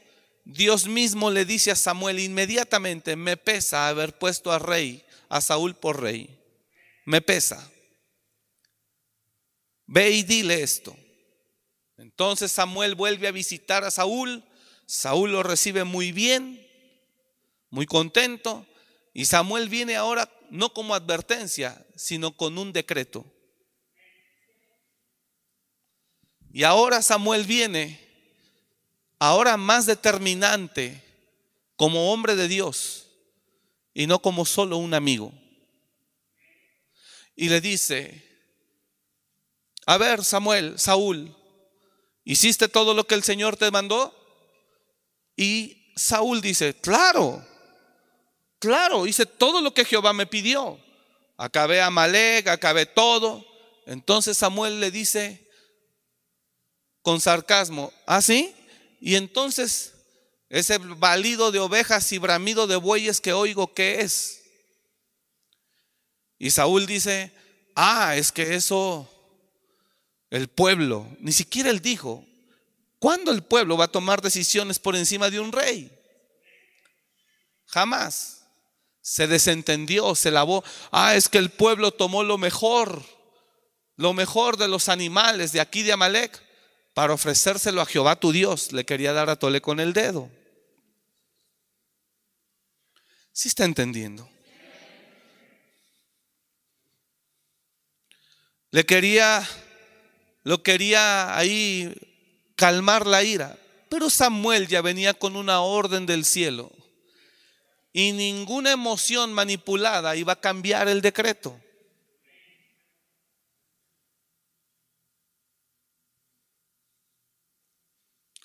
Dios 0.46 0.88
mismo 0.88 1.30
le 1.32 1.44
dice 1.44 1.72
a 1.72 1.76
Samuel 1.76 2.20
inmediatamente, 2.20 3.18
me 3.18 3.36
pesa 3.36 3.90
haber 3.90 4.18
puesto 4.18 4.54
a 4.54 4.60
rey, 4.60 5.06
a 5.28 5.42
Saúl 5.42 5.76
por 5.76 6.02
rey. 6.02 6.45
Me 7.06 7.22
pesa. 7.22 7.72
Ve 9.86 10.10
y 10.10 10.24
dile 10.24 10.62
esto. 10.62 10.96
Entonces 11.98 12.52
Samuel 12.52 12.96
vuelve 12.96 13.28
a 13.28 13.32
visitar 13.32 13.84
a 13.84 13.92
Saúl. 13.92 14.44
Saúl 14.86 15.32
lo 15.32 15.44
recibe 15.44 15.84
muy 15.84 16.12
bien, 16.12 16.68
muy 17.70 17.86
contento. 17.86 18.66
Y 19.14 19.26
Samuel 19.26 19.70
viene 19.70 19.96
ahora 19.96 20.30
no 20.50 20.74
como 20.74 20.96
advertencia, 20.96 21.86
sino 21.96 22.36
con 22.36 22.58
un 22.58 22.74
decreto. 22.74 23.26
Y 26.52 26.64
ahora 26.64 27.02
Samuel 27.02 27.44
viene, 27.46 28.00
ahora 29.20 29.58
más 29.58 29.86
determinante, 29.86 31.02
como 31.76 32.14
hombre 32.14 32.36
de 32.36 32.48
Dios 32.48 33.08
y 33.94 34.08
no 34.08 34.22
como 34.22 34.46
solo 34.46 34.78
un 34.78 34.94
amigo. 34.94 35.34
Y 37.36 37.50
le 37.50 37.62
dice, 37.62 38.24
a 39.86 39.98
ver 39.98 40.24
Samuel, 40.24 40.80
Saúl, 40.80 41.36
¿hiciste 42.24 42.68
todo 42.68 42.94
lo 42.94 43.06
que 43.06 43.16
el 43.16 43.24
Señor 43.24 43.58
te 43.58 43.72
mandó? 43.72 44.14
Y 45.36 45.92
Saúl 45.96 46.42
dice, 46.42 46.74
claro, 46.76 47.46
Claro, 48.66 49.06
hice 49.06 49.28
todo 49.28 49.62
lo 49.62 49.76
que 49.76 49.86
Jehová 49.86 50.12
me 50.12 50.26
pidió. 50.26 50.80
Acabé 51.38 51.82
a 51.82 51.92
Malek, 51.92 52.48
acabé 52.48 52.88
todo. 52.88 53.46
Entonces 53.86 54.38
Samuel 54.40 54.80
le 54.80 54.90
dice 54.90 55.48
con 57.04 57.22
sarcasmo, 57.22 57.94
¿ah, 58.08 58.24
sí? 58.24 58.56
Y 59.00 59.16
entonces 59.16 59.94
ese 60.50 60.80
balido 60.80 61.52
de 61.52 61.60
ovejas 61.60 62.12
y 62.12 62.18
bramido 62.18 62.66
de 62.66 62.78
bueyes 62.78 63.22
que 63.22 63.34
oigo, 63.34 63.72
¿qué 63.76 64.02
es? 64.02 64.35
Y 66.38 66.52
Saúl 66.52 66.86
dice, 66.86 67.32
ah, 67.76 68.16
es 68.16 68.32
que 68.32 68.56
eso, 68.56 69.10
el 70.30 70.48
pueblo, 70.48 71.08
ni 71.20 71.32
siquiera 71.32 71.70
él 71.70 71.82
dijo, 71.82 72.26
¿cuándo 73.00 73.32
el 73.32 73.44
pueblo 73.44 73.78
va 73.78 73.86
a 73.86 73.92
tomar 73.92 74.22
decisiones 74.22 74.80
por 74.80 74.96
encima 74.96 75.30
de 75.30 75.40
un 75.40 75.52
rey? 75.52 75.92
Jamás 77.68 78.46
se 79.02 79.28
desentendió, 79.28 80.16
se 80.16 80.32
lavó. 80.32 80.64
Ah, 80.92 81.16
es 81.16 81.30
que 81.30 81.38
el 81.38 81.52
pueblo 81.52 81.92
tomó 81.92 82.24
lo 82.24 82.40
mejor, 82.40 83.04
lo 83.98 84.14
mejor 84.14 84.58
de 84.58 84.68
los 84.68 84.90
animales 84.90 85.52
de 85.52 85.62
aquí 85.62 85.84
de 85.84 85.94
Amalek 85.94 86.42
para 86.96 87.14
ofrecérselo 87.14 87.82
a 87.82 87.86
Jehová 87.86 88.16
tu 88.16 88.32
Dios. 88.32 88.72
Le 88.72 88.84
quería 88.84 89.14
dar 89.14 89.30
a 89.30 89.36
Tole 89.36 89.62
con 89.62 89.80
el 89.80 89.94
dedo. 89.94 90.32
¿Sí 93.32 93.50
está 93.50 93.64
entendiendo? 93.66 94.28
Le 98.76 98.86
quería, 98.86 99.48
lo 100.44 100.62
quería 100.62 101.38
ahí 101.38 101.96
calmar 102.58 103.08
la 103.08 103.24
ira. 103.24 103.58
Pero 103.88 104.10
Samuel 104.10 104.68
ya 104.68 104.82
venía 104.82 105.14
con 105.14 105.38
una 105.38 105.62
orden 105.62 106.06
del 106.06 106.26
cielo 106.26 106.74
y 107.94 108.12
ninguna 108.12 108.74
emoción 108.74 109.32
manipulada 109.32 110.18
iba 110.18 110.34
a 110.34 110.42
cambiar 110.42 110.90
el 110.90 111.00
decreto. 111.00 111.58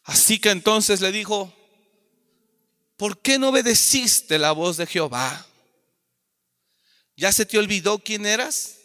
Así 0.05 0.39
que 0.39 0.51
entonces 0.51 1.01
le 1.01 1.11
dijo, 1.11 1.53
¿por 2.97 3.21
qué 3.21 3.41
no 3.41 3.49
obedeciste 3.49 4.39
la 4.39 4.53
voz 4.53 4.77
de 4.77 4.87
Jehová? 4.87 5.45
¿Ya 7.17 7.33
se 7.33 7.45
te 7.45 7.59
olvidó 7.59 7.99
quién 7.99 8.27
eras? 8.27 8.80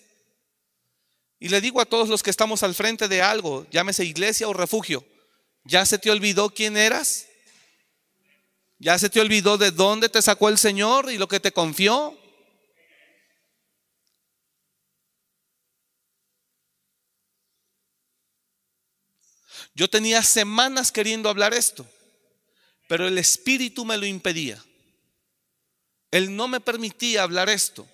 Y 1.40 1.50
le 1.50 1.62
digo 1.62 1.82
a 1.82 1.86
todos 1.86 2.10
los 2.10 2.24
que 2.24 2.30
estamos 2.30 2.64
al 2.64 2.76
frente 2.76 3.08
de 3.08 3.22
algo, 3.22 3.68
llámese 3.70 4.06
iglesia 4.06 4.48
o 4.48 4.54
refugio, 4.54 5.06
¿ya 5.64 5.86
se 5.86 5.98
te 5.98 6.10
olvidó 6.10 6.50
quién 6.50 6.78
eras? 6.78 7.28
¿Ya 8.78 8.98
se 9.00 9.10
te 9.10 9.22
olvidó 9.22 9.58
de 9.58 9.72
dónde 9.72 10.10
te 10.10 10.22
sacó 10.22 10.50
el 10.50 10.58
Señor 10.58 11.12
y 11.12 11.18
lo 11.18 11.28
que 11.28 11.40
te 11.40 11.52
confió? 11.52 12.18
Yo 19.74 19.90
tenía 19.90 20.24
semanas 20.24 20.92
queriendo 20.92 21.30
hablar 21.30 21.54
esto, 21.54 21.86
pero 22.88 23.08
el 23.08 23.18
Espíritu 23.18 23.84
me 23.84 23.98
lo 23.98 24.06
impedía. 24.06 24.64
Él 26.12 26.34
no 26.34 26.48
me 26.48 26.62
permitía 26.62 27.24
hablar 27.24 27.50
esto, 27.50 27.86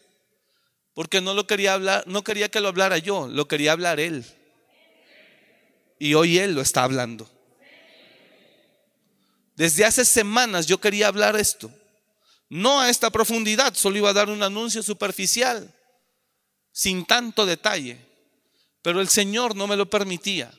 porque 0.94 1.22
no 1.22 1.34
lo 1.34 1.48
quería 1.48 1.74
hablar, 1.74 2.04
no 2.08 2.24
quería 2.24 2.50
que 2.50 2.60
lo 2.60 2.68
hablara 2.68 2.98
yo, 2.98 3.28
lo 3.28 3.48
quería 3.48 3.72
hablar 3.72 4.00
Él. 4.00 4.26
Y 6.00 6.14
hoy 6.16 6.38
Él 6.38 6.54
lo 6.54 6.62
está 6.62 6.84
hablando. 6.84 7.30
Desde 9.56 9.86
hace 9.86 10.06
semanas 10.06 10.66
yo 10.68 10.80
quería 10.80 11.08
hablar 11.08 11.36
esto. 11.36 11.72
No 12.50 12.82
a 12.82 12.90
esta 12.90 13.10
profundidad, 13.10 13.74
solo 13.76 13.98
iba 13.98 14.10
a 14.10 14.14
dar 14.14 14.30
un 14.30 14.44
anuncio 14.44 14.84
superficial, 14.84 15.74
sin 16.72 17.06
tanto 17.06 17.46
detalle. 17.46 17.98
Pero 18.82 19.00
el 19.00 19.08
Señor 19.08 19.56
no 19.56 19.68
me 19.68 19.78
lo 19.78 19.90
permitía. 19.90 20.52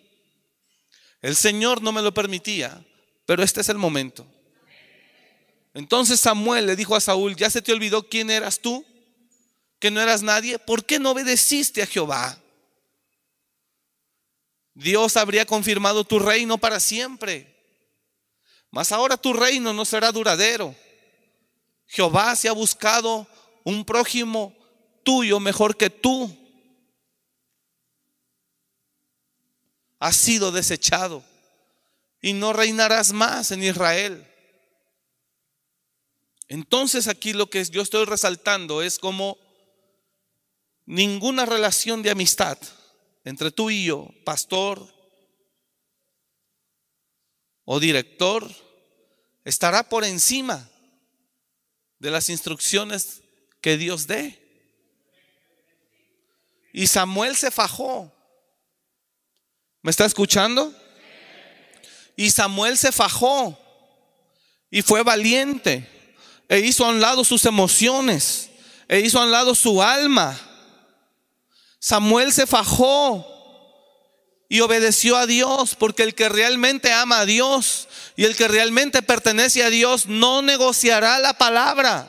El 1.21 1.37
Señor 1.37 1.83
no 1.83 1.93
me 1.93 2.03
lo 2.03 2.15
permitía, 2.15 2.85
pero 3.27 3.43
este 3.43 3.61
es 3.61 3.69
el 3.69 3.79
momento. 3.79 4.27
Entonces 5.75 6.21
Samuel 6.21 6.67
le 6.67 6.77
dijo 6.77 6.97
a 6.97 7.01
Saúl, 7.01 7.37
¿ya 7.37 7.51
se 7.51 7.63
te 7.63 7.73
olvidó 7.73 8.09
quién 8.09 8.31
eras 8.31 8.61
tú? 8.61 8.85
¿Que 9.83 9.91
no 9.91 10.01
eras 10.01 10.23
nadie? 10.23 10.61
¿Por 10.61 10.85
qué 10.85 11.01
no 11.01 11.11
obedeciste 11.11 11.83
a 11.83 11.87
Jehová? 11.87 12.41
Dios 14.75 15.17
habría 15.17 15.45
confirmado 15.45 16.05
tu 16.05 16.21
reino 16.21 16.57
para 16.57 16.79
siempre. 16.79 17.53
Mas 18.71 18.93
ahora 18.93 19.17
tu 19.17 19.33
reino 19.33 19.73
no 19.73 19.85
será 19.85 20.13
duradero. 20.13 20.73
Jehová 21.89 22.37
se 22.37 22.49
ha 22.49 22.53
buscado 22.53 23.27
un 23.65 23.85
prójimo 23.85 24.57
tuyo 25.03 25.41
mejor 25.41 25.77
que 25.77 25.91
tú. 25.91 26.33
Has 29.99 30.15
sido 30.15 30.53
desechado 30.53 31.25
y 32.21 32.35
no 32.35 32.53
reinarás 32.53 33.13
más 33.13 33.51
en 33.51 33.65
Israel. 33.65 34.25
Entonces 36.47 37.09
aquí 37.09 37.33
lo 37.33 37.51
que 37.51 37.65
yo 37.65 37.83
estoy 37.83 38.05
resaltando 38.05 38.81
es 38.81 39.01
como 39.01 39.37
ninguna 40.87 41.47
relación 41.47 42.03
de 42.03 42.11
amistad 42.11 42.59
entre 43.25 43.51
tú 43.51 43.71
y 43.71 43.85
yo, 43.85 44.09
pastor, 44.25 44.93
o 47.65 47.79
director 47.79 48.49
estará 49.45 49.89
por 49.89 50.05
encima 50.05 50.69
de 51.99 52.11
las 52.11 52.29
instrucciones 52.29 53.23
que 53.61 53.77
Dios 53.77 54.07
dé. 54.07 54.39
Y 56.73 56.87
Samuel 56.87 57.37
se 57.37 57.51
fajó. 57.51 58.13
¿Me 59.83 59.91
está 59.91 60.05
escuchando? 60.05 60.75
Y 62.17 62.31
Samuel 62.31 62.77
se 62.77 62.93
fajó 62.93 63.59
y 64.71 64.83
fue 64.83 65.03
valiente 65.03 65.89
e 66.49 66.61
hizo 66.61 66.85
a 66.85 66.89
un 66.89 67.01
lado 67.01 67.25
sus 67.25 67.45
emociones 67.47 68.51
e 68.89 69.01
hizo 69.01 69.19
a 69.21 69.25
un 69.25 69.31
lado 69.31 69.55
su 69.55 69.83
alma. 69.83 70.39
Samuel 71.85 72.33
se 72.33 72.47
fajó 72.47 73.27
y 74.49 74.61
obedeció 74.61 75.17
a 75.17 75.27
Dios, 75.27 75.75
porque 75.75 76.05
el 76.05 76.15
que 76.15 76.29
realmente 76.29 76.93
ama 76.93 77.19
a 77.19 77.27
Dios 77.27 77.89
y 78.15 78.25
el 78.25 78.37
que 78.37 78.47
realmente 78.47 79.03
pertenece 79.03 79.65
a 79.65 79.69
Dios 79.69 80.07
no 80.07 80.43
negociará 80.43 81.19
la 81.19 81.37
palabra. 81.37 82.09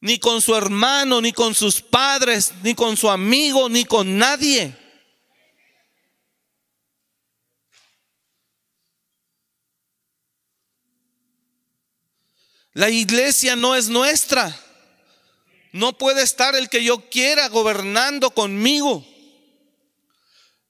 ni 0.00 0.18
con 0.18 0.42
su 0.42 0.54
hermano, 0.54 1.22
ni 1.22 1.32
con 1.32 1.54
sus 1.54 1.80
padres, 1.80 2.52
ni 2.62 2.74
con 2.74 2.94
su 2.94 3.08
amigo, 3.08 3.70
ni 3.70 3.86
con 3.86 4.18
nadie. 4.18 4.76
La 12.74 12.90
iglesia 12.90 13.56
no 13.56 13.74
es 13.74 13.88
nuestra. 13.88 14.63
No 15.74 15.98
puede 15.98 16.22
estar 16.22 16.54
el 16.54 16.68
que 16.68 16.84
yo 16.84 17.10
quiera 17.10 17.48
gobernando 17.48 18.30
conmigo. 18.30 19.04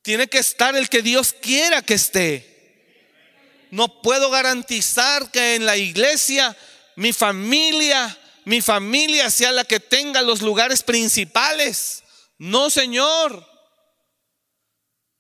Tiene 0.01 0.29
que 0.29 0.39
estar 0.39 0.75
el 0.77 0.89
que 0.89 1.03
Dios 1.03 1.35
quiera 1.35 1.83
que 1.83 1.93
esté. 1.93 3.69
No 3.71 4.01
puedo 4.01 4.31
garantizar 4.31 5.31
que 5.31 5.57
en 5.57 5.67
la 5.67 5.77
iglesia 5.77 6.57
mi 6.97 7.13
familia, 7.13 8.19
mi 8.47 8.63
familia 8.63 9.29
sea 9.29 9.53
la 9.53 9.65
que 9.65 9.79
tenga 9.79 10.23
los 10.23 10.41
lugares 10.41 10.83
principales. 10.83 12.03
No, 12.39 12.71
Señor. 12.71 13.47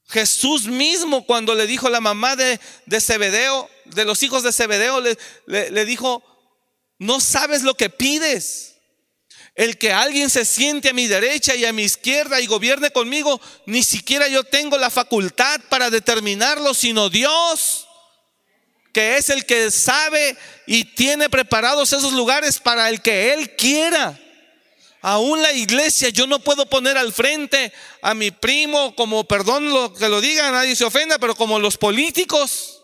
Jesús 0.06 0.64
mismo 0.64 1.26
cuando 1.26 1.54
le 1.54 1.66
dijo 1.66 1.88
a 1.88 1.90
la 1.90 2.00
mamá 2.00 2.36
de, 2.36 2.58
de 2.86 3.66
de 3.84 4.04
los 4.06 4.22
hijos 4.22 4.42
de 4.44 4.52
Zebedeo, 4.54 5.02
le, 5.02 5.18
le 5.46 5.84
dijo, 5.84 6.24
no 6.98 7.20
sabes 7.20 7.62
lo 7.62 7.74
que 7.74 7.90
pides. 7.90 8.73
El 9.54 9.78
que 9.78 9.92
alguien 9.92 10.30
se 10.30 10.44
siente 10.44 10.88
a 10.88 10.92
mi 10.92 11.06
derecha 11.06 11.54
y 11.54 11.64
a 11.64 11.72
mi 11.72 11.84
izquierda 11.84 12.40
y 12.40 12.46
gobierne 12.46 12.90
conmigo, 12.90 13.40
ni 13.66 13.84
siquiera 13.84 14.26
yo 14.26 14.42
tengo 14.42 14.76
la 14.78 14.90
facultad 14.90 15.60
para 15.68 15.90
determinarlo, 15.90 16.74
sino 16.74 17.08
Dios, 17.08 17.86
que 18.92 19.16
es 19.16 19.30
el 19.30 19.46
que 19.46 19.70
sabe 19.70 20.36
y 20.66 20.84
tiene 20.84 21.30
preparados 21.30 21.92
esos 21.92 22.12
lugares 22.12 22.58
para 22.58 22.88
el 22.88 23.00
que 23.00 23.32
Él 23.32 23.54
quiera. 23.54 24.18
Aún 25.02 25.42
la 25.42 25.52
iglesia, 25.52 26.08
yo 26.08 26.26
no 26.26 26.38
puedo 26.40 26.66
poner 26.66 26.96
al 26.96 27.12
frente 27.12 27.72
a 28.02 28.14
mi 28.14 28.30
primo, 28.30 28.96
como, 28.96 29.24
perdón 29.24 29.70
lo 29.70 29.92
que 29.92 30.08
lo 30.08 30.20
diga, 30.20 30.50
nadie 30.50 30.74
se 30.74 30.84
ofenda, 30.84 31.18
pero 31.18 31.36
como 31.36 31.58
los 31.58 31.76
políticos 31.76 32.82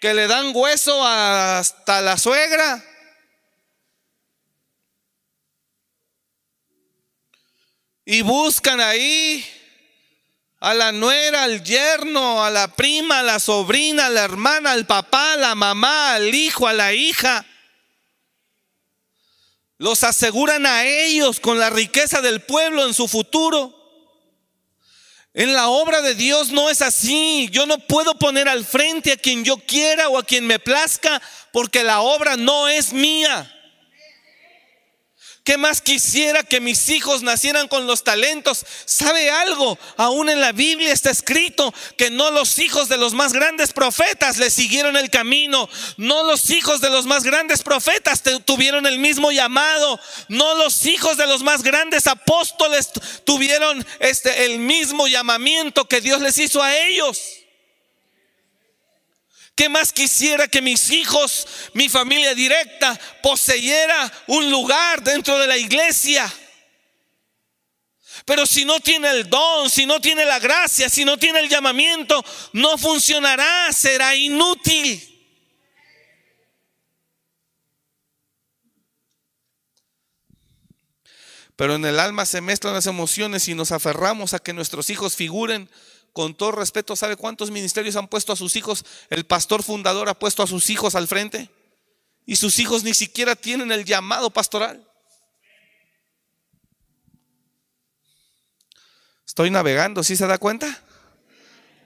que 0.00 0.14
le 0.14 0.26
dan 0.26 0.52
hueso 0.54 1.04
hasta 1.06 2.00
la 2.00 2.16
suegra. 2.16 2.82
Y 8.12 8.22
buscan 8.22 8.80
ahí 8.80 9.46
a 10.58 10.74
la 10.74 10.90
nuera, 10.90 11.44
al 11.44 11.62
yerno, 11.62 12.44
a 12.44 12.50
la 12.50 12.66
prima, 12.74 13.20
a 13.20 13.22
la 13.22 13.38
sobrina, 13.38 14.06
a 14.06 14.10
la 14.10 14.24
hermana, 14.24 14.72
al 14.72 14.84
papá, 14.84 15.34
a 15.34 15.36
la 15.36 15.54
mamá, 15.54 16.14
al 16.14 16.34
hijo, 16.34 16.66
a 16.66 16.72
la 16.72 16.92
hija. 16.92 17.46
Los 19.78 20.02
aseguran 20.02 20.66
a 20.66 20.86
ellos 20.86 21.38
con 21.38 21.60
la 21.60 21.70
riqueza 21.70 22.20
del 22.20 22.42
pueblo 22.42 22.84
en 22.84 22.94
su 22.94 23.06
futuro. 23.06 23.72
En 25.32 25.52
la 25.52 25.68
obra 25.68 26.02
de 26.02 26.16
Dios 26.16 26.50
no 26.50 26.68
es 26.68 26.82
así. 26.82 27.48
Yo 27.52 27.64
no 27.64 27.78
puedo 27.78 28.18
poner 28.18 28.48
al 28.48 28.64
frente 28.64 29.12
a 29.12 29.18
quien 29.18 29.44
yo 29.44 29.56
quiera 29.58 30.08
o 30.08 30.18
a 30.18 30.24
quien 30.24 30.48
me 30.48 30.58
plazca 30.58 31.22
porque 31.52 31.84
la 31.84 32.00
obra 32.00 32.36
no 32.36 32.66
es 32.66 32.92
mía. 32.92 33.59
¿Qué 35.50 35.58
más 35.58 35.80
quisiera 35.80 36.44
que 36.44 36.60
mis 36.60 36.90
hijos 36.90 37.22
nacieran 37.22 37.66
con 37.66 37.88
los 37.88 38.04
talentos? 38.04 38.64
¿Sabe 38.84 39.32
algo? 39.32 39.76
Aún 39.96 40.30
en 40.30 40.40
la 40.40 40.52
Biblia 40.52 40.92
está 40.92 41.10
escrito 41.10 41.74
que 41.96 42.08
no 42.08 42.30
los 42.30 42.60
hijos 42.60 42.88
de 42.88 42.96
los 42.96 43.14
más 43.14 43.32
grandes 43.32 43.72
profetas 43.72 44.38
le 44.38 44.48
siguieron 44.48 44.96
el 44.96 45.10
camino. 45.10 45.68
No 45.96 46.22
los 46.22 46.50
hijos 46.50 46.80
de 46.80 46.88
los 46.88 47.06
más 47.06 47.24
grandes 47.24 47.64
profetas 47.64 48.22
tuvieron 48.44 48.86
el 48.86 49.00
mismo 49.00 49.32
llamado. 49.32 49.98
No 50.28 50.54
los 50.54 50.86
hijos 50.86 51.16
de 51.16 51.26
los 51.26 51.42
más 51.42 51.64
grandes 51.64 52.06
apóstoles 52.06 52.92
tuvieron 53.24 53.84
este, 53.98 54.44
el 54.44 54.60
mismo 54.60 55.08
llamamiento 55.08 55.88
que 55.88 56.00
Dios 56.00 56.20
les 56.20 56.38
hizo 56.38 56.62
a 56.62 56.76
ellos. 56.76 57.39
¿Qué 59.60 59.68
más 59.68 59.92
quisiera 59.92 60.48
que 60.48 60.62
mis 60.62 60.90
hijos, 60.90 61.46
mi 61.74 61.90
familia 61.90 62.34
directa, 62.34 62.98
poseyera 63.22 64.10
un 64.28 64.50
lugar 64.50 65.02
dentro 65.02 65.38
de 65.38 65.46
la 65.46 65.58
iglesia? 65.58 66.32
Pero 68.24 68.46
si 68.46 68.64
no 68.64 68.80
tiene 68.80 69.10
el 69.10 69.28
don, 69.28 69.68
si 69.68 69.84
no 69.84 70.00
tiene 70.00 70.24
la 70.24 70.38
gracia, 70.38 70.88
si 70.88 71.04
no 71.04 71.18
tiene 71.18 71.40
el 71.40 71.50
llamamiento, 71.50 72.24
no 72.54 72.78
funcionará, 72.78 73.70
será 73.74 74.14
inútil. 74.14 75.06
Pero 81.54 81.74
en 81.74 81.84
el 81.84 82.00
alma 82.00 82.24
se 82.24 82.40
mezclan 82.40 82.72
las 82.72 82.86
emociones 82.86 83.46
y 83.46 83.54
nos 83.54 83.72
aferramos 83.72 84.32
a 84.32 84.38
que 84.38 84.54
nuestros 84.54 84.88
hijos 84.88 85.16
figuren 85.16 85.68
con 86.12 86.34
todo 86.34 86.52
respeto, 86.52 86.96
¿sabe 86.96 87.16
cuántos 87.16 87.50
ministerios 87.50 87.96
han 87.96 88.08
puesto 88.08 88.32
a 88.32 88.36
sus 88.36 88.56
hijos? 88.56 88.84
El 89.08 89.24
pastor 89.24 89.62
fundador 89.62 90.08
ha 90.08 90.18
puesto 90.18 90.42
a 90.42 90.46
sus 90.46 90.70
hijos 90.70 90.94
al 90.94 91.08
frente 91.08 91.50
y 92.26 92.36
sus 92.36 92.58
hijos 92.58 92.84
ni 92.84 92.94
siquiera 92.94 93.36
tienen 93.36 93.72
el 93.72 93.84
llamado 93.84 94.30
pastoral. 94.30 94.86
Estoy 99.26 99.50
navegando, 99.50 100.02
¿sí 100.02 100.16
se 100.16 100.26
da 100.26 100.38
cuenta? 100.38 100.82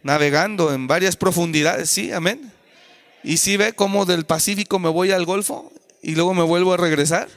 Navegando 0.02 0.72
en 0.72 0.86
varias 0.86 1.16
profundidades, 1.16 1.90
sí, 1.90 2.12
amén. 2.12 2.52
Y 3.22 3.38
si 3.38 3.56
ve 3.56 3.74
cómo 3.74 4.06
del 4.06 4.26
Pacífico 4.26 4.78
me 4.78 4.88
voy 4.88 5.12
al 5.12 5.24
Golfo 5.24 5.72
y 6.02 6.14
luego 6.14 6.34
me 6.34 6.42
vuelvo 6.42 6.74
a 6.74 6.76
regresar. 6.76 7.28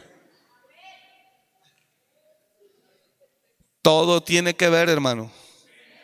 Todo 3.82 4.22
tiene 4.22 4.54
que 4.54 4.68
ver, 4.68 4.90
hermano. 4.90 5.32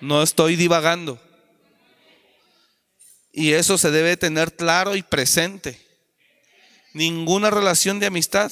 No 0.03 0.21
estoy 0.21 0.57
divagando. 0.57 1.17
Y 3.31 3.53
eso 3.53 3.77
se 3.77 3.89
debe 3.89 4.17
tener 4.17 4.53
claro 4.53 4.97
y 4.97 5.01
presente. 5.01 5.79
Ninguna 6.93 7.49
relación 7.49 8.01
de 8.01 8.07
amistad 8.07 8.51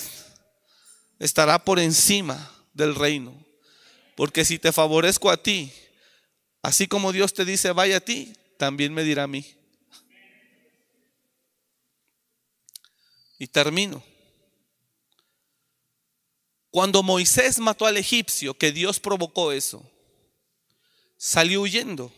estará 1.20 1.60
por 1.66 1.78
encima 1.80 2.49
del 2.74 2.95
reino. 2.95 3.36
Porque 4.16 4.45
si 4.45 4.60
te 4.60 4.72
favorezco 4.72 5.30
a 5.30 5.43
ti, 5.43 5.74
así 6.62 6.88
como 6.88 7.12
Dios 7.12 7.34
te 7.34 7.43
dice, 7.43 7.74
vaya 7.74 7.97
a 7.97 7.99
ti, 7.99 8.32
también 8.58 8.93
me 8.93 9.04
dirá 9.04 9.24
a 9.24 9.28
mí. 9.28 9.45
Y 13.39 13.47
termino. 13.47 14.02
Cuando 16.70 17.04
Moisés 17.04 17.60
mató 17.60 17.88
al 17.88 17.97
egipcio, 17.97 18.54
que 18.54 18.72
Dios 18.72 19.02
provocó 19.02 19.52
eso, 19.52 19.90
salió 21.24 21.61
huyendo. 21.61 22.11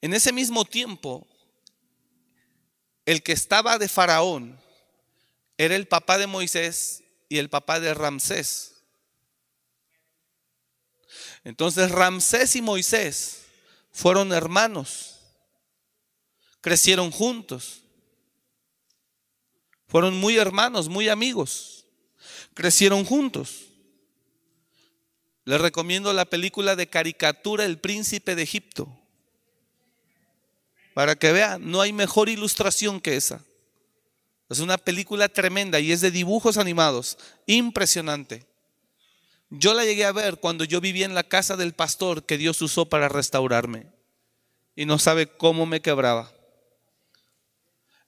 En 0.00 0.14
ese 0.14 0.32
mismo 0.32 0.64
tiempo, 0.64 1.26
el 3.04 3.20
que 3.24 3.32
estaba 3.32 3.78
de 3.78 3.88
Faraón 3.88 4.60
era 5.58 5.74
el 5.74 5.88
papá 5.88 6.16
de 6.16 6.28
Moisés 6.28 7.02
y 7.28 7.38
el 7.38 7.50
papá 7.50 7.80
de 7.80 7.92
Ramsés. 7.92 8.84
Entonces 11.42 11.90
Ramsés 11.90 12.54
y 12.54 12.62
Moisés 12.62 13.46
fueron 13.90 14.32
hermanos, 14.32 15.18
crecieron 16.60 17.10
juntos, 17.10 17.82
fueron 19.88 20.16
muy 20.16 20.36
hermanos, 20.36 20.88
muy 20.88 21.08
amigos, 21.08 21.86
crecieron 22.54 23.04
juntos. 23.04 23.69
Les 25.44 25.60
recomiendo 25.60 26.12
la 26.12 26.24
película 26.24 26.76
de 26.76 26.88
caricatura 26.88 27.64
El 27.64 27.78
príncipe 27.78 28.34
de 28.34 28.42
Egipto. 28.42 28.88
Para 30.94 31.16
que 31.16 31.32
vean, 31.32 31.70
no 31.70 31.80
hay 31.80 31.92
mejor 31.92 32.28
ilustración 32.28 33.00
que 33.00 33.16
esa. 33.16 33.42
Es 34.48 34.58
una 34.58 34.76
película 34.78 35.28
tremenda 35.28 35.78
y 35.80 35.92
es 35.92 36.00
de 36.00 36.10
dibujos 36.10 36.56
animados. 36.56 37.16
Impresionante. 37.46 38.44
Yo 39.48 39.74
la 39.74 39.84
llegué 39.84 40.04
a 40.04 40.12
ver 40.12 40.38
cuando 40.38 40.64
yo 40.64 40.80
vivía 40.80 41.06
en 41.06 41.14
la 41.14 41.22
casa 41.22 41.56
del 41.56 41.72
pastor 41.72 42.24
que 42.24 42.36
Dios 42.36 42.60
usó 42.60 42.86
para 42.86 43.08
restaurarme. 43.08 43.86
Y 44.76 44.86
no 44.86 44.98
sabe 44.98 45.26
cómo 45.26 45.66
me 45.66 45.80
quebraba. 45.80 46.32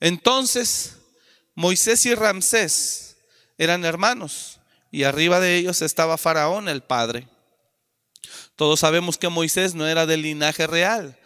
Entonces, 0.00 0.98
Moisés 1.54 2.04
y 2.06 2.14
Ramsés 2.14 3.16
eran 3.56 3.84
hermanos 3.84 4.58
y 4.92 5.04
arriba 5.04 5.40
de 5.40 5.56
ellos 5.56 5.80
estaba 5.80 6.18
Faraón, 6.18 6.68
el 6.68 6.82
padre. 6.82 7.26
Todos 8.54 8.80
sabemos 8.80 9.16
que 9.16 9.30
Moisés 9.30 9.74
no 9.74 9.88
era 9.88 10.04
del 10.04 10.22
linaje 10.22 10.66
real, 10.66 11.18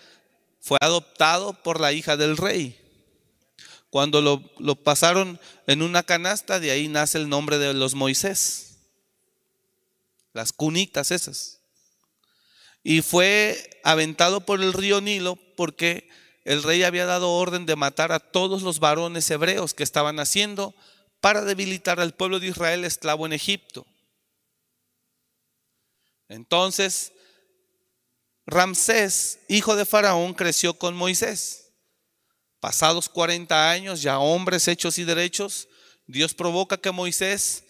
fue 0.61 0.79
adoptado 0.81 1.53
por 1.63 1.81
la 1.81 1.93
hija 1.93 2.17
del 2.17 2.37
rey. 2.37 2.81
Cuando 3.91 4.21
lo, 4.21 4.75
pasaron 4.77 5.41
en 5.67 5.83
una 5.83 6.05
canasta, 6.05 6.61
de 6.61 6.71
ahí 6.71 6.87
nace 6.87 7.19
el 7.19 7.29
nombre 7.29 7.59
de 7.59 7.75
los 7.75 7.95
Moisés, 7.95 8.79
las 10.33 10.53
cunitas 10.53 11.11
esas. 11.11 11.59
Y 12.85 13.03
fue 13.03 13.81
aventado 13.83 14.47
por 14.47 14.63
el 14.63 14.73
río 14.73 15.01
Nilo 15.01 15.37
porque 15.57 16.09
el 16.45 16.63
rey 16.63 16.85
había 16.85 17.05
dado 17.05 17.33
orden 17.33 17.67
de 17.67 17.75
matar 17.75 18.13
a 18.13 18.21
todos 18.21 18.63
los 18.63 18.79
varones 18.79 19.29
hebreos 19.29 19.75
que 19.75 19.83
estaban 19.83 20.21
haciendo 20.21 20.73
para 21.27 21.43
debilitar 21.43 21.99
al 21.99 22.15
pueblo 22.15 22.39
de 22.39 22.47
Israel 22.47 22.85
esclavo 22.85 23.27
en 23.27 23.33
Egipto. 23.33 23.85
Entonces, 26.29 27.13
Ramsés, 28.47 29.41
hijo 29.49 29.75
de 29.75 29.85
Faraón, 29.85 30.35
creció 30.35 30.75
con 30.75 30.95
Moisés. 30.95 31.73
Pasados 32.61 33.09
40 33.09 33.69
años, 33.73 34.03
ya 34.03 34.21
hombres 34.21 34.69
hechos 34.69 34.99
y 34.99 35.05
derechos, 35.05 35.69
Dios 36.07 36.33
provoca 36.33 36.77
que 36.77 36.93
Moisés 36.93 37.65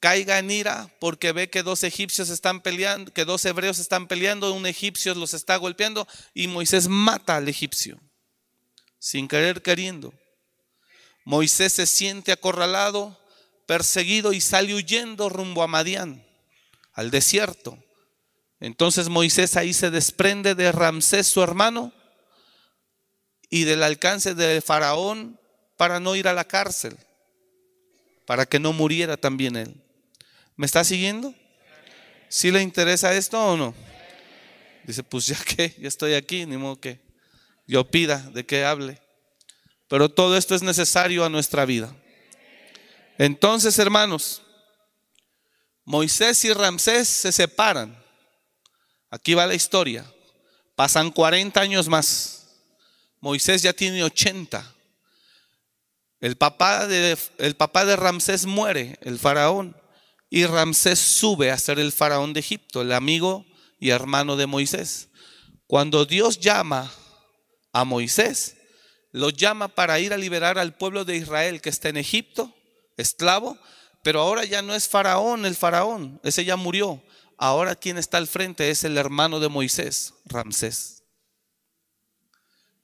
caiga 0.00 0.40
en 0.40 0.50
ira 0.50 0.92
porque 0.98 1.30
ve 1.30 1.48
que 1.48 1.62
dos 1.62 1.84
egipcios 1.84 2.28
están 2.28 2.60
peleando, 2.60 3.12
que 3.12 3.24
dos 3.24 3.44
hebreos 3.44 3.78
están 3.78 4.08
peleando, 4.08 4.52
un 4.52 4.66
egipcio 4.66 5.14
los 5.14 5.32
está 5.32 5.54
golpeando 5.58 6.08
y 6.34 6.48
Moisés 6.48 6.88
mata 6.88 7.36
al 7.36 7.48
egipcio, 7.48 8.00
sin 8.98 9.28
querer 9.28 9.62
queriendo. 9.62 10.12
Moisés 11.26 11.72
se 11.72 11.86
siente 11.86 12.30
acorralado, 12.30 13.18
perseguido 13.66 14.32
y 14.32 14.40
sale 14.40 14.72
huyendo 14.76 15.28
rumbo 15.28 15.64
a 15.64 15.66
Madián, 15.66 16.24
al 16.92 17.10
desierto. 17.10 17.82
Entonces 18.60 19.08
Moisés 19.08 19.56
ahí 19.56 19.74
se 19.74 19.90
desprende 19.90 20.54
de 20.54 20.70
Ramsés, 20.70 21.26
su 21.26 21.42
hermano, 21.42 21.92
y 23.50 23.64
del 23.64 23.82
alcance 23.82 24.36
de 24.36 24.60
Faraón 24.60 25.40
para 25.76 25.98
no 25.98 26.14
ir 26.14 26.28
a 26.28 26.32
la 26.32 26.44
cárcel, 26.44 26.96
para 28.24 28.46
que 28.46 28.60
no 28.60 28.72
muriera 28.72 29.16
también 29.16 29.56
él. 29.56 29.74
¿Me 30.54 30.64
está 30.64 30.84
siguiendo? 30.84 31.34
¿Sí 32.28 32.52
le 32.52 32.62
interesa 32.62 33.12
esto 33.12 33.44
o 33.44 33.56
no? 33.56 33.74
Dice, 34.84 35.02
pues 35.02 35.26
ya 35.26 35.38
que, 35.42 35.74
ya 35.80 35.88
estoy 35.88 36.14
aquí, 36.14 36.46
ni 36.46 36.56
modo 36.56 36.80
que 36.80 37.00
yo 37.66 37.90
pida 37.90 38.18
de 38.32 38.46
que 38.46 38.64
hable. 38.64 39.00
Pero 39.88 40.08
todo 40.08 40.36
esto 40.36 40.54
es 40.54 40.62
necesario 40.62 41.24
a 41.24 41.28
nuestra 41.28 41.64
vida. 41.64 41.94
Entonces, 43.18 43.78
hermanos, 43.78 44.42
Moisés 45.84 46.44
y 46.44 46.52
Ramsés 46.52 47.08
se 47.08 47.32
separan. 47.32 47.96
Aquí 49.10 49.34
va 49.34 49.46
la 49.46 49.54
historia. 49.54 50.04
Pasan 50.74 51.10
40 51.10 51.60
años 51.60 51.88
más. 51.88 52.48
Moisés 53.20 53.62
ya 53.62 53.72
tiene 53.72 54.02
80. 54.02 54.74
El 56.20 56.36
papá 56.36 56.86
de, 56.86 57.16
el 57.38 57.54
papá 57.54 57.84
de 57.84 57.96
Ramsés 57.96 58.46
muere, 58.46 58.98
el 59.02 59.18
faraón. 59.18 59.76
Y 60.28 60.44
Ramsés 60.44 60.98
sube 60.98 61.52
a 61.52 61.58
ser 61.58 61.78
el 61.78 61.92
faraón 61.92 62.32
de 62.32 62.40
Egipto, 62.40 62.82
el 62.82 62.92
amigo 62.92 63.46
y 63.78 63.90
hermano 63.90 64.36
de 64.36 64.46
Moisés. 64.46 65.08
Cuando 65.66 66.04
Dios 66.04 66.40
llama 66.40 66.92
a 67.72 67.84
Moisés, 67.84 68.55
lo 69.16 69.30
llama 69.30 69.68
para 69.68 69.98
ir 69.98 70.12
a 70.12 70.18
liberar 70.18 70.58
al 70.58 70.74
pueblo 70.74 71.06
de 71.06 71.16
Israel 71.16 71.62
que 71.62 71.70
está 71.70 71.88
en 71.88 71.96
Egipto, 71.96 72.54
esclavo, 72.98 73.58
pero 74.02 74.20
ahora 74.20 74.44
ya 74.44 74.60
no 74.60 74.74
es 74.74 74.88
faraón 74.88 75.46
el 75.46 75.56
faraón, 75.56 76.20
ese 76.22 76.44
ya 76.44 76.56
murió. 76.56 77.02
Ahora 77.38 77.76
quien 77.76 77.96
está 77.96 78.18
al 78.18 78.26
frente 78.26 78.68
es 78.68 78.84
el 78.84 78.98
hermano 78.98 79.40
de 79.40 79.48
Moisés, 79.48 80.12
Ramsés. 80.26 81.02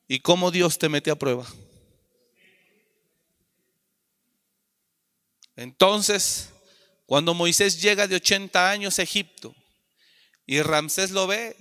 ¿Y 0.09 0.21
cómo 0.21 0.51
Dios 0.51 0.79
te 0.79 0.89
mete 0.89 1.11
a 1.11 1.17
prueba? 1.17 1.47
Entonces, 5.55 6.49
cuando 7.05 7.35
Moisés 7.35 7.83
llega 7.83 8.09
de 8.09 8.17
80 8.17 8.71
años 8.71 8.99
a 8.99 9.03
Egipto 9.03 9.55
y 10.47 10.63
Ramsés 10.63 11.11
lo 11.11 11.27
ve, 11.27 11.55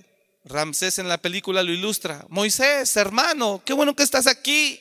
Ramsés 0.44 0.98
en 0.98 1.08
la 1.08 1.18
película 1.18 1.62
lo 1.62 1.72
ilustra. 1.72 2.26
Moisés, 2.28 2.96
hermano, 2.96 3.62
qué 3.64 3.72
bueno 3.72 3.94
que 3.94 4.02
estás 4.02 4.26
aquí. 4.26 4.80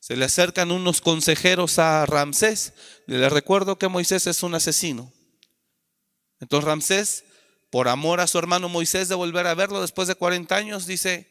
Se 0.00 0.16
le 0.16 0.24
acercan 0.24 0.70
unos 0.72 1.00
consejeros 1.00 1.78
a 1.78 2.06
Ramsés 2.06 2.72
le 3.06 3.28
recuerdo 3.28 3.78
que 3.78 3.88
Moisés 3.88 4.26
es 4.26 4.42
un 4.42 4.54
asesino. 4.54 5.12
Entonces 6.38 6.64
Ramsés, 6.64 7.24
por 7.70 7.88
amor 7.88 8.20
a 8.20 8.26
su 8.26 8.38
hermano 8.38 8.68
Moisés 8.68 9.08
de 9.08 9.14
volver 9.14 9.46
a 9.46 9.54
verlo 9.54 9.80
después 9.80 10.08
de 10.08 10.14
40 10.14 10.54
años, 10.54 10.86
dice, 10.86 11.28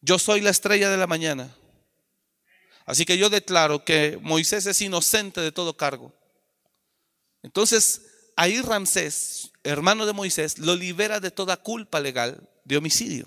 yo 0.00 0.18
soy 0.18 0.40
la 0.40 0.50
estrella 0.50 0.90
de 0.90 0.96
la 0.96 1.06
mañana. 1.06 1.56
Así 2.84 3.04
que 3.04 3.16
yo 3.18 3.30
declaro 3.30 3.84
que 3.84 4.18
Moisés 4.20 4.66
es 4.66 4.80
inocente 4.80 5.40
de 5.40 5.52
todo 5.52 5.76
cargo. 5.76 6.12
Entonces, 7.42 8.02
ahí 8.36 8.60
Ramsés, 8.60 9.52
hermano 9.68 10.06
de 10.06 10.12
Moisés, 10.12 10.58
lo 10.58 10.74
libera 10.74 11.20
de 11.20 11.30
toda 11.30 11.58
culpa 11.58 12.00
legal 12.00 12.48
de 12.64 12.76
homicidio. 12.76 13.26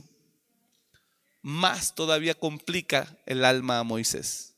Más 1.41 1.93
todavía 1.93 2.33
complica 2.33 3.15
el 3.25 3.45
alma 3.45 3.79
a 3.79 3.83
Moisés. 3.83 4.53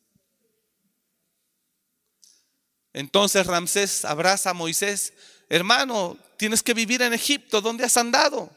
Entonces 2.93 3.45
Ramsés 3.47 4.05
abraza 4.05 4.51
a 4.51 4.53
Moisés, 4.53 5.13
hermano, 5.49 6.17
tienes 6.37 6.61
que 6.61 6.73
vivir 6.73 7.01
en 7.01 7.13
Egipto, 7.13 7.59
¿dónde 7.59 7.83
has 7.83 7.97
andado? 7.97 8.49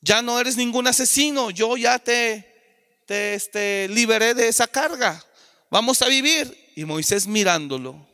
Ya 0.00 0.22
no 0.22 0.38
eres 0.38 0.56
ningún 0.56 0.86
asesino, 0.86 1.50
yo 1.50 1.76
ya 1.76 1.98
te, 1.98 3.02
te 3.06 3.34
este, 3.34 3.88
liberé 3.88 4.34
de 4.34 4.48
esa 4.48 4.66
carga, 4.66 5.24
vamos 5.70 6.02
a 6.02 6.08
vivir. 6.08 6.72
Y 6.74 6.84
Moisés 6.84 7.26
mirándolo, 7.26 8.06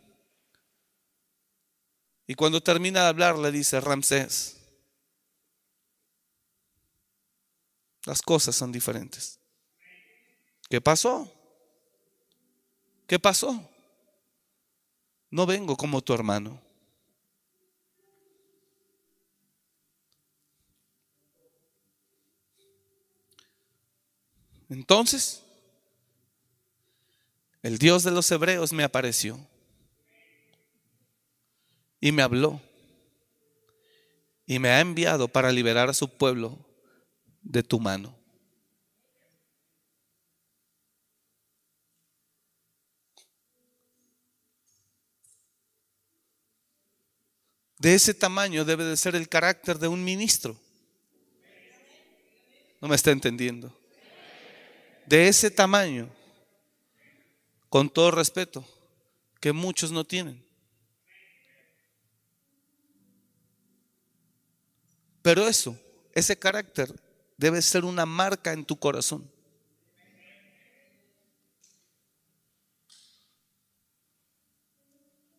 y 2.33 2.35
cuando 2.35 2.63
termina 2.63 3.03
de 3.03 3.09
hablar 3.09 3.39
le 3.39 3.53
dice, 3.53 3.79
Ramsés, 3.79 4.57
las 8.07 8.23
cosas 8.23 8.57
son 8.57 8.73
diferentes. 8.73 9.39
¿Qué 10.71 10.81
pasó? 10.81 11.31
¿Qué 13.07 13.19
pasó? 13.19 13.69
No 15.29 15.45
vengo 15.45 15.77
como 15.77 16.01
tu 16.01 16.15
hermano. 16.15 16.59
Entonces, 24.71 25.43
el 27.63 27.77
Dios 27.77 28.05
de 28.05 28.11
los 28.11 28.31
hebreos 28.31 28.73
me 28.73 28.85
apareció 28.85 29.52
y 32.03 32.11
me 32.11 32.23
habló 32.23 32.61
y 34.45 34.59
me 34.59 34.71
ha 34.71 34.81
enviado 34.81 35.29
para 35.29 35.53
liberar 35.53 35.89
a 35.89 35.95
su 35.95 36.09
pueblo 36.09 36.59
de 37.43 37.63
tu 37.63 37.79
mano. 37.79 38.19
De 47.79 47.95
ese 47.95 48.15
tamaño 48.15 48.65
debe 48.65 48.85
de 48.85 48.97
ser 48.97 49.15
el 49.15 49.29
carácter 49.29 49.79
de 49.79 49.87
un 49.87 50.03
ministro. 50.05 50.59
No 52.81 52.89
me 52.89 52.97
está 52.97 53.13
entendiendo. 53.13 53.77
De 55.07 55.29
ese 55.29 55.53
tamaño, 55.53 56.09
con 57.69 57.89
todo 57.89 58.11
respeto, 58.11 58.65
que 59.41 59.53
muchos 59.53 59.93
no 59.93 60.05
tienen. 60.05 60.52
Pero 65.23 65.47
eso, 65.47 65.79
ese 66.15 66.39
carácter 66.39 66.93
debe 67.37 67.63
ser 67.63 67.85
una 67.85 68.05
marca 68.05 68.53
en 68.53 68.65
tu 68.65 68.77
corazón. 68.77 69.31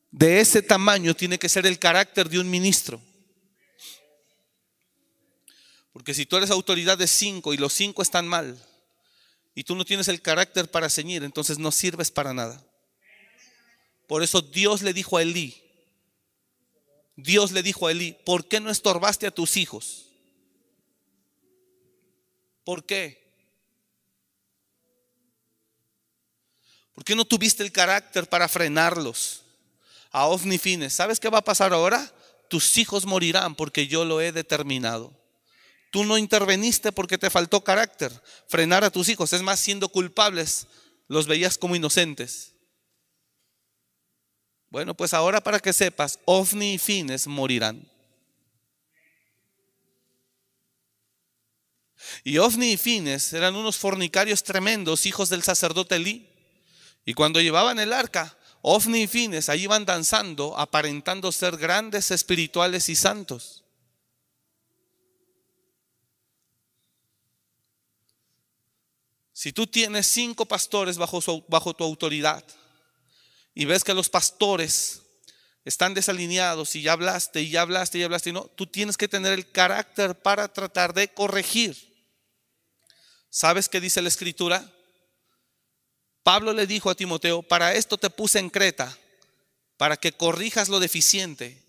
De 0.09 0.39
ese 0.39 0.61
tamaño 0.61 1.15
tiene 1.15 1.39
que 1.39 1.49
ser 1.49 1.65
el 1.65 1.79
carácter 1.79 2.29
de 2.29 2.39
un 2.39 2.49
ministro. 2.49 3.01
Porque 5.91 6.13
si 6.13 6.25
tú 6.25 6.38
eres 6.38 6.51
autoridad 6.51 6.97
de 6.97 7.07
cinco 7.07 7.53
y 7.53 7.57
los 7.57 7.73
cinco 7.73 8.01
están 8.01 8.27
mal 8.27 8.57
y 9.55 9.63
tú 9.63 9.75
no 9.75 9.86
tienes 9.86 10.07
el 10.07 10.21
carácter 10.21 10.69
para 10.69 10.89
ceñir, 10.89 11.23
entonces 11.23 11.57
no 11.57 11.71
sirves 11.71 12.11
para 12.11 12.34
nada. 12.34 12.63
Por 14.07 14.21
eso 14.21 14.41
Dios 14.41 14.81
le 14.81 14.93
dijo 14.93 15.17
a 15.17 15.21
Elí, 15.21 15.62
Dios 17.16 17.51
le 17.51 17.64
dijo 17.64 17.88
a 17.88 17.91
Elí, 17.91 18.18
¿por 18.26 18.47
qué 18.47 18.59
no 18.59 18.70
estorbaste 18.70 19.28
a 19.28 19.32
tus 19.32 19.57
hijos? 19.57 20.07
¿Por 22.64 22.86
qué? 22.86 23.24
¿Por 26.93 27.03
qué 27.03 27.16
no 27.16 27.26
tuviste 27.26 27.64
el 27.64 27.72
carácter 27.72 28.28
para 28.28 28.47
frenarlos? 28.47 29.41
A 30.11 30.28
Ofni 30.28 30.57
Fines, 30.57 30.93
¿sabes 30.93 31.20
qué 31.20 31.30
va 31.30 31.39
a 31.39 31.43
pasar 31.43 31.74
ahora? 31.74 32.11
Tus 32.49 32.78
hijos 32.78 33.05
morirán 33.05 33.55
porque 33.55 33.88
yo 33.88 34.05
lo 34.05 34.22
he 34.22 34.32
determinado. 34.32 35.11
Tú 35.91 36.03
no 36.05 36.18
interveniste 36.18 36.91
porque 36.91 37.18
te 37.18 37.30
faltó 37.30 37.64
carácter. 37.64 38.11
Frenar 38.47 38.84
a 38.84 38.91
tus 38.91 39.09
hijos, 39.09 39.34
es 39.34 39.41
más, 39.41 39.59
siendo 39.59 39.89
culpables, 39.89 40.68
los 41.07 41.28
veías 41.28 41.57
como 41.57 41.76
inocentes. 41.76 42.52
Bueno, 44.74 44.95
pues 44.95 45.13
ahora 45.13 45.39
para 45.39 45.59
que 45.59 45.71
sepas, 45.71 46.17
Ofni 46.26 46.74
y 46.74 46.78
Fines 46.80 47.28
morirán. 47.28 47.88
Y 52.24 52.39
Ofni 52.39 52.71
y 52.71 52.78
Fines 52.78 53.34
eran 53.34 53.55
unos 53.55 53.78
fornicarios 53.78 54.41
tremendos, 54.41 55.05
hijos 55.05 55.30
del 55.30 55.43
sacerdote 55.43 55.97
Elí. 55.97 56.28
Y 57.05 57.13
cuando 57.13 57.39
llevaban 57.39 57.78
el 57.78 57.93
arca, 57.93 58.36
Ofni 58.63 59.03
y 59.03 59.07
Fines, 59.07 59.47
ahí 59.47 59.67
van 59.67 59.86
danzando, 59.86 60.57
aparentando 60.57 61.32
ser 61.32 61.55
grandes 61.55 62.09
espirituales 62.09 62.89
y 62.89 62.95
santos. 62.95 63.63
Si 69.34 69.53
tú 69.53 69.67
tienes 69.67 70.07
cinco 70.07 70.47
pastores 70.47 70.97
bajo 70.97 71.76
tu 71.76 71.84
autoridad 71.84 72.43
y 73.53 73.65
ves 73.65 73.83
que 73.83 73.93
los 73.93 74.09
pastores 74.09 75.01
están 75.65 75.93
desalineados 75.93 76.75
y 76.75 76.81
ya 76.81 76.93
hablaste 76.93 77.41
y 77.41 77.49
ya 77.49 77.61
hablaste 77.61 77.97
y 77.97 78.01
ya 78.01 78.05
hablaste, 78.05 78.29
y 78.29 78.33
no, 78.33 78.43
tú 78.55 78.67
tienes 78.67 78.97
que 78.97 79.07
tener 79.07 79.33
el 79.33 79.49
carácter 79.49 80.15
para 80.21 80.51
tratar 80.51 80.93
de 80.93 81.07
corregir. 81.07 81.75
¿Sabes 83.29 83.69
qué 83.69 83.79
dice 83.79 84.01
la 84.01 84.09
escritura? 84.09 84.71
Pablo 86.23 86.53
le 86.53 86.67
dijo 86.67 86.89
a 86.89 86.95
Timoteo, 86.95 87.41
para 87.41 87.73
esto 87.73 87.97
te 87.97 88.09
puse 88.09 88.39
en 88.39 88.49
Creta, 88.49 88.97
para 89.77 89.97
que 89.97 90.13
corrijas 90.13 90.69
lo 90.69 90.79
deficiente 90.79 91.61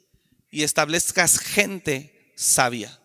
y 0.50 0.62
establezcas 0.62 1.38
gente 1.38 2.32
sabia. 2.36 3.00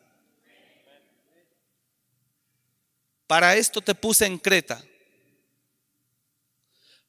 Para 3.26 3.56
esto 3.56 3.82
te 3.82 3.96
puse 3.96 4.26
en 4.26 4.38
Creta, 4.38 4.84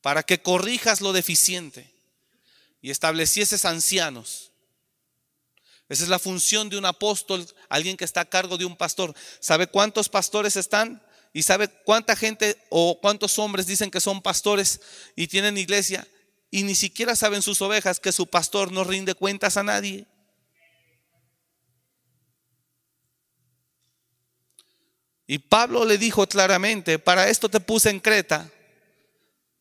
para 0.03 0.22
que 0.22 0.42
corrijas 0.42 1.01
lo 1.01 1.12
deficiente 1.12 1.90
y 2.80 2.90
establecieses 2.90 3.64
ancianos. 3.64 4.51
Esa 5.88 6.05
es 6.05 6.09
la 6.09 6.18
función 6.18 6.68
de 6.68 6.78
un 6.78 6.86
apóstol, 6.86 7.46
alguien 7.68 7.96
que 7.96 8.05
está 8.05 8.20
a 8.20 8.28
cargo 8.28 8.57
de 8.57 8.64
un 8.64 8.76
pastor. 8.76 9.14
¿Sabe 9.40 9.66
cuántos 9.66 10.09
pastores 10.09 10.57
están? 10.57 11.03
¿Y 11.32 11.42
sabe 11.42 11.68
cuánta 11.68 12.16
gente 12.16 12.57
o 12.70 12.98
cuántos 13.01 13.38
hombres 13.38 13.66
dicen 13.66 13.90
que 13.90 14.01
son 14.01 14.22
pastores 14.22 14.80
y 15.16 15.26
tienen 15.26 15.59
iglesia 15.59 16.07
y 16.51 16.62
ni 16.62 16.74
siquiera 16.74 17.14
saben 17.14 17.42
sus 17.42 17.61
ovejas 17.61 18.01
que 18.01 18.12
su 18.12 18.26
pastor 18.26 18.72
no 18.72 18.84
rinde 18.84 19.14
cuentas 19.14 19.57
a 19.57 19.64
nadie? 19.64 20.07
Y 25.26 25.38
Pablo 25.38 25.84
le 25.84 25.98
dijo 25.98 26.26
claramente, 26.26 26.98
para 26.98 27.28
esto 27.28 27.48
te 27.48 27.61
puse 27.61 27.90
en 27.90 28.01
Creta, 28.01 28.51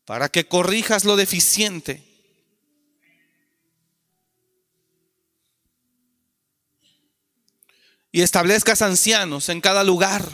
para 0.10 0.28
que 0.28 0.48
corrijas 0.48 1.06
lo 1.06 1.16
deficiente. 1.16 2.04
Y 8.12 8.24
establezcas 8.24 8.82
ancianos 8.82 9.50
en 9.50 9.62
cada 9.62 9.84
lugar. 9.84 10.28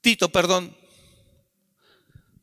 Tito, 0.00 0.28
perdón. 0.30 0.76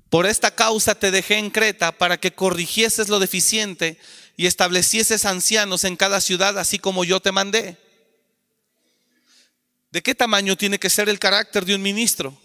Por 0.09 0.25
esta 0.25 0.55
causa 0.55 0.95
te 0.95 1.11
dejé 1.11 1.37
en 1.37 1.49
Creta 1.49 1.91
para 1.91 2.17
que 2.17 2.33
corrigieses 2.33 3.09
lo 3.09 3.19
deficiente 3.19 3.99
y 4.37 4.45
establecieses 4.45 5.25
ancianos 5.25 5.83
en 5.83 5.97
cada 5.97 6.21
ciudad, 6.21 6.57
así 6.57 6.79
como 6.79 7.03
yo 7.03 7.19
te 7.19 7.33
mandé. 7.33 7.77
¿De 9.91 10.01
qué 10.01 10.15
tamaño 10.15 10.55
tiene 10.55 10.79
que 10.79 10.89
ser 10.89 11.09
el 11.09 11.19
carácter 11.19 11.65
de 11.65 11.75
un 11.75 11.81
ministro? 11.81 12.40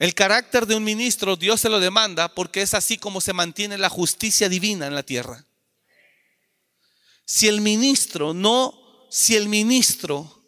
El 0.00 0.14
carácter 0.14 0.66
de 0.66 0.74
un 0.76 0.82
ministro 0.82 1.36
Dios 1.36 1.60
se 1.60 1.68
lo 1.68 1.78
demanda 1.78 2.34
porque 2.34 2.62
es 2.62 2.72
así 2.72 2.96
como 2.96 3.20
se 3.20 3.34
mantiene 3.34 3.76
la 3.76 3.90
justicia 3.90 4.48
divina 4.48 4.86
en 4.86 4.94
la 4.94 5.02
tierra. 5.02 5.44
Si 7.26 7.48
el 7.48 7.60
ministro 7.60 8.32
no, 8.32 9.06
si 9.10 9.36
el 9.36 9.50
ministro 9.50 10.42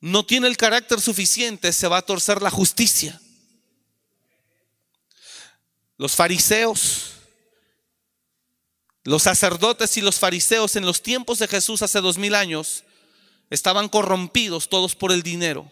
no 0.00 0.26
tiene 0.26 0.48
el 0.48 0.56
carácter 0.56 1.00
suficiente, 1.00 1.72
se 1.72 1.86
va 1.86 1.98
a 1.98 2.02
torcer 2.02 2.42
la 2.42 2.50
justicia. 2.50 3.20
Los 5.96 6.16
fariseos, 6.16 7.12
los 9.04 9.22
sacerdotes 9.22 9.96
y 9.98 10.00
los 10.00 10.18
fariseos 10.18 10.74
en 10.74 10.84
los 10.84 11.00
tiempos 11.00 11.38
de 11.38 11.46
Jesús 11.46 11.80
hace 11.80 12.00
dos 12.00 12.18
mil 12.18 12.34
años 12.34 12.82
estaban 13.50 13.88
corrompidos 13.88 14.68
todos 14.68 14.96
por 14.96 15.12
el 15.12 15.22
dinero. 15.22 15.70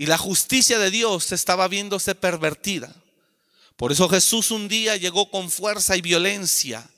Y 0.00 0.06
la 0.06 0.16
justicia 0.16 0.78
de 0.78 0.90
Dios 0.90 1.30
estaba 1.30 1.68
viéndose 1.68 2.14
pervertida. 2.14 2.90
Por 3.76 3.92
eso 3.92 4.08
Jesús 4.08 4.50
un 4.50 4.66
día 4.66 4.96
llegó 4.96 5.30
con 5.30 5.50
fuerza 5.50 5.94
y 5.94 6.00
violencia, 6.00 6.88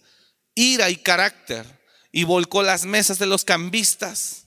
ira 0.55 0.89
y 0.89 0.95
carácter, 0.95 1.67
y 2.13 2.23
volcó 2.23 2.63
las 2.63 2.85
mesas 2.85 3.19
de 3.19 3.27
los 3.27 3.45
cambistas 3.45 4.45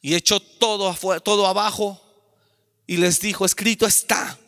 y 0.00 0.14
echó 0.14 0.38
todo, 0.38 0.94
todo 1.18 1.48
abajo 1.48 2.00
y 2.86 2.98
les 2.98 3.18
dijo, 3.18 3.44
escrito 3.44 3.86
está, 3.86 4.38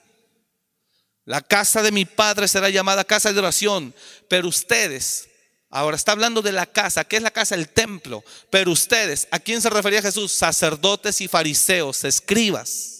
la 1.24 1.43
casa 1.43 1.83
de 1.83 1.91
mi 1.91 2.05
padre 2.05 2.47
será 2.47 2.70
llamada 2.70 3.03
casa 3.03 3.33
de 3.33 3.41
oración, 3.41 3.93
pero 4.29 4.47
ustedes, 4.47 5.29
ahora 5.68 5.97
está 5.97 6.12
hablando 6.12 6.43
de 6.43 6.53
la 6.53 6.66
casa, 6.66 7.03
¿qué 7.03 7.16
es 7.16 7.22
la 7.24 7.33
casa? 7.33 7.57
El 7.57 7.70
templo, 7.70 8.22
pero 8.51 8.70
ustedes, 8.70 9.27
¿a 9.33 9.41
quién 9.41 9.61
se 9.61 9.68
refería 9.68 10.01
Jesús? 10.01 10.31
Sacerdotes 10.31 11.20
y 11.20 11.27
fariseos, 11.27 12.05
escribas. 12.05 12.95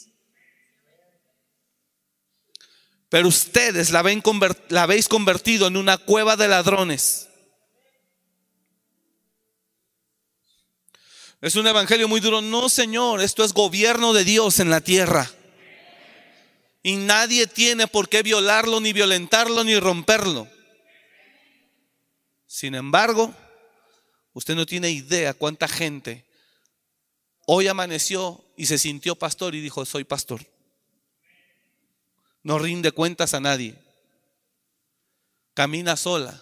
Pero 3.09 3.28
ustedes 3.28 3.90
la, 3.90 4.02
la 4.68 4.82
habéis 4.82 5.09
convertido 5.09 5.66
en 5.68 5.76
una 5.76 5.96
cueva 5.96 6.36
de 6.36 6.48
ladrones. 6.48 7.28
Es 11.40 11.54
un 11.54 11.66
evangelio 11.66 12.09
muy 12.09 12.20
duro. 12.20 12.40
No, 12.40 12.68
Señor, 12.68 13.20
esto 13.20 13.44
es 13.44 13.52
gobierno 13.52 14.12
de 14.12 14.24
Dios 14.24 14.59
en 14.59 14.70
la 14.70 14.80
tierra. 14.80 15.30
Y 16.82 16.96
nadie 16.96 17.46
tiene 17.46 17.86
por 17.86 18.09
qué 18.09 18.22
violarlo, 18.22 18.80
ni 18.80 18.92
violentarlo, 18.92 19.62
ni 19.64 19.78
romperlo. 19.78 20.48
Sin 22.46 22.74
embargo, 22.74 23.34
usted 24.32 24.54
no 24.54 24.66
tiene 24.66 24.90
idea 24.90 25.34
cuánta 25.34 25.68
gente 25.68 26.26
hoy 27.46 27.68
amaneció 27.68 28.44
y 28.57 28.66
se 28.66 28.78
sintió 28.78 29.16
pastor 29.16 29.54
y 29.54 29.61
dijo, 29.61 29.84
soy 29.84 30.04
pastor. 30.04 30.44
No 32.47 32.61
rinde 32.61 32.92
cuentas 32.92 33.34
a 33.34 33.40
nadie. 33.40 33.74
Camina 35.53 35.97
sola. 35.97 36.40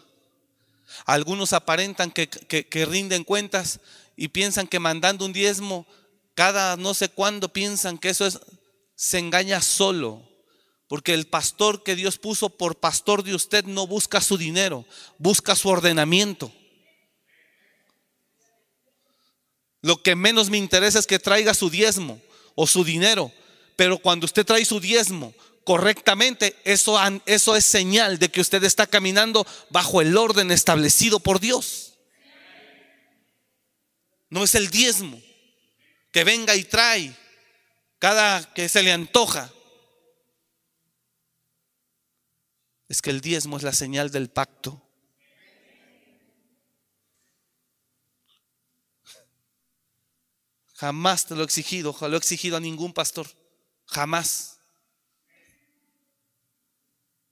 Algunos 1.06 1.54
aparentan 1.54 2.10
que, 2.10 2.28
que 2.28 2.84
rinden 2.84 3.24
cuentas 3.24 3.80
y 4.14 4.28
piensan 4.28 4.66
que 4.66 4.78
mandando 4.78 5.24
un 5.24 5.32
diezmo 5.32 5.86
cada 6.34 6.76
no 6.76 6.92
sé 6.92 7.08
cuándo 7.08 7.48
piensan 7.54 7.96
que 7.96 8.10
eso 8.10 8.26
es, 8.26 8.38
se 8.94 9.18
engaña 9.18 9.62
solo. 9.62 10.28
Porque 10.88 11.14
el 11.14 11.26
pastor 11.26 11.82
que 11.82 11.96
Dios 11.96 12.18
puso 12.18 12.50
por 12.50 12.76
pastor 12.76 13.22
de 13.22 13.34
usted 13.34 13.64
no 13.64 13.86
busca 13.86 14.20
su 14.20 14.36
dinero, 14.36 14.84
busca 15.16 15.56
su 15.56 15.70
ordenamiento. 15.70 16.52
Lo 19.80 20.02
que 20.02 20.14
menos 20.14 20.50
me 20.50 20.58
interesa 20.58 20.98
es 20.98 21.06
que 21.06 21.18
traiga 21.18 21.54
su 21.54 21.70
diezmo 21.70 22.20
o 22.54 22.66
su 22.66 22.84
dinero. 22.84 23.32
Pero 23.74 23.96
cuando 23.96 24.26
usted 24.26 24.44
trae 24.44 24.66
su 24.66 24.80
diezmo 24.80 25.32
correctamente, 25.64 26.56
eso, 26.64 26.98
eso 27.26 27.56
es 27.56 27.64
señal 27.64 28.18
de 28.18 28.30
que 28.30 28.40
usted 28.40 28.62
está 28.64 28.86
caminando 28.86 29.46
bajo 29.70 30.00
el 30.00 30.16
orden 30.16 30.50
establecido 30.50 31.20
por 31.20 31.40
Dios. 31.40 31.94
No 34.28 34.44
es 34.44 34.54
el 34.54 34.70
diezmo 34.70 35.20
que 36.12 36.24
venga 36.24 36.54
y 36.54 36.64
trae 36.64 37.16
cada 37.98 38.52
que 38.52 38.68
se 38.68 38.82
le 38.82 38.92
antoja. 38.92 39.52
Es 42.88 43.00
que 43.00 43.10
el 43.10 43.20
diezmo 43.20 43.56
es 43.56 43.62
la 43.62 43.72
señal 43.72 44.10
del 44.10 44.30
pacto. 44.30 44.80
Jamás 50.74 51.26
te 51.26 51.34
lo 51.34 51.42
he 51.42 51.44
exigido, 51.44 51.96
lo 52.00 52.14
he 52.14 52.18
exigido 52.18 52.56
a 52.56 52.60
ningún 52.60 52.92
pastor. 52.92 53.26
Jamás. 53.86 54.53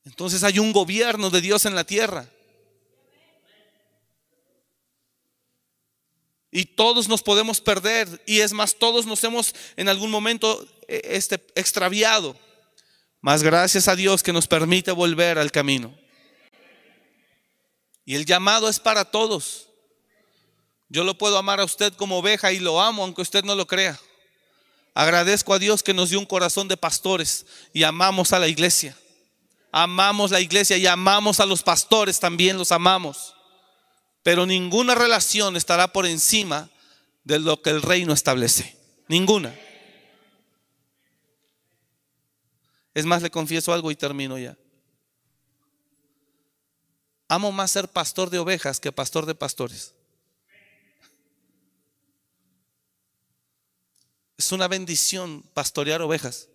Entonces 0.05 0.43
hay 0.43 0.59
un 0.59 0.73
gobierno 0.73 1.31
de 1.31 1.41
Dios 1.41 1.65
en 1.65 1.75
la 1.75 1.85
tierra. 1.85 2.29
Y 6.51 6.67
todos 6.67 7.09
nos 7.09 7.23
podemos 7.23 7.61
perder. 7.61 8.23
Y 8.27 8.41
es 8.41 8.53
más, 8.53 8.75
todos 8.75 9.07
nos 9.07 9.25
hemos 9.25 9.55
en 9.77 9.89
algún 9.89 10.11
momento 10.11 10.67
eh, 10.87 11.01
este, 11.05 11.37
extraviado. 11.55 12.37
Más 13.23 13.43
gracias 13.43 13.89
a 13.89 13.97
Dios 13.97 14.23
que 14.23 14.33
nos 14.33 14.47
permite 14.47 14.93
volver 14.93 15.39
al 15.39 15.51
camino. 15.51 15.97
Y 18.05 18.17
el 18.17 18.27
llamado 18.27 18.69
es 18.69 18.81
para 18.81 19.05
todos. 19.05 19.69
Yo 20.89 21.05
lo 21.05 21.17
puedo 21.17 21.39
amar 21.39 21.61
a 21.61 21.65
usted 21.65 21.95
como 21.95 22.19
oveja 22.19 22.53
y 22.53 22.59
lo 22.59 22.81
amo 22.81 23.05
aunque 23.05 23.23
usted 23.23 23.45
no 23.45 23.55
lo 23.55 23.67
crea. 23.67 23.99
Agradezco 24.93 25.55
a 25.55 25.59
Dios 25.59 25.83
que 25.83 25.95
nos 25.95 26.11
dio 26.11 26.19
un 26.19 26.27
corazón 26.27 26.69
de 26.69 26.77
pastores 26.77 27.47
y 27.73 27.85
amamos 27.85 28.33
a 28.35 28.39
la 28.39 28.49
iglesia. 28.49 28.95
Amamos 29.75 30.31
la 30.31 30.41
iglesia 30.41 30.77
y 30.77 30.87
amamos 30.87 31.41
a 31.41 31.47
los 31.47 31.63
pastores 31.63 32.21
también, 32.21 32.59
los 32.59 32.73
amamos. 32.73 33.35
Pero 34.23 34.45
ninguna 34.45 34.95
relación 34.95 35.57
estará 35.57 35.89
por 35.89 36.05
encima 36.05 36.69
de 37.25 37.39
lo 37.39 37.63
que 37.63 37.71
el 37.71 37.81
reino 37.81 38.13
establece. 38.13 38.77
Ninguna. 39.09 39.59
Es 42.93 43.07
más, 43.07 43.23
le 43.23 43.31
confieso 43.31 43.73
algo 43.73 43.91
y 43.91 43.97
termino 43.97 44.37
ya. 44.37 44.59
Amo 47.29 47.51
más 47.51 47.71
ser 47.71 47.89
pastor 47.89 48.29
de 48.29 48.39
ovejas 48.39 48.79
que 48.79 48.93
pastor 48.93 49.25
de 49.25 49.35
pastores. 49.35 49.95
Es 54.37 54.53
una 54.53 54.69
bendición 54.69 55.43
pastorear 55.55 56.03
ovejas. 56.03 56.49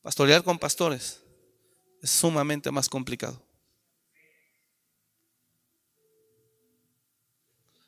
Pastorear 0.00 0.44
con 0.44 0.60
pastores 0.60 1.23
es 2.04 2.10
sumamente 2.10 2.70
más 2.70 2.90
complicado. 2.90 3.42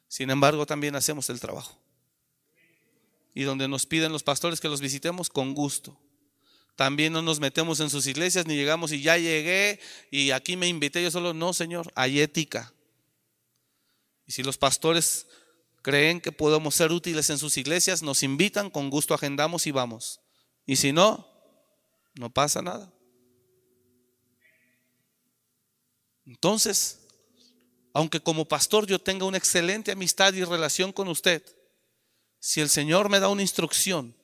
Sin 0.09 0.31
embargo, 0.31 0.65
también 0.65 0.97
hacemos 0.97 1.29
el 1.29 1.39
trabajo. 1.39 1.79
Y 3.35 3.43
donde 3.43 3.69
nos 3.69 3.85
piden 3.85 4.13
los 4.13 4.23
pastores 4.23 4.59
que 4.59 4.71
los 4.71 4.81
visitemos, 4.81 5.29
con 5.29 5.53
gusto. 5.53 6.01
También 6.77 7.13
no 7.13 7.21
nos 7.21 7.41
metemos 7.41 7.79
en 7.81 7.91
sus 7.91 8.07
iglesias 8.07 8.47
ni 8.47 8.57
llegamos 8.57 8.91
y 8.91 9.03
ya 9.03 9.19
llegué 9.19 9.81
y 10.11 10.31
aquí 10.31 10.57
me 10.57 10.67
invité 10.67 11.03
yo 11.03 11.11
solo. 11.11 11.35
No, 11.35 11.53
Señor, 11.53 11.93
hay 11.95 12.21
ética. 12.21 12.73
Y 14.27 14.33
si 14.33 14.43
los 14.43 14.57
pastores 14.57 15.27
creen 15.83 16.23
que 16.23 16.33
podemos 16.33 16.75
ser 16.75 16.91
útiles 16.91 17.29
en 17.29 17.37
sus 17.37 17.59
iglesias, 17.59 18.03
nos 18.03 18.23
invitan, 18.23 18.71
con 18.71 18.89
gusto 18.89 19.13
agendamos 19.13 19.67
y 19.67 19.73
vamos. 19.73 20.21
Y 20.65 20.77
si 20.77 20.93
no, 20.93 21.29
no 22.15 22.31
pasa 22.31 22.63
nada. 22.63 22.96
Entonces, 26.27 27.07
aunque 27.93 28.21
como 28.21 28.47
pastor 28.47 28.87
yo 28.87 28.99
tenga 28.99 29.25
una 29.25 29.39
excelente 29.39 29.93
amistad 29.93 30.35
y 30.35 30.45
relación 30.45 30.93
con 30.93 31.09
usted, 31.09 31.43
si 32.39 32.61
el 32.61 32.69
Señor 32.69 33.09
me 33.09 33.21
da 33.21 33.29
una 33.29 33.43
instrucción 33.43 34.15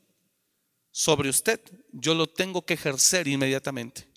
sobre 0.91 1.31
usted, 1.31 1.61
yo 1.93 2.15
lo 2.15 2.27
tengo 2.27 2.67
que 2.67 2.75
ejercer 2.75 3.29
inmediatamente. 3.29 4.09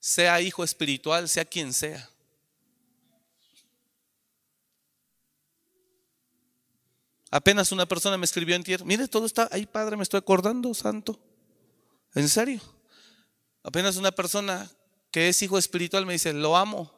Sea 0.00 0.40
hijo 0.40 0.64
espiritual, 0.64 1.28
sea 1.28 1.44
quien 1.44 1.72
sea. 1.72 2.10
Apenas 7.30 7.72
una 7.72 7.86
persona 7.86 8.18
me 8.18 8.24
escribió 8.24 8.56
en 8.56 8.64
tierra, 8.64 8.84
mire, 8.84 9.08
todo 9.08 9.24
está 9.24 9.48
ahí, 9.52 9.64
padre, 9.64 9.96
me 9.96 10.02
estoy 10.02 10.18
acordando, 10.18 10.74
santo. 10.74 11.18
¿En 12.14 12.28
serio? 12.28 12.60
Apenas 13.62 13.96
una 13.96 14.10
persona 14.10 14.70
que 15.12 15.28
es 15.28 15.42
hijo 15.42 15.58
espiritual 15.58 16.06
me 16.06 16.14
dice, 16.14 16.32
lo 16.32 16.56
amo. 16.56 16.90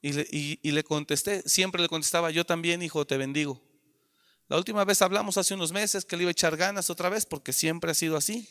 Y 0.00 0.72
le, 0.72 0.84
contesté, 0.84 1.42
siempre 1.48 1.80
le 1.80 1.88
contestaba, 1.88 2.30
yo 2.30 2.44
también, 2.44 2.82
hijo, 2.82 3.06
te 3.06 3.16
bendigo. 3.16 3.60
La 4.48 4.58
última 4.58 4.84
vez 4.84 5.00
hablamos 5.00 5.38
hace 5.38 5.54
unos 5.54 5.72
meses 5.72 6.04
que 6.04 6.16
le 6.16 6.24
iba 6.24 6.30
a 6.30 6.32
echar 6.32 6.56
ganas 6.56 6.90
otra 6.90 7.08
vez 7.08 7.24
porque 7.24 7.52
siempre 7.52 7.90
ha 7.90 7.94
sido 7.94 8.16
así. 8.16 8.48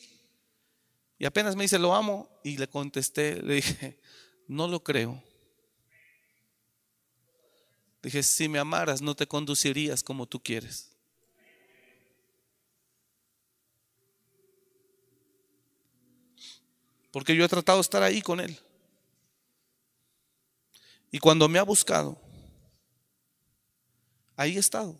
Y 1.19 1.25
apenas 1.25 1.55
me 1.55 1.63
dice, 1.63 1.77
lo 1.77 1.93
amo. 1.93 2.29
Y 2.43 2.57
le 2.57 2.67
contesté, 2.67 3.41
le 3.41 3.55
dije, 3.55 3.99
no 4.47 4.67
lo 4.67 4.83
creo. 4.83 5.21
Dije, 8.01 8.23
si 8.23 8.49
me 8.49 8.59
amaras, 8.59 9.01
no 9.01 9.15
te 9.15 9.27
conducirías 9.27 10.03
como 10.03 10.27
tú 10.27 10.41
quieres. 10.41 10.92
Porque 17.13 17.35
yo 17.35 17.45
he 17.45 17.47
tratado 17.47 17.77
de 17.77 17.83
estar 17.83 18.01
ahí 18.01 18.23
con 18.23 18.39
él. 18.39 18.59
Y 21.11 21.19
cuando 21.19 21.47
me 21.47 21.59
ha 21.59 21.63
buscado, 21.63 22.19
ahí 24.35 24.55
he 24.55 24.59
estado. 24.59 24.99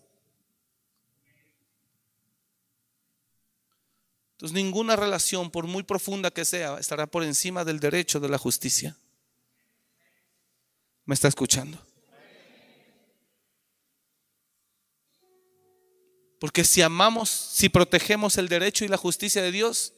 Entonces 4.34 4.54
ninguna 4.54 4.94
relación, 4.94 5.50
por 5.50 5.66
muy 5.66 5.82
profunda 5.82 6.30
que 6.30 6.44
sea, 6.44 6.78
estará 6.78 7.08
por 7.08 7.24
encima 7.24 7.64
del 7.64 7.80
derecho 7.80 8.20
de 8.20 8.28
la 8.28 8.38
justicia. 8.38 8.96
¿Me 11.04 11.16
está 11.16 11.26
escuchando? 11.26 11.84
Porque 16.38 16.62
si 16.62 16.80
amamos, 16.80 17.28
si 17.28 17.68
protegemos 17.68 18.38
el 18.38 18.48
derecho 18.48 18.84
y 18.84 18.88
la 18.88 18.98
justicia 18.98 19.42
de 19.42 19.50
Dios, 19.50 19.94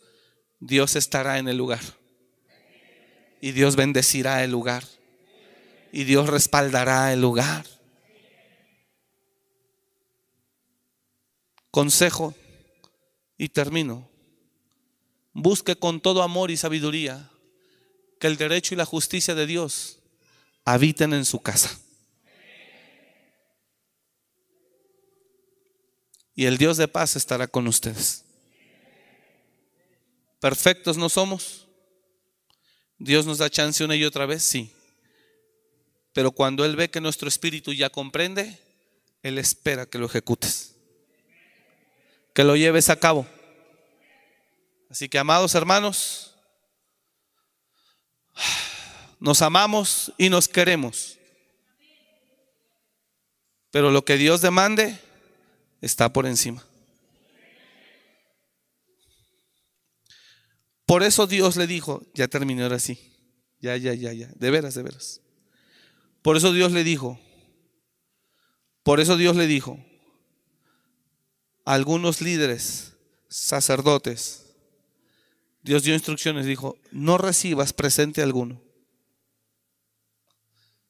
Dios 0.61 0.97
estará 0.97 1.37
en 1.37 1.49
el 1.49 1.59
lugar. 1.59 1.83
Y 3.41 3.53
Dios 3.53 3.77
bendecirá 3.77 4.43
el 4.45 4.51
lugar. 4.51 4.85
Y 5.93 6.05
Dios 6.05 6.29
respaldará 6.29 7.13
el 7.13 7.21
lugar. 7.21 7.67
Consejo 11.71 12.35
y 13.39 13.49
termino. 13.49 14.09
Busque 15.33 15.77
con 15.77 16.01
todo 16.01 16.23
amor 16.23 16.51
y 16.51 16.57
sabiduría 16.57 17.31
que 18.19 18.27
el 18.27 18.37
derecho 18.37 18.75
y 18.75 18.79
la 18.79 18.87
justicia 18.87 19.35
de 19.35 19.47
Dios 19.47 19.99
habiten 20.65 21.13
en 21.13 21.25
su 21.25 21.41
casa. 21.41 21.79
Y 26.35 26.45
el 26.45 26.59
Dios 26.59 26.77
de 26.77 26.89
paz 26.89 27.17
estará 27.17 27.47
con 27.47 27.67
ustedes. 27.67 28.25
Perfectos 30.41 30.99
no 30.99 31.09
somos. 31.09 31.66
Dios 32.99 33.27
nos 33.27 33.39
da 33.39 33.51
chance 33.51 33.85
una 33.85 33.97
y 33.97 34.05
otra 34.05 34.27
vez, 34.27 34.43
sí. 34.43 34.73
Pero 36.13 36.31
cuando 36.31 36.65
Él 36.65 36.77
ve 36.77 36.89
que 36.89 37.01
nuestro 37.01 37.29
espíritu 37.29 37.73
ya 37.73 37.91
comprende, 37.91 38.59
Él 39.23 39.39
espera 39.39 39.87
que 39.87 39.99
lo 39.99 40.07
ejecutes. 40.07 40.75
Que 42.35 42.43
lo 42.43 42.57
lleves 42.57 42.89
a 42.89 42.97
cabo. 42.97 43.27
Así 44.89 45.09
que, 45.09 45.19
amados 45.19 45.55
hermanos, 45.55 46.35
nos 49.21 49.43
amamos 49.43 50.13
y 50.17 50.29
nos 50.29 50.49
queremos. 50.49 51.19
Pero 53.71 53.91
lo 53.91 54.05
que 54.05 54.17
Dios 54.17 54.41
demande 54.41 54.99
está 55.83 56.13
por 56.13 56.27
encima. 56.27 56.66
Por 60.87 61.03
eso 61.03 61.27
Dios 61.27 61.57
le 61.57 61.67
dijo, 61.67 62.03
ya 62.15 62.29
terminó 62.29 62.63
ahora 62.63 62.79
sí, 62.79 62.99
ya, 63.61 63.77
ya, 63.77 63.93
ya, 63.95 64.13
ya, 64.13 64.29
de 64.35 64.51
veras, 64.51 64.75
de 64.75 64.83
veras. 64.83 65.21
Por 66.23 66.37
eso 66.37 66.53
Dios 66.53 66.73
le 66.73 66.85
dijo, 66.85 67.21
por 68.83 69.01
eso 69.01 69.17
Dios 69.17 69.37
le 69.37 69.47
dijo 69.47 69.85
algunos 71.65 72.21
líderes, 72.21 72.95
sacerdotes, 73.29 74.47
Dios 75.63 75.83
dio 75.83 75.95
instrucciones, 75.95 76.47
dijo, 76.47 76.79
no 76.93 77.19
recibas 77.19 77.73
presente 77.73 78.23
alguno. 78.23 78.63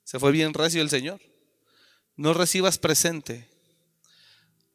Se 0.05 0.21
fue 0.21 0.31
bien 0.33 0.53
recio 0.53 0.83
el 0.83 0.91
Señor. 0.91 1.21
No 2.15 2.33
recibas 2.33 2.79
presente, 2.79 3.49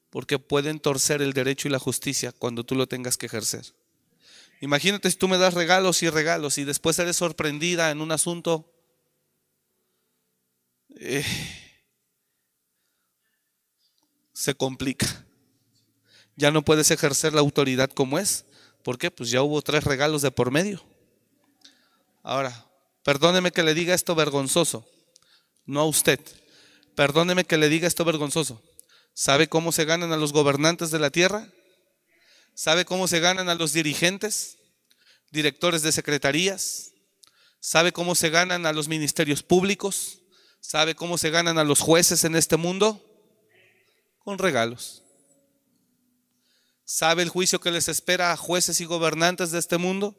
porque 0.09 0.39
pueden 0.39 0.79
torcer 0.79 1.21
el 1.21 1.33
derecho 1.33 1.67
y 1.67 1.71
la 1.71 1.79
justicia 1.79 2.31
cuando 2.31 2.63
tú 2.63 2.75
lo 2.75 2.87
tengas 2.87 3.17
que 3.17 3.27
ejercer. 3.27 3.73
Imagínate 4.61 5.09
si 5.09 5.17
tú 5.17 5.27
me 5.27 5.39
das 5.39 5.55
regalos 5.55 6.03
y 6.03 6.09
regalos 6.09 6.59
y 6.59 6.63
después 6.63 6.97
eres 6.99 7.17
sorprendida 7.17 7.89
en 7.89 7.99
un 7.99 8.11
asunto. 8.11 8.71
Eh, 10.95 11.25
se 14.33 14.53
complica. 14.53 15.25
Ya 16.35 16.51
no 16.51 16.61
puedes 16.61 16.91
ejercer 16.91 17.33
la 17.33 17.41
autoridad 17.41 17.89
como 17.89 18.19
es. 18.19 18.45
¿Por 18.83 18.99
qué? 18.99 19.09
Pues 19.09 19.31
ya 19.31 19.41
hubo 19.41 19.63
tres 19.63 19.83
regalos 19.83 20.21
de 20.21 20.29
por 20.29 20.51
medio. 20.51 20.83
Ahora, 22.21 22.67
perdóneme 23.03 23.51
que 23.51 23.63
le 23.63 23.73
diga 23.73 23.95
esto 23.95 24.13
vergonzoso, 24.13 24.87
no 25.65 25.81
a 25.81 25.85
usted. 25.85 26.19
Perdóneme 26.95 27.45
que 27.45 27.57
le 27.57 27.67
diga 27.67 27.87
esto 27.87 28.05
vergonzoso. 28.05 28.61
¿Sabe 29.13 29.47
cómo 29.47 29.71
se 29.71 29.85
ganan 29.85 30.11
a 30.13 30.17
los 30.17 30.33
gobernantes 30.33 30.91
de 30.91 30.99
la 30.99 31.09
tierra? 31.09 31.51
¿Sabe 32.61 32.85
cómo 32.85 33.07
se 33.07 33.19
ganan 33.19 33.49
a 33.49 33.55
los 33.55 33.73
dirigentes, 33.73 34.59
directores 35.31 35.81
de 35.81 35.91
secretarías? 35.91 36.93
¿Sabe 37.59 37.91
cómo 37.91 38.13
se 38.13 38.29
ganan 38.29 38.67
a 38.67 38.71
los 38.71 38.87
ministerios 38.87 39.41
públicos? 39.41 40.19
¿Sabe 40.59 40.93
cómo 40.93 41.17
se 41.17 41.31
ganan 41.31 41.57
a 41.57 41.63
los 41.63 41.79
jueces 41.79 42.23
en 42.23 42.35
este 42.35 42.57
mundo? 42.57 43.03
Con 44.19 44.37
regalos. 44.37 45.01
¿Sabe 46.85 47.23
el 47.23 47.29
juicio 47.29 47.59
que 47.59 47.71
les 47.71 47.87
espera 47.87 48.31
a 48.31 48.37
jueces 48.37 48.79
y 48.79 48.85
gobernantes 48.85 49.49
de 49.49 49.57
este 49.57 49.79
mundo? 49.79 50.15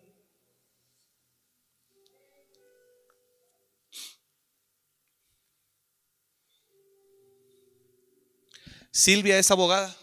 Silvia 8.91 9.39
es 9.39 9.49
abogada. 9.53 10.02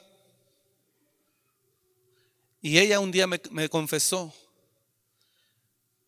Y 2.61 2.77
ella 2.79 2.99
un 2.99 3.11
día 3.11 3.25
me, 3.27 3.69
confesó 3.69 4.33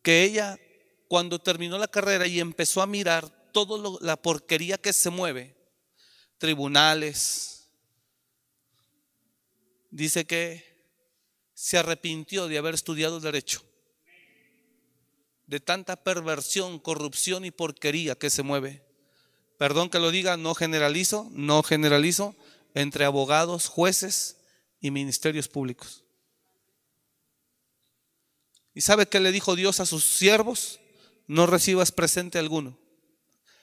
que 0.02 0.24
ella, 0.24 0.58
cuando 1.08 1.38
terminó 1.38 1.78
la 1.78 1.88
carrera 1.88 2.26
y 2.26 2.40
empezó 2.40 2.82
a 2.82 2.86
mirar 2.86 3.30
toda 3.52 3.98
la 4.00 4.16
porquería 4.16 4.76
que 4.76 4.92
se 4.92 5.10
mueve, 5.10 5.56
tribunales, 6.38 7.68
dice 9.90 10.26
que 10.26 10.72
se 11.54 11.78
arrepintió 11.78 12.48
de 12.48 12.58
haber 12.58 12.74
estudiado 12.74 13.20
derecho, 13.20 13.62
de 15.46 15.60
tanta 15.60 15.96
perversión, 15.96 16.78
corrupción 16.78 17.44
y 17.44 17.50
porquería 17.50 18.14
que 18.14 18.30
se 18.30 18.42
mueve. 18.42 18.82
Perdón 19.58 19.88
que 19.88 20.00
lo 20.00 20.10
diga, 20.10 20.36
no 20.36 20.54
generalizo, 20.54 21.28
no 21.32 21.62
generalizo, 21.62 22.34
entre 22.74 23.04
abogados, 23.04 23.68
jueces 23.68 24.38
y 24.80 24.90
ministerios 24.90 25.48
públicos. 25.48 26.01
¿Y 28.74 28.80
sabe 28.80 29.06
qué 29.06 29.20
le 29.20 29.32
dijo 29.32 29.54
Dios 29.54 29.80
a 29.80 29.86
sus 29.86 30.04
siervos? 30.04 30.80
No 31.26 31.46
recibas 31.46 31.92
presente 31.92 32.38
alguno. 32.38 32.78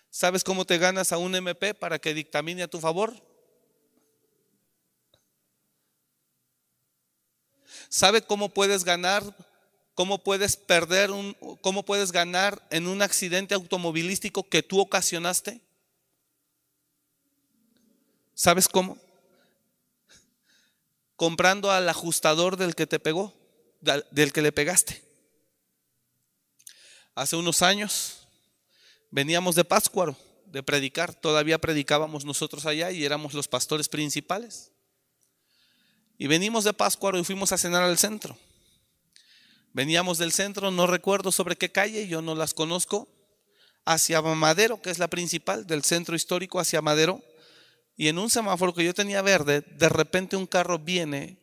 ¿Sabes 0.10 0.44
cómo 0.44 0.66
te 0.66 0.78
ganas 0.78 1.12
a 1.12 1.18
un 1.18 1.36
MP 1.36 1.74
para 1.74 2.00
que 2.00 2.14
dictamine 2.14 2.64
a 2.64 2.68
tu 2.68 2.80
favor? 2.80 3.14
¿Sabe 7.90 8.22
cómo 8.22 8.50
puedes 8.50 8.84
ganar? 8.84 9.24
¿Cómo 9.96 10.24
puedes 10.24 10.56
perder 10.56 11.10
cómo 11.62 11.84
puedes 11.84 12.12
ganar 12.12 12.66
en 12.70 12.88
un 12.88 13.02
accidente 13.02 13.54
automovilístico 13.54 14.48
que 14.48 14.64
tú 14.64 14.80
ocasionaste? 14.80 15.62
¿Sabes 18.34 18.70
cómo? 18.70 18.98
Comprando 21.18 21.70
al 21.70 21.90
ajustador 21.90 22.56
del 22.56 22.76
que 22.76 22.88
te 22.88 22.98
pegó, 22.98 23.34
del 23.80 24.34
que 24.34 24.42
le 24.42 24.52
pegaste. 24.52 25.02
Hace 27.16 27.36
unos 27.36 27.62
años 27.62 28.28
veníamos 29.12 29.56
de 29.56 29.66
Páscuaro, 29.66 30.16
de 30.46 30.64
predicar, 30.64 31.14
todavía 31.14 31.60
predicábamos 31.60 32.26
nosotros 32.26 32.66
allá 32.66 32.92
y 32.92 33.04
éramos 33.04 33.34
los 33.34 33.48
pastores 33.48 33.90
principales. 33.90 34.72
Y 36.18 36.28
venimos 36.28 36.64
de 36.64 36.74
Páscuaro 36.74 37.18
y 37.18 37.24
fuimos 37.24 37.52
a 37.52 37.58
cenar 37.58 37.84
al 37.84 37.98
centro. 37.98 38.38
Veníamos 39.72 40.18
del 40.18 40.32
centro, 40.32 40.72
no 40.72 40.88
recuerdo 40.88 41.32
sobre 41.32 41.56
qué 41.56 41.72
calle, 41.72 42.08
yo 42.08 42.22
no 42.22 42.36
las 42.36 42.54
conozco, 42.54 43.08
hacia 43.86 44.22
Madero, 44.22 44.82
que 44.82 44.90
es 44.90 45.00
la 45.00 45.08
principal, 45.08 45.66
del 45.66 45.84
centro 45.84 46.16
histórico 46.16 46.60
hacia 46.60 46.82
Madero. 46.82 47.24
Y 47.96 48.08
en 48.08 48.18
un 48.18 48.30
semáforo 48.30 48.74
que 48.74 48.84
yo 48.84 48.94
tenía 48.94 49.22
verde, 49.22 49.62
de 49.62 49.90
repente 49.90 50.36
un 50.36 50.46
carro 50.46 50.80
viene. 50.80 51.39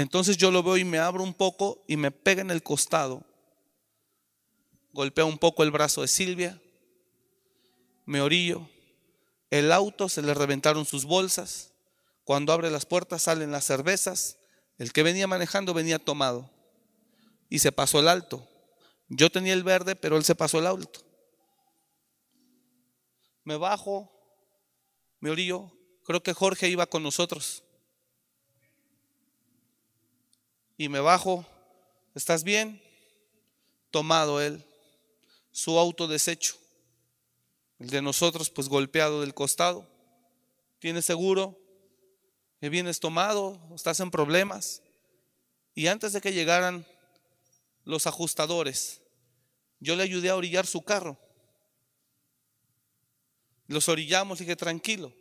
Entonces 0.00 0.38
yo 0.38 0.50
lo 0.50 0.62
veo 0.62 0.78
y 0.78 0.84
me 0.84 0.98
abro 0.98 1.22
un 1.22 1.34
poco 1.34 1.84
y 1.86 1.96
me 1.96 2.10
pega 2.10 2.40
en 2.40 2.50
el 2.50 2.62
costado. 2.62 3.22
Golpea 4.92 5.26
un 5.26 5.36
poco 5.36 5.62
el 5.62 5.70
brazo 5.70 6.00
de 6.00 6.08
Silvia. 6.08 6.60
Me 8.06 8.22
orillo. 8.22 8.66
El 9.50 9.72
auto 9.72 10.08
se 10.08 10.22
le 10.22 10.32
reventaron 10.32 10.86
sus 10.86 11.04
bolsas. 11.04 11.72
Cuando 12.24 12.52
abre 12.52 12.70
las 12.70 12.86
puertas 12.86 13.22
salen 13.22 13.52
las 13.52 13.64
cervezas. 13.64 14.38
El 14.78 14.92
que 14.92 15.02
venía 15.02 15.26
manejando 15.26 15.74
venía 15.74 15.98
tomado 15.98 16.50
y 17.50 17.58
se 17.58 17.70
pasó 17.70 18.00
el 18.00 18.08
alto. 18.08 18.48
Yo 19.08 19.28
tenía 19.30 19.52
el 19.52 19.64
verde, 19.64 19.96
pero 19.96 20.16
él 20.16 20.24
se 20.24 20.34
pasó 20.34 20.60
el 20.60 20.66
alto. 20.66 21.00
Me 23.44 23.56
bajo, 23.56 24.10
me 25.18 25.28
orillo. 25.28 25.70
Creo 26.04 26.22
que 26.22 26.32
Jorge 26.32 26.68
iba 26.70 26.86
con 26.86 27.02
nosotros. 27.02 27.64
Y 30.80 30.88
me 30.88 31.00
bajo. 31.00 31.44
¿Estás 32.14 32.42
bien? 32.42 32.80
Tomado 33.90 34.40
él. 34.40 34.64
Su 35.52 35.78
auto 35.78 36.08
deshecho. 36.08 36.56
El 37.78 37.90
de 37.90 38.00
nosotros, 38.00 38.48
pues 38.48 38.66
golpeado 38.66 39.20
del 39.20 39.34
costado. 39.34 39.86
¿Tiene 40.78 41.02
seguro? 41.02 41.58
vienes 42.62 42.98
tomado, 42.98 43.60
estás 43.74 44.00
en 44.00 44.10
problemas. 44.10 44.80
Y 45.74 45.88
antes 45.88 46.14
de 46.14 46.22
que 46.22 46.32
llegaran 46.32 46.86
los 47.84 48.06
ajustadores, 48.06 49.02
yo 49.80 49.96
le 49.96 50.02
ayudé 50.02 50.30
a 50.30 50.36
orillar 50.36 50.66
su 50.66 50.80
carro. 50.80 51.18
Los 53.66 53.90
orillamos 53.90 54.40
y 54.40 54.44
dije, 54.44 54.56
tranquilo, 54.56 55.12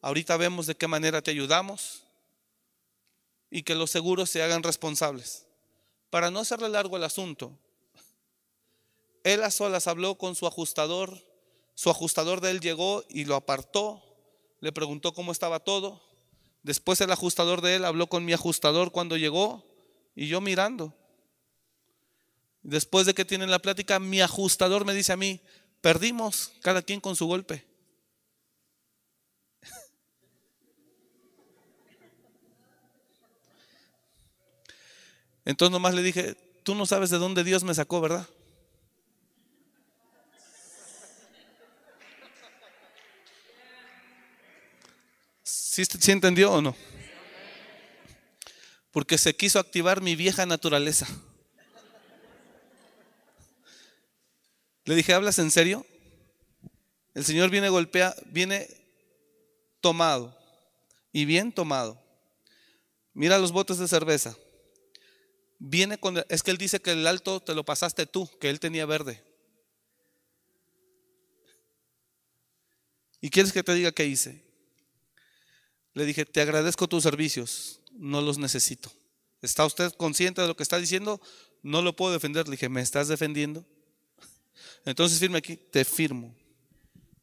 ahorita 0.00 0.38
vemos 0.38 0.66
de 0.66 0.76
qué 0.76 0.88
manera 0.88 1.20
te 1.20 1.30
ayudamos 1.30 2.06
y 3.52 3.62
que 3.62 3.76
los 3.76 3.92
seguros 3.92 4.30
se 4.30 4.42
hagan 4.42 4.64
responsables. 4.64 5.46
Para 6.10 6.32
no 6.32 6.40
hacerle 6.40 6.68
largo 6.68 6.96
el 6.96 7.04
asunto, 7.04 7.56
él 9.22 9.44
a 9.44 9.52
solas 9.52 9.86
habló 9.86 10.16
con 10.16 10.34
su 10.34 10.48
ajustador, 10.48 11.24
su 11.76 11.90
ajustador 11.90 12.40
de 12.40 12.50
él 12.50 12.60
llegó 12.60 13.04
y 13.08 13.26
lo 13.26 13.36
apartó, 13.36 14.02
le 14.58 14.72
preguntó 14.72 15.14
cómo 15.14 15.30
estaba 15.30 15.60
todo 15.60 16.02
Después 16.62 17.00
el 17.00 17.10
ajustador 17.10 17.60
de 17.60 17.76
él 17.76 17.84
habló 17.84 18.06
con 18.06 18.24
mi 18.24 18.32
ajustador 18.32 18.92
cuando 18.92 19.16
llegó 19.16 19.66
y 20.14 20.28
yo 20.28 20.40
mirando. 20.40 20.94
Después 22.62 23.06
de 23.06 23.14
que 23.14 23.24
tienen 23.24 23.50
la 23.50 23.58
plática, 23.58 23.98
mi 23.98 24.20
ajustador 24.20 24.84
me 24.84 24.94
dice 24.94 25.12
a 25.12 25.16
mí, 25.16 25.40
perdimos 25.80 26.52
cada 26.62 26.82
quien 26.82 27.00
con 27.00 27.16
su 27.16 27.26
golpe. 27.26 27.66
Entonces 35.44 35.72
nomás 35.72 35.94
le 35.94 36.02
dije, 36.02 36.34
tú 36.62 36.74
no 36.74 36.86
sabes 36.86 37.10
de 37.10 37.18
dónde 37.18 37.44
Dios 37.44 37.64
me 37.64 37.74
sacó, 37.74 38.00
¿verdad? 38.00 38.28
¿Sí, 45.42 45.82
entendió 46.12 46.52
o 46.52 46.60
no? 46.60 46.76
Porque 48.90 49.16
se 49.16 49.34
quiso 49.34 49.58
activar 49.58 50.02
mi 50.02 50.16
vieja 50.16 50.44
naturaleza. 50.44 51.06
Le 54.84 54.94
dije, 54.94 55.14
¿hablas 55.14 55.38
en 55.38 55.50
serio? 55.50 55.86
El 57.14 57.24
Señor 57.24 57.48
viene 57.48 57.70
golpea, 57.70 58.14
viene 58.26 58.68
tomado 59.80 60.36
y 61.10 61.24
bien 61.24 61.52
tomado. 61.52 62.02
Mira 63.14 63.38
los 63.38 63.52
botes 63.52 63.78
de 63.78 63.88
cerveza. 63.88 64.36
Viene 65.64 65.96
con 65.96 66.20
es 66.28 66.42
que 66.42 66.50
él 66.50 66.58
dice 66.58 66.80
que 66.80 66.90
el 66.90 67.06
alto 67.06 67.38
te 67.38 67.54
lo 67.54 67.64
pasaste 67.64 68.04
tú, 68.04 68.28
que 68.40 68.50
él 68.50 68.58
tenía 68.58 68.84
verde. 68.84 69.22
¿Y 73.20 73.30
quieres 73.30 73.52
que 73.52 73.62
te 73.62 73.72
diga 73.72 73.92
qué 73.92 74.04
hice? 74.04 74.42
Le 75.94 76.04
dije, 76.04 76.24
te 76.24 76.40
agradezco 76.40 76.88
tus 76.88 77.04
servicios, 77.04 77.78
no 77.92 78.20
los 78.20 78.38
necesito. 78.38 78.90
¿Está 79.40 79.64
usted 79.64 79.92
consciente 79.92 80.42
de 80.42 80.48
lo 80.48 80.56
que 80.56 80.64
está 80.64 80.78
diciendo? 80.78 81.20
No 81.62 81.80
lo 81.80 81.94
puedo 81.94 82.12
defender. 82.12 82.48
Le 82.48 82.52
dije, 82.52 82.68
¿me 82.68 82.80
estás 82.80 83.06
defendiendo? 83.06 83.64
Entonces 84.84 85.20
firme 85.20 85.38
aquí, 85.38 85.56
te 85.56 85.84
firmo. 85.84 86.34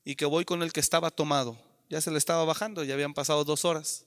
Y 0.05 0.15
que 0.15 0.23
voy 0.23 0.45
con 0.45 0.63
el 0.63 0.71
que 0.71 0.79
estaba 0.79 1.11
tomado. 1.11 1.61
Ya 1.89 1.99
se 1.99 2.09
le 2.09 2.17
estaba 2.17 2.45
bajando, 2.45 2.85
ya 2.85 2.93
habían 2.93 3.13
pasado 3.13 3.43
dos 3.43 3.65
horas. 3.65 4.05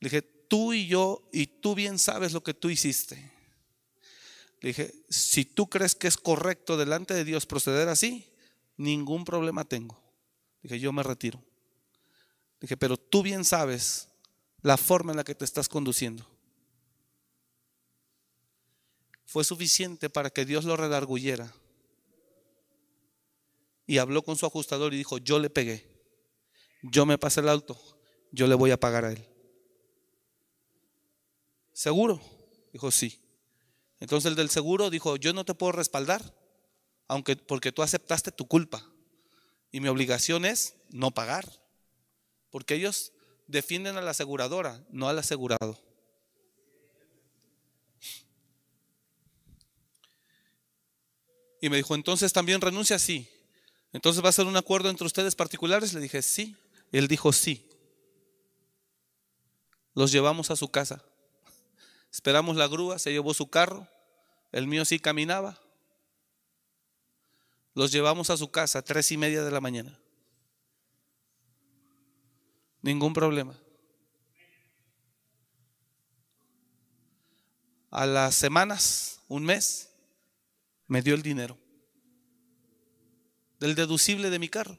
Le 0.00 0.08
dije, 0.08 0.22
tú 0.22 0.72
y 0.72 0.86
yo, 0.86 1.28
y 1.34 1.46
tú 1.46 1.74
bien 1.74 1.98
sabes 1.98 2.32
lo 2.32 2.42
que 2.42 2.54
tú 2.54 2.70
hiciste. 2.70 3.36
Le 4.60 4.68
dije, 4.68 4.92
si 5.08 5.44
tú 5.44 5.68
crees 5.68 5.94
que 5.94 6.08
es 6.08 6.16
correcto 6.16 6.76
delante 6.76 7.14
de 7.14 7.24
Dios 7.24 7.46
proceder 7.46 7.88
así, 7.88 8.28
ningún 8.76 9.24
problema 9.24 9.64
tengo. 9.64 10.00
Le 10.62 10.70
dije, 10.70 10.80
yo 10.80 10.92
me 10.92 11.02
retiro. 11.02 11.42
Dije, 12.60 12.76
pero 12.76 12.96
tú 12.96 13.22
bien 13.22 13.44
sabes 13.44 14.08
la 14.62 14.76
forma 14.76 15.12
en 15.12 15.18
la 15.18 15.24
que 15.24 15.34
te 15.34 15.44
estás 15.44 15.68
conduciendo. 15.68 16.26
Fue 19.26 19.44
suficiente 19.44 20.10
para 20.10 20.30
que 20.30 20.44
Dios 20.44 20.64
lo 20.64 20.76
redarguyera. 20.76 21.52
Y 23.86 23.98
habló 23.98 24.22
con 24.22 24.36
su 24.36 24.44
ajustador 24.46 24.92
y 24.92 24.98
dijo, 24.98 25.18
yo 25.18 25.38
le 25.38 25.50
pegué, 25.50 25.86
yo 26.82 27.06
me 27.06 27.16
pasé 27.16 27.40
el 27.40 27.48
alto, 27.48 27.78
yo 28.32 28.46
le 28.46 28.54
voy 28.54 28.70
a 28.70 28.80
pagar 28.80 29.04
a 29.04 29.12
él. 29.12 29.24
¿Seguro? 31.72 32.20
Dijo, 32.72 32.90
sí. 32.90 33.18
Entonces 34.00 34.28
el 34.28 34.36
del 34.36 34.50
seguro 34.50 34.90
dijo, 34.90 35.16
yo 35.16 35.32
no 35.32 35.44
te 35.44 35.54
puedo 35.54 35.72
respaldar, 35.72 36.34
aunque 37.08 37.36
porque 37.36 37.72
tú 37.72 37.82
aceptaste 37.82 38.32
tu 38.32 38.46
culpa. 38.46 38.84
Y 39.70 39.80
mi 39.80 39.88
obligación 39.88 40.44
es 40.44 40.74
no 40.90 41.10
pagar. 41.10 41.48
Porque 42.50 42.74
ellos 42.74 43.12
defienden 43.46 43.96
a 43.96 44.02
la 44.02 44.12
aseguradora, 44.12 44.84
no 44.90 45.08
al 45.08 45.18
asegurado. 45.18 45.78
Y 51.60 51.68
me 51.68 51.76
dijo, 51.76 51.94
entonces 51.94 52.32
también 52.32 52.60
renuncia, 52.60 52.98
sí. 52.98 53.28
Entonces 53.92 54.24
va 54.24 54.28
a 54.28 54.32
ser 54.32 54.46
un 54.46 54.56
acuerdo 54.56 54.90
entre 54.90 55.06
ustedes 55.06 55.34
particulares. 55.34 55.92
Le 55.92 56.00
dije, 56.00 56.22
sí. 56.22 56.56
Él 56.92 57.08
dijo, 57.08 57.32
sí. 57.32 57.68
Los 59.94 60.12
llevamos 60.12 60.50
a 60.50 60.56
su 60.56 60.68
casa. 60.68 61.04
Esperamos 62.10 62.56
la 62.56 62.68
grúa, 62.68 62.98
se 62.98 63.12
llevó 63.12 63.34
su 63.34 63.48
carro. 63.48 63.86
El 64.52 64.66
mío 64.66 64.84
sí 64.84 64.98
caminaba. 64.98 65.60
Los 67.74 67.92
llevamos 67.92 68.30
a 68.30 68.36
su 68.36 68.50
casa, 68.50 68.82
tres 68.82 69.12
y 69.12 69.16
media 69.16 69.44
de 69.44 69.50
la 69.50 69.60
mañana. 69.60 69.98
Ningún 72.82 73.12
problema. 73.12 73.58
A 77.90 78.06
las 78.06 78.34
semanas, 78.34 79.20
un 79.28 79.44
mes, 79.44 79.90
me 80.86 81.02
dio 81.02 81.14
el 81.14 81.22
dinero 81.22 81.58
del 83.58 83.74
deducible 83.74 84.30
de 84.30 84.38
mi 84.38 84.48
carro. 84.48 84.78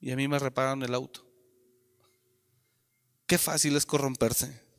Y 0.00 0.12
a 0.12 0.16
mí 0.16 0.28
me 0.28 0.38
repararon 0.38 0.82
el 0.82 0.94
auto. 0.94 1.26
Qué 3.26 3.38
fácil 3.38 3.76
es 3.76 3.86
corromperse. 3.86 4.69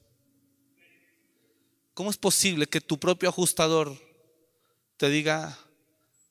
¿Cómo 2.01 2.09
es 2.09 2.17
posible 2.17 2.65
que 2.65 2.81
tu 2.81 2.99
propio 2.99 3.29
ajustador 3.29 3.95
te 4.97 5.07
diga, 5.07 5.55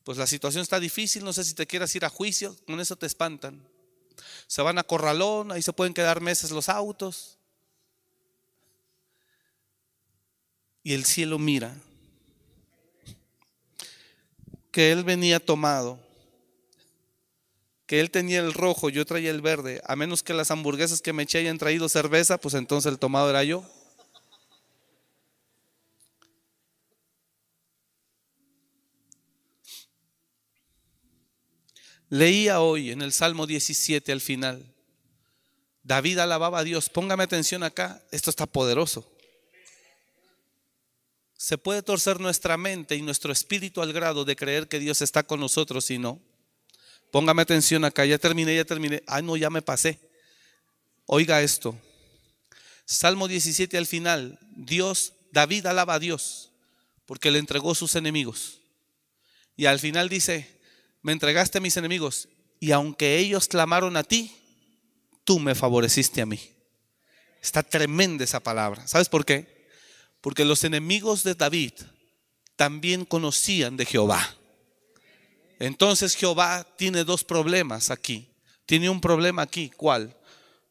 pues 0.02 0.18
la 0.18 0.26
situación 0.26 0.62
está 0.62 0.80
difícil, 0.80 1.22
no 1.22 1.32
sé 1.32 1.44
si 1.44 1.54
te 1.54 1.64
quieras 1.64 1.94
ir 1.94 2.04
a 2.04 2.08
juicio, 2.08 2.56
con 2.66 2.80
eso 2.80 2.96
te 2.96 3.06
espantan. 3.06 3.64
Se 4.48 4.62
van 4.62 4.78
a 4.78 4.82
corralón, 4.82 5.52
ahí 5.52 5.62
se 5.62 5.72
pueden 5.72 5.94
quedar 5.94 6.20
meses 6.20 6.50
los 6.50 6.68
autos. 6.68 7.38
Y 10.82 10.92
el 10.92 11.04
cielo 11.04 11.38
mira 11.38 11.72
que 14.72 14.90
él 14.90 15.04
venía 15.04 15.38
tomado, 15.38 16.00
que 17.86 18.00
él 18.00 18.10
tenía 18.10 18.40
el 18.40 18.54
rojo, 18.54 18.88
yo 18.88 19.06
traía 19.06 19.30
el 19.30 19.40
verde, 19.40 19.80
a 19.84 19.94
menos 19.94 20.24
que 20.24 20.34
las 20.34 20.50
hamburguesas 20.50 21.00
que 21.00 21.12
me 21.12 21.22
eché 21.22 21.38
hayan 21.38 21.58
traído 21.58 21.88
cerveza, 21.88 22.38
pues 22.38 22.54
entonces 22.54 22.90
el 22.90 22.98
tomado 22.98 23.30
era 23.30 23.44
yo. 23.44 23.64
Leía 32.10 32.60
hoy 32.60 32.90
en 32.90 33.02
el 33.02 33.12
Salmo 33.12 33.46
17 33.46 34.10
al 34.10 34.20
final. 34.20 34.74
David 35.84 36.18
alababa 36.18 36.58
a 36.58 36.64
Dios. 36.64 36.90
Póngame 36.90 37.22
atención 37.22 37.62
acá. 37.62 38.02
Esto 38.10 38.30
está 38.30 38.46
poderoso. 38.46 39.08
Se 41.36 41.56
puede 41.56 41.82
torcer 41.82 42.18
nuestra 42.18 42.56
mente 42.56 42.96
y 42.96 43.02
nuestro 43.02 43.32
espíritu 43.32 43.80
al 43.80 43.92
grado 43.92 44.24
de 44.24 44.34
creer 44.34 44.68
que 44.68 44.80
Dios 44.80 45.00
está 45.02 45.22
con 45.22 45.38
nosotros 45.38 45.88
y 45.92 45.98
no. 45.98 46.20
Póngame 47.12 47.42
atención 47.42 47.84
acá. 47.84 48.04
Ya 48.04 48.18
terminé, 48.18 48.56
ya 48.56 48.64
terminé. 48.64 49.02
Ay, 49.06 49.22
no, 49.22 49.36
ya 49.36 49.48
me 49.48 49.62
pasé. 49.62 50.00
Oiga 51.06 51.40
esto. 51.42 51.80
Salmo 52.84 53.28
17 53.28 53.78
al 53.78 53.86
final. 53.86 54.40
Dios, 54.50 55.14
David 55.30 55.66
alaba 55.66 55.94
a 55.94 55.98
Dios 56.00 56.50
porque 57.06 57.30
le 57.30 57.38
entregó 57.38 57.76
sus 57.76 57.94
enemigos. 57.94 58.60
Y 59.56 59.66
al 59.66 59.78
final 59.78 60.08
dice, 60.08 60.59
me 61.02 61.12
entregaste 61.12 61.58
a 61.58 61.60
mis 61.60 61.76
enemigos 61.76 62.28
y 62.58 62.72
aunque 62.72 63.18
ellos 63.18 63.48
clamaron 63.48 63.96
a 63.96 64.04
ti, 64.04 64.32
tú 65.24 65.38
me 65.38 65.54
favoreciste 65.54 66.20
a 66.20 66.26
mí. 66.26 66.40
Está 67.42 67.62
tremenda 67.62 68.24
esa 68.24 68.40
palabra. 68.40 68.86
¿Sabes 68.86 69.08
por 69.08 69.24
qué? 69.24 69.68
Porque 70.20 70.44
los 70.44 70.64
enemigos 70.64 71.22
de 71.24 71.34
David 71.34 71.72
también 72.56 73.04
conocían 73.04 73.76
de 73.76 73.86
Jehová. 73.86 74.36
Entonces 75.58 76.14
Jehová 76.14 76.66
tiene 76.76 77.04
dos 77.04 77.24
problemas 77.24 77.90
aquí. 77.90 78.28
Tiene 78.66 78.90
un 78.90 79.00
problema 79.00 79.42
aquí. 79.42 79.70
¿Cuál? 79.70 80.16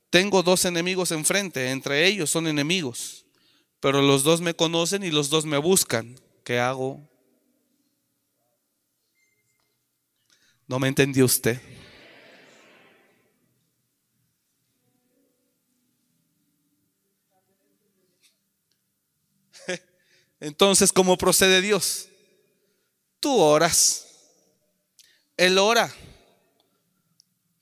Tengo 0.09 0.41
dos 0.41 0.65
enemigos 0.65 1.11
enfrente, 1.11 1.69
entre 1.69 2.07
ellos 2.07 2.31
son 2.31 2.47
enemigos, 2.47 3.25
pero 3.79 4.01
los 4.01 4.23
dos 4.23 4.41
me 4.41 4.55
conocen 4.55 5.03
y 5.03 5.11
los 5.11 5.29
dos 5.29 5.45
me 5.45 5.57
buscan. 5.59 6.19
¿Qué 6.43 6.59
hago? 6.59 7.07
¿No 10.69 10.77
me 10.77 10.87
entendió 10.87 11.25
usted? 11.25 11.59
Entonces, 20.39 20.93
¿cómo 20.93 21.17
procede 21.17 21.59
Dios? 21.61 22.07
Tú 23.19 23.35
oras. 23.35 24.05
Él 25.37 25.57
ora. 25.57 25.91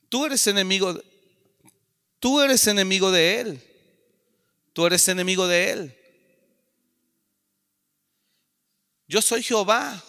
Tú 0.09 0.25
eres 0.25 0.45
enemigo. 0.47 1.01
Tú 2.19 2.41
eres 2.41 2.67
enemigo 2.67 3.09
de 3.09 3.39
Él. 3.39 3.61
Tú 4.73 4.85
eres 4.85 5.07
enemigo 5.07 5.47
de 5.47 5.69
Él. 5.71 5.97
Yo 9.07 9.21
soy 9.21 9.41
Jehová. 9.43 10.03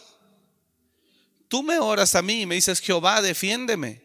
Tú 1.49 1.63
me 1.63 1.79
oras 1.79 2.15
a 2.15 2.23
mí 2.23 2.43
y 2.43 2.47
me 2.47 2.55
dices, 2.57 2.79
Jehová, 2.79 3.23
defiéndeme 3.23 4.03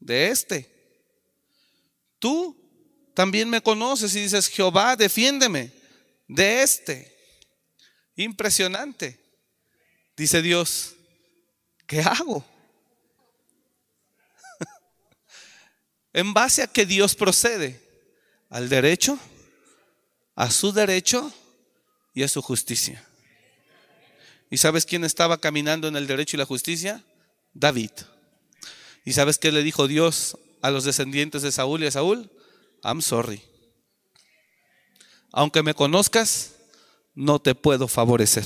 de 0.00 0.28
este. 0.28 0.74
Tú 2.18 2.56
también 3.14 3.48
me 3.50 3.62
conoces 3.62 4.14
y 4.16 4.22
dices, 4.22 4.48
Jehová, 4.48 4.96
defiéndeme 4.96 5.70
de 6.26 6.62
este. 6.62 7.14
Impresionante. 8.16 9.20
Dice 10.16 10.40
Dios, 10.40 10.96
¿qué 11.86 12.00
hago? 12.00 12.42
en 16.14 16.32
base 16.32 16.62
a 16.62 16.66
que 16.66 16.86
Dios 16.86 17.14
procede 17.14 17.78
al 18.48 18.70
derecho, 18.70 19.18
a 20.34 20.50
su 20.50 20.72
derecho 20.72 21.30
y 22.14 22.22
a 22.22 22.28
su 22.28 22.40
justicia. 22.40 23.06
¿Y 24.50 24.58
sabes 24.58 24.86
quién 24.86 25.04
estaba 25.04 25.40
caminando 25.40 25.88
en 25.88 25.96
el 25.96 26.06
derecho 26.06 26.36
y 26.36 26.38
la 26.38 26.46
justicia? 26.46 27.04
David. 27.52 27.90
¿Y 29.04 29.12
sabes 29.12 29.38
qué 29.38 29.50
le 29.52 29.62
dijo 29.62 29.88
Dios 29.88 30.38
a 30.62 30.70
los 30.70 30.84
descendientes 30.84 31.42
de 31.42 31.52
Saúl 31.52 31.82
y 31.82 31.86
a 31.86 31.90
Saúl? 31.90 32.30
I'm 32.82 33.02
sorry. 33.02 33.42
Aunque 35.32 35.62
me 35.62 35.74
conozcas, 35.74 36.54
no 37.14 37.40
te 37.40 37.54
puedo 37.54 37.88
favorecer. 37.88 38.44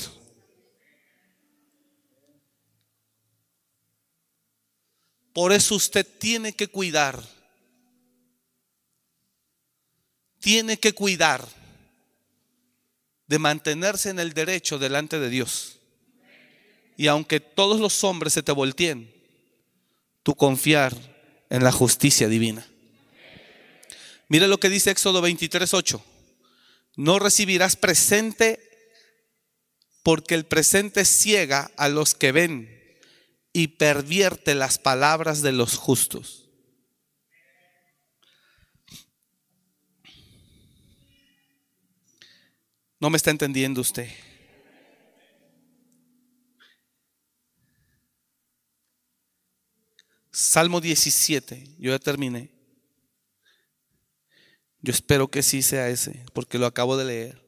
Por 5.33 5.53
eso 5.53 5.75
usted 5.75 6.05
tiene 6.19 6.53
que 6.53 6.67
cuidar. 6.67 7.21
Tiene 10.39 10.77
que 10.77 10.93
cuidar 10.93 11.47
de 13.27 13.39
mantenerse 13.39 14.09
en 14.09 14.19
el 14.19 14.33
derecho 14.33 14.79
delante 14.79 15.19
de 15.19 15.29
Dios. 15.29 15.80
Y 17.01 17.07
aunque 17.07 17.39
todos 17.39 17.79
los 17.79 18.03
hombres 18.03 18.31
se 18.33 18.43
te 18.43 18.51
volteen, 18.51 19.11
tú 20.21 20.35
confiar 20.35 20.95
en 21.49 21.63
la 21.63 21.71
justicia 21.71 22.27
divina. 22.27 22.63
Mira 24.27 24.45
lo 24.45 24.59
que 24.59 24.69
dice 24.69 24.91
Éxodo 24.91 25.19
23, 25.19 25.73
8. 25.73 26.05
No 26.97 27.17
recibirás 27.17 27.75
presente 27.75 28.59
porque 30.03 30.35
el 30.35 30.45
presente 30.45 31.03
ciega 31.03 31.71
a 31.75 31.89
los 31.89 32.13
que 32.13 32.31
ven 32.31 32.99
y 33.51 33.69
pervierte 33.69 34.53
las 34.53 34.77
palabras 34.77 35.41
de 35.41 35.53
los 35.53 35.77
justos. 35.77 36.51
No 42.99 43.09
me 43.09 43.17
está 43.17 43.31
entendiendo 43.31 43.81
usted. 43.81 44.07
Salmo 50.41 50.81
17, 50.81 51.75
yo 51.77 51.91
ya 51.91 51.99
terminé. 51.99 52.49
Yo 54.81 54.91
espero 54.91 55.27
que 55.27 55.43
sí 55.43 55.61
sea 55.61 55.87
ese, 55.89 56.25
porque 56.33 56.57
lo 56.57 56.65
acabo 56.65 56.97
de 56.97 57.05
leer. 57.05 57.41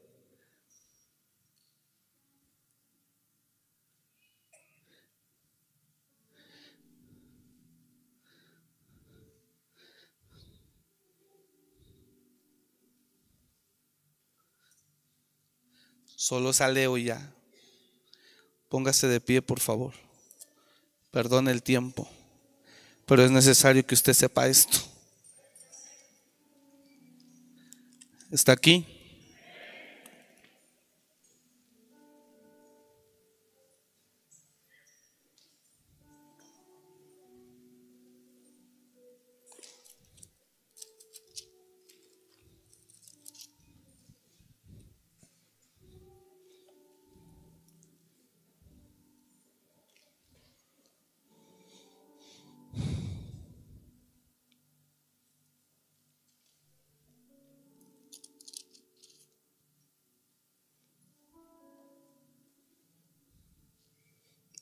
Solo 16.14 16.52
saleo 16.52 16.96
ya. 16.96 17.34
Póngase 18.68 19.08
de 19.08 19.20
pie, 19.20 19.42
por 19.42 19.58
favor. 19.58 19.94
Perdone 21.10 21.50
el 21.50 21.64
tiempo. 21.64 22.08
Pero 23.06 23.24
es 23.24 23.30
necesario 23.30 23.86
que 23.86 23.94
usted 23.94 24.12
sepa 24.12 24.46
esto. 24.46 24.78
¿Está 28.30 28.52
aquí? 28.52 28.93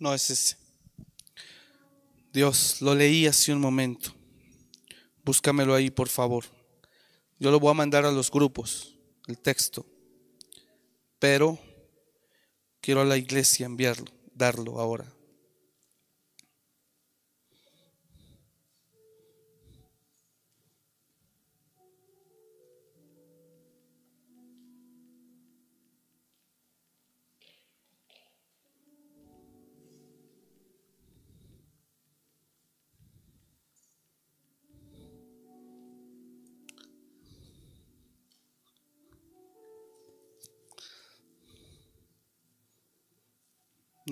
No 0.02 0.12
es 0.12 0.30
ese. 0.30 0.56
Dios, 2.32 2.82
lo 2.82 2.92
leí 2.92 3.28
hace 3.28 3.52
un 3.52 3.60
momento. 3.60 4.12
Búscamelo 5.24 5.76
ahí, 5.76 5.90
por 5.90 6.08
favor. 6.08 6.44
Yo 7.38 7.52
lo 7.52 7.60
voy 7.60 7.70
a 7.70 7.74
mandar 7.74 8.04
a 8.04 8.10
los 8.10 8.28
grupos, 8.28 8.96
el 9.28 9.38
texto. 9.38 9.86
Pero 11.20 11.56
quiero 12.80 13.02
a 13.02 13.04
la 13.04 13.16
iglesia 13.16 13.64
enviarlo, 13.64 14.10
darlo 14.34 14.80
ahora. 14.80 15.06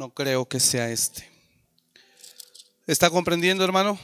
No 0.01 0.15
creo 0.15 0.49
que 0.49 0.59
sea 0.59 0.89
este. 0.91 1.29
¿Está 2.87 3.11
comprendiendo, 3.11 3.63
hermano? 3.63 4.01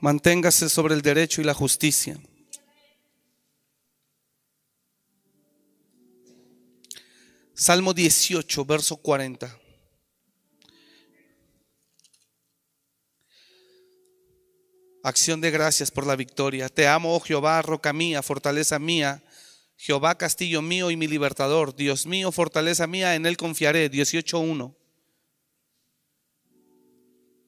Manténgase 0.00 0.70
sobre 0.70 0.94
el 0.94 1.02
derecho 1.02 1.42
y 1.42 1.44
la 1.44 1.52
justicia. 1.52 2.18
Salmo 7.52 7.92
18, 7.92 8.64
verso 8.64 8.96
40. 8.96 9.54
Acción 15.02 15.42
de 15.42 15.50
gracias 15.50 15.90
por 15.90 16.06
la 16.06 16.16
victoria. 16.16 16.70
Te 16.70 16.88
amo, 16.88 17.14
oh 17.14 17.20
Jehová, 17.20 17.60
roca 17.60 17.92
mía, 17.92 18.22
fortaleza 18.22 18.78
mía 18.78 19.22
Jehová 19.80 20.18
castillo 20.18 20.60
mío 20.60 20.90
y 20.90 20.96
mi 20.96 21.06
libertador, 21.06 21.76
Dios 21.76 22.04
mío, 22.04 22.32
fortaleza 22.32 22.88
mía, 22.88 23.14
en 23.14 23.26
él 23.26 23.36
confiaré. 23.36 23.88
18.1. 23.88 24.74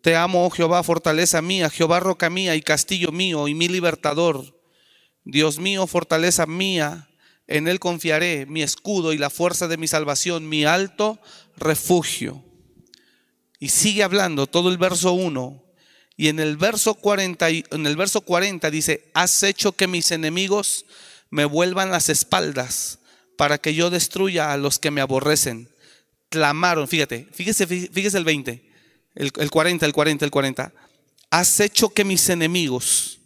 Te 0.01 0.15
amo, 0.15 0.47
oh 0.47 0.51
Jehová, 0.51 0.83
fortaleza 0.85 1.43
mía, 1.43 1.69
Jehová 1.69 1.99
roca 1.99 2.31
mía 2.31 2.55
y 2.55 2.63
castillo 2.63 3.11
mío 3.11 3.49
y 3.49 3.55
mi 3.55 3.67
libertador. 3.67 4.57
Dios 5.25 5.59
mío, 5.59 5.89
fortaleza 5.89 6.47
mía, 6.47 7.11
en 7.49 7.67
él 7.67 7.81
confiaré, 7.81 8.47
mi 8.47 8.63
escudo 8.63 9.13
y 9.13 9.19
la 9.19 9.29
fuerza 9.29 9.67
de 9.67 9.77
mi 9.77 9.89
salvación, 9.89 10.49
mi 10.49 10.65
alto 10.65 11.19
refugio. 11.57 12.45
Y 13.59 13.71
sigue 13.71 14.05
hablando 14.05 14.47
todo 14.47 14.71
el 14.71 14.79
verso 14.79 15.13
1. 15.13 15.65
Y 16.17 16.29
en 16.29 16.39
el 16.39 16.57
verso 16.57 16.95
40, 16.95 17.49
en 17.49 17.87
el 17.87 17.97
verso 17.97 18.21
40 18.21 18.71
dice, 18.71 19.11
has 19.15 19.43
hecho 19.43 19.73
que 19.73 19.89
mis 19.89 20.13
enemigos 20.13 20.87
me 21.31 21.45
vuelvan 21.45 21.91
las 21.91 22.09
espaldas 22.09 22.99
para 23.37 23.59
que 23.59 23.75
yo 23.75 23.89
destruya 23.89 24.53
a 24.53 24.57
los 24.57 24.79
que 24.79 24.91
me 24.91 25.01
aborrecen. 25.01 25.71
Clamaron, 26.29 26.89
fíjate, 26.89 27.29
fíjese, 27.33 27.67
fíjese 27.67 28.19
el 28.19 28.25
20, 28.25 28.71
el, 29.15 29.33
el 29.37 29.51
40, 29.51 29.87
el 29.87 29.93
40, 29.93 30.25
el 30.25 30.31
40. 30.31 30.73
Has 31.31 31.61
hecho 31.61 31.91
que 31.91 32.05
mis 32.05 32.29
enemigos 32.29 33.21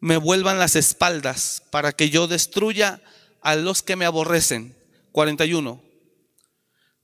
me 0.00 0.16
vuelvan 0.16 0.58
las 0.58 0.76
espaldas 0.76 1.62
para 1.70 1.92
que 1.92 2.10
yo 2.10 2.28
destruya 2.28 3.02
a 3.40 3.56
los 3.56 3.82
que 3.82 3.96
me 3.96 4.04
aborrecen. 4.04 4.76
41. 5.12 5.82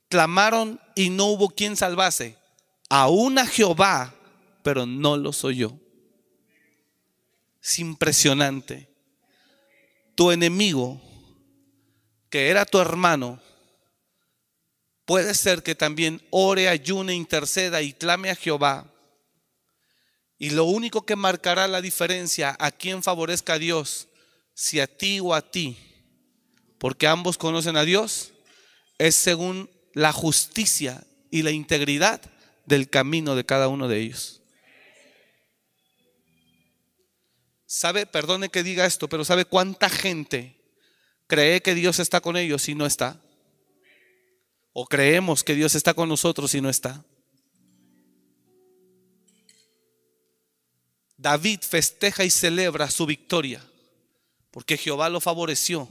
Clamaron 0.07 0.79
y 0.95 1.09
no 1.09 1.25
hubo 1.25 1.49
quien 1.49 1.75
salvase. 1.75 2.37
Aún 2.89 3.39
a 3.39 3.47
Jehová, 3.47 4.15
pero 4.63 4.85
no 4.85 5.17
lo 5.17 5.33
soy 5.33 5.57
yo. 5.57 5.77
Es 7.61 7.79
impresionante 7.79 8.94
tu 10.15 10.31
enemigo, 10.31 11.01
que 12.29 12.49
era 12.49 12.65
tu 12.65 12.79
hermano, 12.79 13.41
puede 15.05 15.33
ser 15.35 15.63
que 15.63 15.75
también 15.75 16.21
ore, 16.31 16.67
ayune, 16.67 17.13
interceda 17.13 17.81
y 17.81 17.93
clame 17.93 18.29
a 18.29 18.35
Jehová. 18.35 18.91
Y 20.37 20.49
lo 20.49 20.65
único 20.65 21.05
que 21.05 21.15
marcará 21.15 21.67
la 21.67 21.81
diferencia 21.81 22.55
a 22.59 22.71
quien 22.71 23.03
favorezca 23.03 23.53
a 23.53 23.59
Dios, 23.59 24.07
si 24.53 24.79
a 24.79 24.87
ti 24.87 25.19
o 25.19 25.33
a 25.33 25.41
ti, 25.41 25.77
porque 26.77 27.07
ambos 27.07 27.37
conocen 27.37 27.77
a 27.77 27.85
Dios, 27.85 28.31
es 28.97 29.15
según 29.15 29.69
la 29.93 30.11
justicia 30.11 31.05
y 31.31 31.41
la 31.43 31.51
integridad 31.51 32.21
del 32.65 32.89
camino 32.89 33.35
de 33.35 33.45
cada 33.45 33.67
uno 33.67 33.87
de 33.87 33.99
ellos. 33.99 34.41
¿Sabe? 37.75 38.05
Perdone 38.05 38.47
que 38.47 38.63
diga 38.63 38.85
esto, 38.85 39.09
pero 39.09 39.25
¿sabe 39.25 39.43
cuánta 39.43 39.89
gente 39.89 40.55
cree 41.27 41.61
que 41.61 41.75
Dios 41.75 41.99
está 41.99 42.21
con 42.21 42.37
ellos 42.37 42.69
y 42.69 42.73
no 42.73 42.85
está? 42.85 43.21
¿O 44.71 44.85
creemos 44.85 45.43
que 45.43 45.55
Dios 45.55 45.75
está 45.75 45.93
con 45.93 46.07
nosotros 46.07 46.55
y 46.55 46.61
no 46.61 46.69
está? 46.69 47.03
David 51.17 51.59
festeja 51.67 52.23
y 52.23 52.29
celebra 52.29 52.89
su 52.89 53.05
victoria 53.05 53.61
porque 54.51 54.77
Jehová 54.77 55.09
lo 55.09 55.19
favoreció 55.19 55.89